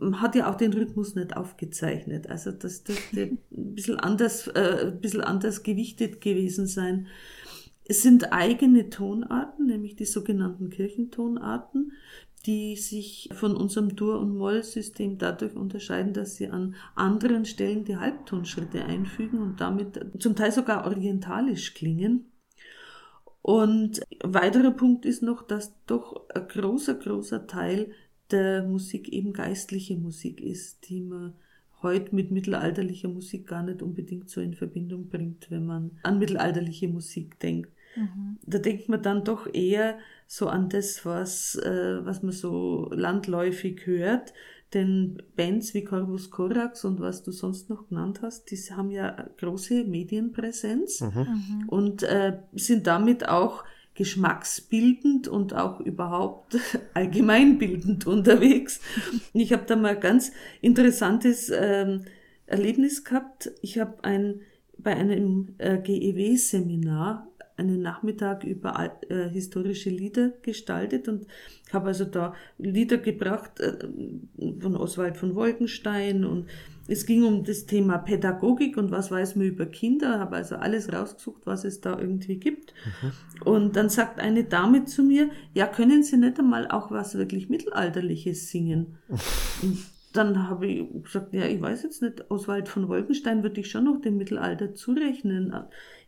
Mhm. 0.00 0.20
Hat 0.20 0.36
ja 0.36 0.50
auch 0.50 0.56
den 0.56 0.72
Rhythmus 0.72 1.16
nicht 1.16 1.36
aufgezeichnet, 1.36 2.30
also 2.30 2.52
das 2.52 2.84
dürfte 2.84 3.22
ein 3.50 3.74
bisschen 3.74 3.98
anders, 3.98 4.46
äh, 4.48 4.86
ein 4.86 5.00
bisschen 5.00 5.22
anders 5.22 5.64
gewichtet 5.64 6.20
gewesen 6.20 6.66
sein. 6.66 7.08
Es 7.86 8.02
sind 8.02 8.32
eigene 8.32 8.88
Tonarten, 8.88 9.66
nämlich 9.66 9.96
die 9.96 10.06
sogenannten 10.06 10.70
Kirchentonarten, 10.70 11.92
die 12.46 12.76
sich 12.76 13.30
von 13.32 13.56
unserem 13.56 13.96
Dur- 13.96 14.20
und 14.20 14.36
Moll-System 14.36 15.16
dadurch 15.18 15.56
unterscheiden, 15.56 16.12
dass 16.12 16.36
sie 16.36 16.48
an 16.48 16.74
anderen 16.94 17.46
Stellen 17.46 17.84
die 17.84 17.96
Halbtonschritte 17.96 18.84
einfügen 18.84 19.38
und 19.38 19.60
damit 19.60 20.00
zum 20.18 20.36
Teil 20.36 20.52
sogar 20.52 20.84
orientalisch 20.84 21.74
klingen. 21.74 22.26
Und 23.40 24.00
weiterer 24.22 24.70
Punkt 24.70 25.06
ist 25.06 25.22
noch, 25.22 25.42
dass 25.42 25.72
doch 25.86 26.28
ein 26.34 26.48
großer, 26.48 26.94
großer 26.94 27.46
Teil 27.46 27.92
der 28.30 28.62
Musik 28.62 29.08
eben 29.08 29.32
geistliche 29.32 29.96
Musik 29.96 30.40
ist, 30.40 30.88
die 30.88 31.00
man 31.00 31.34
heute 31.82 32.14
mit 32.14 32.30
mittelalterlicher 32.30 33.08
Musik 33.08 33.46
gar 33.46 33.62
nicht 33.62 33.82
unbedingt 33.82 34.30
so 34.30 34.40
in 34.40 34.54
Verbindung 34.54 35.08
bringt, 35.08 35.50
wenn 35.50 35.66
man 35.66 35.92
an 36.02 36.18
mittelalterliche 36.18 36.88
Musik 36.88 37.38
denkt. 37.40 37.70
Mhm. 37.96 38.38
Da 38.46 38.58
denkt 38.58 38.88
man 38.88 39.02
dann 39.02 39.24
doch 39.24 39.52
eher 39.52 39.98
so 40.26 40.48
an 40.48 40.68
das, 40.68 41.04
was, 41.04 41.56
äh, 41.56 42.04
was 42.04 42.22
man 42.22 42.32
so 42.32 42.90
landläufig 42.92 43.86
hört. 43.86 44.32
Denn 44.72 45.22
Bands 45.36 45.72
wie 45.74 45.84
Corvus 45.84 46.30
Corax 46.30 46.84
und 46.84 46.98
was 47.00 47.22
du 47.22 47.30
sonst 47.30 47.70
noch 47.70 47.88
genannt 47.88 48.20
hast, 48.22 48.50
die 48.50 48.56
haben 48.56 48.90
ja 48.90 49.28
große 49.38 49.84
Medienpräsenz 49.84 51.00
mhm. 51.00 51.08
mhm. 51.08 51.68
und 51.68 52.02
äh, 52.02 52.38
sind 52.54 52.86
damit 52.86 53.28
auch 53.28 53.64
geschmacksbildend 53.94 55.28
und 55.28 55.54
auch 55.54 55.78
überhaupt 55.80 56.58
allgemeinbildend 56.94 58.06
unterwegs. 58.06 58.80
Ich 59.32 59.52
habe 59.52 59.64
da 59.66 59.76
mal 59.76 59.98
ganz 59.98 60.32
interessantes 60.60 61.52
ähm, 61.54 62.06
Erlebnis 62.46 63.04
gehabt. 63.04 63.52
Ich 63.62 63.78
habe 63.78 64.02
ein 64.02 64.40
bei 64.76 64.94
einem 64.94 65.54
äh, 65.58 65.78
GEW-Seminar 65.78 67.28
einen 67.56 67.82
Nachmittag 67.82 68.44
über 68.44 68.92
äh, 69.08 69.28
historische 69.28 69.90
Lieder 69.90 70.32
gestaltet 70.42 71.08
und 71.08 71.26
habe 71.72 71.88
also 71.88 72.04
da 72.04 72.34
Lieder 72.58 72.98
gebracht 72.98 73.60
äh, 73.60 73.78
von 74.60 74.76
Oswald 74.76 75.16
von 75.16 75.34
Wolkenstein 75.34 76.24
und 76.24 76.46
es 76.86 77.06
ging 77.06 77.24
um 77.24 77.44
das 77.44 77.64
Thema 77.64 77.98
Pädagogik 77.98 78.76
und 78.76 78.90
was 78.90 79.10
weiß 79.10 79.36
man 79.36 79.46
über 79.46 79.66
Kinder, 79.66 80.18
habe 80.18 80.36
also 80.36 80.56
alles 80.56 80.92
rausgesucht, 80.92 81.42
was 81.46 81.64
es 81.64 81.80
da 81.80 81.98
irgendwie 81.98 82.36
gibt. 82.36 82.74
Mhm. 82.84 83.12
Und 83.44 83.76
dann 83.76 83.88
sagt 83.88 84.20
eine 84.20 84.44
Dame 84.44 84.84
zu 84.84 85.02
mir, 85.02 85.30
ja, 85.54 85.66
können 85.66 86.02
Sie 86.02 86.18
nicht 86.18 86.38
einmal 86.38 86.68
auch 86.68 86.90
was 86.90 87.16
wirklich 87.16 87.48
Mittelalterliches 87.48 88.50
singen? 88.50 88.98
und 89.62 89.78
dann 90.12 90.48
habe 90.48 90.66
ich 90.66 90.86
gesagt, 91.02 91.34
ja, 91.34 91.46
ich 91.46 91.60
weiß 91.60 91.82
jetzt 91.82 92.02
nicht, 92.02 92.30
Oswald 92.30 92.68
von 92.68 92.88
Wolkenstein 92.88 93.42
würde 93.42 93.60
ich 93.60 93.70
schon 93.70 93.84
noch 93.84 94.00
dem 94.00 94.16
Mittelalter 94.16 94.74
zurechnen 94.74 95.54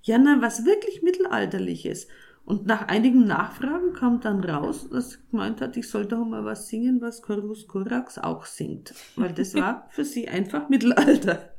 ja, 0.06 0.18
na, 0.18 0.40
was 0.40 0.64
wirklich 0.64 1.02
Mittelalterliches. 1.02 2.06
Und 2.44 2.64
nach 2.64 2.86
einigen 2.86 3.26
Nachfragen 3.26 3.92
kam 3.92 4.20
dann 4.20 4.44
raus, 4.44 4.88
dass 4.88 5.10
sie 5.10 5.18
gemeint 5.32 5.60
hat, 5.60 5.76
ich 5.76 5.88
soll 5.90 6.06
doch 6.06 6.24
mal 6.24 6.44
was 6.44 6.68
singen, 6.68 7.00
was 7.00 7.20
Corvus 7.20 7.66
Corax 7.66 8.18
auch 8.18 8.44
singt. 8.44 8.94
Weil 9.16 9.32
das 9.32 9.54
war 9.56 9.88
für 9.90 10.04
sie 10.04 10.28
einfach 10.28 10.68
Mittelalter. 10.68 11.50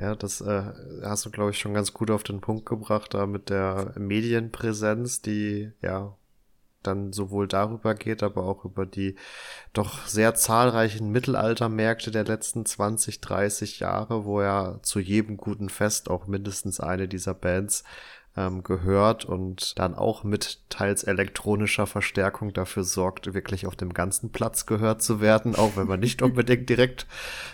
Ja, 0.00 0.14
das 0.14 0.40
äh, 0.40 0.62
hast 1.02 1.26
du, 1.26 1.30
glaube 1.32 1.50
ich, 1.50 1.58
schon 1.58 1.74
ganz 1.74 1.92
gut 1.92 2.08
auf 2.12 2.22
den 2.22 2.40
Punkt 2.40 2.66
gebracht, 2.66 3.14
da 3.14 3.26
mit 3.26 3.50
der 3.50 3.94
Medienpräsenz, 3.98 5.22
die 5.22 5.72
ja 5.82 6.16
dann 6.82 7.12
sowohl 7.12 7.48
darüber 7.48 7.94
geht, 7.94 8.22
aber 8.22 8.44
auch 8.44 8.64
über 8.64 8.86
die 8.86 9.16
doch 9.72 10.06
sehr 10.06 10.34
zahlreichen 10.34 11.10
Mittelaltermärkte 11.10 12.10
der 12.10 12.24
letzten 12.24 12.66
20, 12.66 13.20
30 13.20 13.80
Jahre, 13.80 14.24
wo 14.24 14.42
ja 14.42 14.78
zu 14.82 15.00
jedem 15.00 15.36
guten 15.36 15.68
Fest 15.68 16.10
auch 16.10 16.26
mindestens 16.26 16.80
eine 16.80 17.08
dieser 17.08 17.34
Bands 17.34 17.84
ähm, 18.36 18.62
gehört 18.62 19.24
und 19.24 19.78
dann 19.78 19.94
auch 19.94 20.24
mit 20.24 20.60
teils 20.70 21.04
elektronischer 21.04 21.86
Verstärkung 21.86 22.52
dafür 22.52 22.84
sorgt, 22.84 23.34
wirklich 23.34 23.66
auf 23.66 23.76
dem 23.76 23.92
ganzen 23.92 24.30
Platz 24.30 24.66
gehört 24.66 25.02
zu 25.02 25.20
werden, 25.20 25.54
auch 25.54 25.76
wenn 25.76 25.86
man 25.86 26.00
nicht 26.00 26.22
unbedingt 26.22 26.68
direkt 26.68 27.06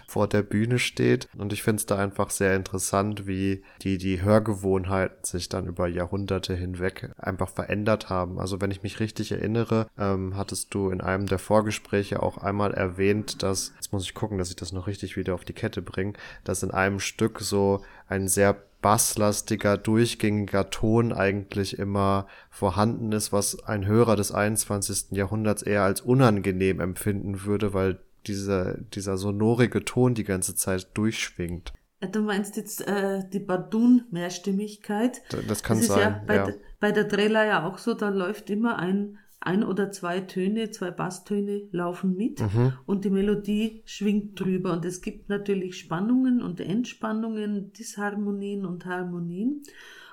vor 0.07 0.29
der 0.29 0.43
Bühne 0.43 0.79
steht. 0.79 1.29
Und 1.37 1.53
ich 1.53 1.63
finde 1.63 1.81
es 1.81 1.87
da 1.87 1.99
einfach 1.99 2.31
sehr 2.31 2.55
interessant, 2.55 3.27
wie 3.27 3.63
die, 3.83 3.99
die 3.99 4.23
Hörgewohnheiten 4.23 5.25
sich 5.25 5.49
dann 5.49 5.67
über 5.67 5.89
Jahrhunderte 5.89 6.55
hinweg 6.55 7.11
einfach 7.19 7.51
verändert 7.51 8.09
haben. 8.09 8.39
Also 8.39 8.61
wenn 8.61 8.71
ich 8.71 8.83
mich 8.83 9.01
richtig 9.01 9.33
erinnere, 9.33 9.89
ähm, 9.99 10.37
hattest 10.37 10.73
du 10.75 10.91
in 10.91 11.01
einem 11.01 11.27
der 11.27 11.39
Vorgespräche 11.39 12.23
auch 12.23 12.39
einmal 12.39 12.73
erwähnt, 12.73 13.43
dass, 13.43 13.73
jetzt 13.75 13.93
muss 13.93 14.05
ich 14.05 14.15
gucken, 14.15 14.39
dass 14.39 14.51
ich 14.51 14.57
das 14.57 14.73
noch 14.73 14.87
richtig 14.87 15.17
wieder 15.17 15.35
auf 15.35 15.45
die 15.45 15.53
Kette 15.53 15.83
bringe, 15.83 16.13
dass 16.45 16.63
in 16.63 16.71
einem 16.71 17.01
Stück 17.01 17.41
so 17.41 17.83
ein 18.09 18.29
sehr 18.29 18.57
basslastiger, 18.81 19.77
durchgängiger 19.77 20.71
Ton 20.71 21.13
eigentlich 21.13 21.79
immer 21.79 22.27
vorhanden 22.51 23.13
ist, 23.13 23.33
was 23.33 23.65
ein 23.65 23.87
Hörer 23.87 24.17
des 24.17 24.33
21. 24.33 25.17
Jahrhunderts 25.17 25.63
eher 25.63 25.83
als 25.83 26.01
unangenehm 26.01 26.81
empfinden 26.81 27.45
würde, 27.45 27.75
weil 27.75 28.01
dieser, 28.27 28.79
dieser 28.79 29.17
sonorige 29.17 29.85
Ton 29.85 30.15
die 30.15 30.25
ganze 30.25 30.55
Zeit 30.55 30.89
durchschwingt. 30.95 31.73
Äh, 32.01 32.09
du 32.09 32.21
meinst 32.23 32.57
jetzt 32.57 32.87
äh, 32.87 33.23
die 33.33 33.41
Badun-Mehrstimmigkeit? 33.41 35.23
Das 35.49 35.63
kann 35.63 35.79
das 35.79 35.89
sein. 35.89 36.01
Ja 36.01 36.23
bei, 36.27 36.37
ja. 36.37 36.49
bei 36.81 36.93
der 36.93 37.05
Drella 37.05 37.45
ja 37.45 37.67
auch 37.67 37.79
so, 37.79 37.95
da 37.95 38.09
läuft 38.11 38.51
immer 38.51 38.79
ein 38.79 39.19
ein 39.41 39.63
oder 39.63 39.91
zwei 39.93 40.21
Töne, 40.21 40.71
zwei 40.71 40.91
Basstöne 40.91 41.63
laufen 41.71 42.17
mit 42.17 42.41
mhm. 42.41 42.73
und 42.87 43.05
die 43.05 43.11
Melodie 43.11 43.83
schwingt 43.85 44.39
drüber. 44.39 44.73
Und 44.73 44.85
es 44.85 45.01
gibt 45.01 45.29
natürlich 45.29 45.79
Spannungen 45.79 46.43
und 46.43 46.61
Entspannungen, 46.61 47.73
Disharmonien 47.73 48.67
und 48.67 48.85
Harmonien. 48.87 49.63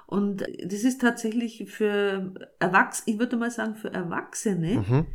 Und 0.06 0.46
das 0.64 0.84
ist 0.84 1.02
tatsächlich 1.02 1.66
für 1.68 2.34
Erwachsene, 2.60 3.14
ich 3.16 3.20
würde 3.20 3.38
mal 3.38 3.50
sagen, 3.50 3.76
für 3.76 3.92
Erwachsene, 3.92 4.86
mhm. 4.88 5.06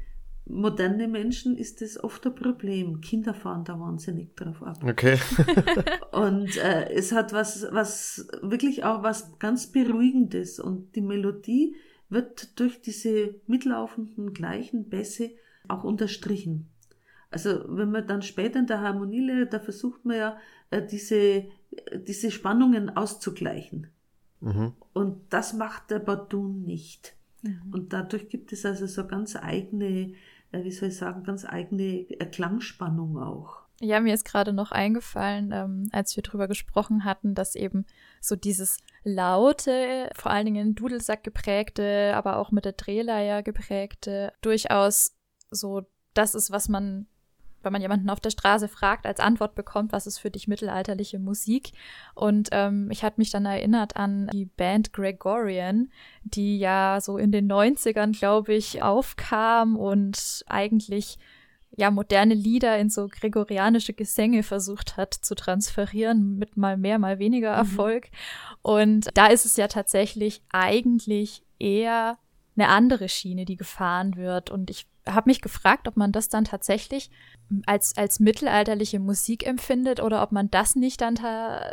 moderne 0.47 1.07
Menschen 1.07 1.57
ist 1.57 1.81
das 1.81 2.03
oft 2.03 2.27
ein 2.27 2.35
Problem. 2.35 3.01
Kinder 3.01 3.33
fahren 3.33 3.63
da 3.63 3.79
wahnsinnig 3.79 4.35
drauf 4.35 4.61
ab. 4.65 4.83
Okay. 4.83 5.19
und 6.11 6.57
äh, 6.57 6.93
es 6.93 7.13
hat 7.13 7.33
was, 7.33 7.69
was 7.71 8.27
wirklich 8.43 8.83
auch 8.83 9.05
was 9.05 9.39
ganz 9.39 9.69
Beruhigendes. 9.69 10.59
Und 10.59 10.97
die 10.97 11.03
Melodie 11.03 11.77
wird 12.11 12.59
durch 12.59 12.83
diese 12.83 13.37
mitlaufenden 13.47 14.35
gleichen 14.35 14.89
Bässe 14.89 15.31
auch 15.69 15.85
unterstrichen. 15.85 16.69
Also 17.31 17.65
wenn 17.69 17.91
man 17.91 18.07
dann 18.07 18.23
später 18.23 18.59
in 18.59 18.67
der 18.67 18.81
Harmonielehre, 18.81 19.47
da 19.47 19.61
versucht 19.61 20.05
man 20.05 20.17
ja 20.17 20.37
äh, 20.71 20.85
diese, 20.85 21.17
äh, 21.17 21.45
diese 21.95 22.31
Spannungen 22.31 22.97
auszugleichen. 22.97 23.87
Mhm. 24.41 24.73
Und 24.93 25.21
das 25.31 25.53
macht 25.53 25.91
der 25.91 26.01
Badun 26.01 26.63
nicht. 26.63 27.15
Mhm. 27.43 27.63
Und 27.73 27.93
dadurch 27.93 28.29
gibt 28.29 28.53
es 28.53 28.67
also 28.67 28.87
so 28.87 29.07
ganz 29.07 29.37
eigene, 29.37 30.15
äh, 30.51 30.65
wie 30.65 30.73
soll 30.73 30.89
ich 30.89 30.97
sagen, 30.97 31.23
ganz 31.23 31.45
eigene 31.45 32.05
Klangspannung 32.33 33.19
auch. 33.19 33.61
Ja, 33.81 34.01
mir 34.01 34.13
ist 34.13 34.25
gerade 34.25 34.53
noch 34.53 34.73
eingefallen, 34.73 35.53
ähm, 35.53 35.89
als 35.93 36.15
wir 36.15 36.23
drüber 36.23 36.49
gesprochen 36.49 37.05
hatten, 37.05 37.35
dass 37.35 37.55
eben 37.55 37.87
so 38.21 38.37
dieses 38.37 38.79
laute, 39.03 40.11
vor 40.14 40.30
allen 40.30 40.46
Dingen 40.46 40.74
Dudelsack 40.74 41.24
geprägte, 41.24 42.12
aber 42.14 42.36
auch 42.36 42.51
mit 42.51 42.64
der 42.64 42.72
Drehleier 42.72 43.42
geprägte, 43.42 44.32
durchaus 44.42 45.16
so 45.51 45.82
das 46.14 46.34
ist, 46.34 46.51
was 46.51 46.68
man, 46.68 47.07
wenn 47.62 47.72
man 47.72 47.82
jemanden 47.82 48.11
auf 48.11 48.20
der 48.20 48.30
Straße 48.30 48.68
fragt, 48.68 49.07
als 49.07 49.20
Antwort 49.20 49.55
bekommt, 49.55 49.92
was 49.92 50.07
ist 50.07 50.18
für 50.18 50.30
dich 50.30 50.48
mittelalterliche 50.48 51.18
Musik? 51.18 51.72
Und 52.14 52.48
ähm, 52.53 52.90
ich 52.90 53.03
hatte 53.03 53.20
mich 53.20 53.30
dann 53.30 53.46
erinnert 53.46 53.96
an 53.96 54.28
die 54.32 54.46
Band 54.46 54.92
Gregorian, 54.92 55.90
die 56.22 56.59
ja 56.59 57.01
so 57.01 57.16
in 57.16 57.32
den 57.32 57.51
90ern, 57.51 58.18
glaube 58.18 58.55
ich, 58.55 58.82
aufkam 58.82 59.76
und 59.76 60.44
eigentlich 60.46 61.18
ja 61.77 61.91
moderne 61.91 62.35
Lieder 62.35 62.79
in 62.79 62.91
so 62.91 63.09
gregorianische 63.09 63.93
Gesänge 63.93 64.43
versucht 64.43 64.97
hat 64.97 65.14
zu 65.14 65.35
transferieren 65.35 66.37
mit 66.37 66.57
mal 66.57 66.77
mehr, 66.77 66.99
mal 66.99 67.18
weniger 67.18 67.53
mhm. 67.53 67.59
Erfolg. 67.59 68.11
Mhm. 68.11 68.57
Und 68.62 69.09
da 69.14 69.27
ist 69.27 69.47
es 69.47 69.57
ja 69.57 69.68
tatsächlich 69.68 70.43
eigentlich 70.51 71.43
eher 71.59 72.18
eine 72.57 72.68
andere 72.68 73.09
Schiene, 73.09 73.45
die 73.45 73.57
gefahren 73.57 74.16
wird. 74.16 74.51
Und 74.51 74.71
ich 74.71 74.87
habe 75.07 75.31
mich 75.31 75.41
gefragt, 75.41 75.89
ob 75.89 75.97
man 75.97 76.12
das 76.12 76.29
dann 76.29 76.45
tatsächlich 76.45 77.11
als, 77.66 77.97
als 77.97 78.21
mittelalterliche 78.21 79.01
Musik 79.01 79.47
empfindet 79.47 80.01
oder 80.01 80.23
ob 80.23 80.33
man 80.33 80.51
das 80.51 80.77
nicht 80.77 81.01
dann, 81.01 81.14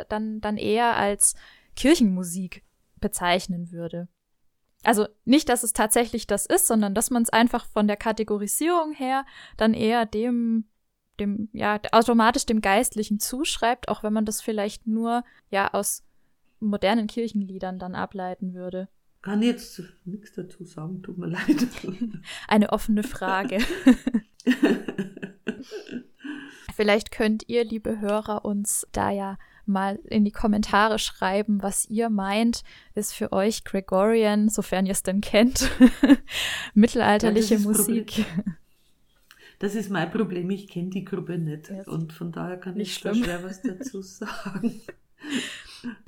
dann, 0.08 0.40
dann 0.40 0.56
eher 0.56 0.96
als 0.96 1.34
Kirchenmusik 1.76 2.64
bezeichnen 3.00 3.70
würde. 3.70 4.08
Also 4.84 5.06
nicht, 5.24 5.48
dass 5.48 5.62
es 5.62 5.72
tatsächlich 5.72 6.26
das 6.26 6.46
ist, 6.46 6.66
sondern 6.66 6.94
dass 6.94 7.10
man 7.10 7.22
es 7.22 7.30
einfach 7.30 7.66
von 7.66 7.88
der 7.88 7.96
Kategorisierung 7.96 8.92
her 8.92 9.26
dann 9.56 9.74
eher 9.74 10.06
dem, 10.06 10.66
dem, 11.18 11.48
ja, 11.52 11.80
automatisch 11.92 12.46
dem 12.46 12.60
Geistlichen 12.60 13.18
zuschreibt, 13.18 13.88
auch 13.88 14.02
wenn 14.02 14.12
man 14.12 14.24
das 14.24 14.40
vielleicht 14.40 14.86
nur, 14.86 15.24
ja, 15.50 15.72
aus 15.74 16.04
modernen 16.60 17.06
Kirchenliedern 17.06 17.78
dann 17.78 17.94
ableiten 17.94 18.54
würde. 18.54 18.88
Kann 19.22 19.42
jetzt 19.42 19.82
nichts 20.04 20.32
dazu 20.32 20.64
sagen, 20.64 21.02
tut 21.02 21.18
mir 21.18 21.26
leid. 21.26 21.66
Eine 22.48 22.70
offene 22.70 23.02
Frage. 23.02 23.58
Vielleicht 26.74 27.10
könnt 27.10 27.48
ihr, 27.48 27.64
liebe 27.64 27.98
Hörer, 27.98 28.44
uns 28.44 28.86
da 28.92 29.10
ja 29.10 29.36
mal 29.68 29.98
in 30.04 30.24
die 30.24 30.32
Kommentare 30.32 30.98
schreiben, 30.98 31.62
was 31.62 31.88
ihr 31.88 32.10
meint, 32.10 32.62
ist 32.94 33.14
für 33.14 33.32
euch 33.32 33.64
Gregorian, 33.64 34.48
sofern 34.48 34.86
ihr 34.86 34.92
es 34.92 35.02
denn 35.02 35.20
kennt, 35.20 35.70
mittelalterliche 36.74 37.56
ja, 37.56 37.60
Musik. 37.60 38.24
Problem. 38.24 38.56
Das 39.60 39.74
ist 39.74 39.90
mein 39.90 40.10
Problem, 40.10 40.50
ich 40.50 40.68
kenne 40.68 40.90
die 40.90 41.04
Gruppe 41.04 41.36
nicht 41.36 41.68
yes. 41.68 41.88
und 41.88 42.12
von 42.12 42.30
daher 42.30 42.58
kann 42.58 42.74
nicht 42.74 42.98
ich 42.98 43.02
da 43.02 43.12
schwer 43.12 43.42
was 43.42 43.60
dazu 43.62 44.02
sagen. 44.02 44.80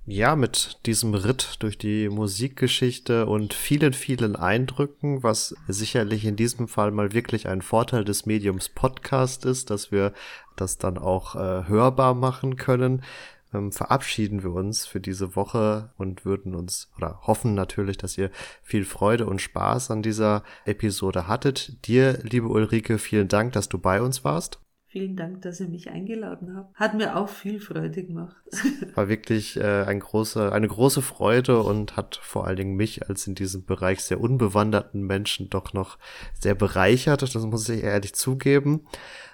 Ja, 0.06 0.36
mit 0.36 0.78
diesem 0.86 1.14
Ritt 1.14 1.56
durch 1.60 1.78
die 1.78 2.08
Musikgeschichte 2.08 3.26
und 3.26 3.54
vielen, 3.54 3.92
vielen 3.92 4.36
Eindrücken, 4.36 5.22
was 5.22 5.54
sicherlich 5.68 6.24
in 6.24 6.36
diesem 6.36 6.68
Fall 6.68 6.90
mal 6.90 7.12
wirklich 7.12 7.48
ein 7.48 7.62
Vorteil 7.62 8.04
des 8.04 8.26
Mediums 8.26 8.68
Podcast 8.68 9.44
ist, 9.44 9.70
dass 9.70 9.92
wir 9.92 10.12
das 10.56 10.78
dann 10.78 10.98
auch 10.98 11.34
äh, 11.34 11.68
hörbar 11.68 12.14
machen 12.14 12.56
können, 12.56 13.02
ähm, 13.52 13.72
verabschieden 13.72 14.42
wir 14.42 14.52
uns 14.52 14.86
für 14.86 15.00
diese 15.00 15.36
Woche 15.36 15.92
und 15.96 16.24
würden 16.24 16.54
uns 16.54 16.90
oder 16.96 17.20
hoffen 17.22 17.54
natürlich, 17.54 17.96
dass 17.96 18.16
ihr 18.16 18.30
viel 18.62 18.84
Freude 18.84 19.26
und 19.26 19.40
Spaß 19.40 19.90
an 19.90 20.02
dieser 20.02 20.42
Episode 20.64 21.26
hattet. 21.28 21.86
Dir, 21.86 22.18
liebe 22.22 22.48
Ulrike, 22.48 22.98
vielen 22.98 23.28
Dank, 23.28 23.52
dass 23.52 23.68
du 23.68 23.78
bei 23.78 24.00
uns 24.00 24.24
warst. 24.24 24.60
Vielen 24.92 25.14
Dank, 25.14 25.42
dass 25.42 25.60
ihr 25.60 25.68
mich 25.68 25.88
eingeladen 25.88 26.56
habt. 26.56 26.74
Hat 26.74 26.94
mir 26.94 27.14
auch 27.14 27.28
viel 27.28 27.60
Freude 27.60 28.02
gemacht. 28.02 28.34
War 28.96 29.08
wirklich 29.08 29.56
äh, 29.56 29.84
ein 29.84 30.00
große, 30.00 30.50
eine 30.50 30.66
große 30.66 31.00
Freude 31.00 31.62
und 31.62 31.96
hat 31.96 32.18
vor 32.20 32.48
allen 32.48 32.56
Dingen 32.56 32.74
mich 32.74 33.08
als 33.08 33.24
in 33.28 33.36
diesem 33.36 33.64
Bereich 33.64 34.02
sehr 34.02 34.20
unbewanderten 34.20 35.02
Menschen 35.02 35.48
doch 35.48 35.74
noch 35.74 35.96
sehr 36.40 36.56
bereichert. 36.56 37.22
Das 37.22 37.36
muss 37.36 37.68
ich 37.68 37.84
ehrlich 37.84 38.16
zugeben. 38.16 38.84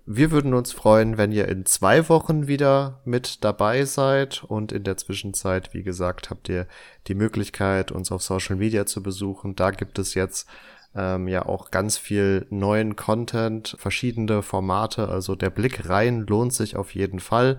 Wir 0.06 0.30
würden 0.30 0.54
uns 0.54 0.72
freuen, 0.72 1.16
wenn 1.16 1.30
ihr 1.30 1.48
in 1.48 1.64
zwei 1.64 2.08
Wochen 2.08 2.48
wieder 2.48 3.00
mit 3.04 3.44
dabei 3.44 3.84
seid 3.84 4.42
und 4.44 4.72
in 4.72 4.84
der 4.84 4.96
Zwischenzeit, 4.96 5.74
wie 5.74 5.82
gesagt, 5.82 6.30
habt 6.30 6.48
ihr 6.48 6.66
die 7.06 7.14
Möglichkeit, 7.14 7.92
uns 7.92 8.10
auf 8.10 8.22
Social 8.22 8.56
Media 8.56 8.86
zu 8.86 9.02
besuchen. 9.02 9.54
Da 9.54 9.70
gibt 9.70 9.98
es 9.98 10.14
jetzt 10.14 10.48
ähm, 10.94 11.28
ja 11.28 11.46
auch 11.46 11.70
ganz 11.70 11.98
viel 11.98 12.46
neuen 12.50 12.96
Content, 12.96 13.76
verschiedene 13.78 14.42
Formate. 14.42 15.08
Also 15.08 15.34
der 15.34 15.50
Blick 15.50 15.88
rein 15.88 16.26
lohnt 16.26 16.52
sich 16.52 16.76
auf 16.76 16.94
jeden 16.94 17.20
Fall. 17.20 17.58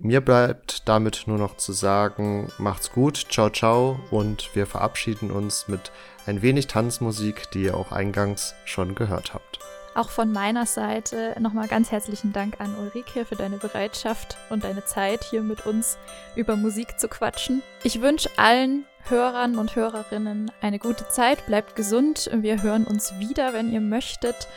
Mir 0.00 0.20
bleibt 0.20 0.88
damit 0.88 1.24
nur 1.26 1.38
noch 1.38 1.56
zu 1.56 1.72
sagen, 1.72 2.52
macht's 2.58 2.92
gut, 2.92 3.16
ciao, 3.30 3.50
ciao 3.50 3.98
und 4.12 4.54
wir 4.54 4.66
verabschieden 4.66 5.32
uns 5.32 5.66
mit 5.66 5.90
ein 6.26 6.40
wenig 6.40 6.68
Tanzmusik, 6.68 7.50
die 7.52 7.64
ihr 7.64 7.76
auch 7.76 7.90
eingangs 7.90 8.54
schon 8.64 8.94
gehört 8.94 9.34
habt. 9.34 9.58
Auch 9.94 10.10
von 10.10 10.32
meiner 10.32 10.66
Seite 10.66 11.34
nochmal 11.40 11.68
ganz 11.68 11.90
herzlichen 11.90 12.32
Dank 12.32 12.60
an 12.60 12.74
Ulrike 12.76 13.24
für 13.24 13.36
deine 13.36 13.58
Bereitschaft 13.58 14.36
und 14.50 14.64
deine 14.64 14.84
Zeit, 14.84 15.24
hier 15.24 15.42
mit 15.42 15.66
uns 15.66 15.98
über 16.36 16.56
Musik 16.56 17.00
zu 17.00 17.08
quatschen. 17.08 17.62
Ich 17.82 18.00
wünsche 18.00 18.30
allen 18.36 18.84
Hörern 19.08 19.56
und 19.56 19.74
Hörerinnen 19.74 20.50
eine 20.60 20.78
gute 20.78 21.08
Zeit, 21.08 21.46
bleibt 21.46 21.76
gesund. 21.76 22.30
Wir 22.32 22.62
hören 22.62 22.84
uns 22.84 23.18
wieder, 23.18 23.54
wenn 23.54 23.72
ihr 23.72 23.80
möchtet. 23.80 24.48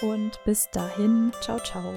Und 0.00 0.42
bis 0.44 0.70
dahin, 0.70 1.32
ciao, 1.40 1.58
ciao. 1.60 1.94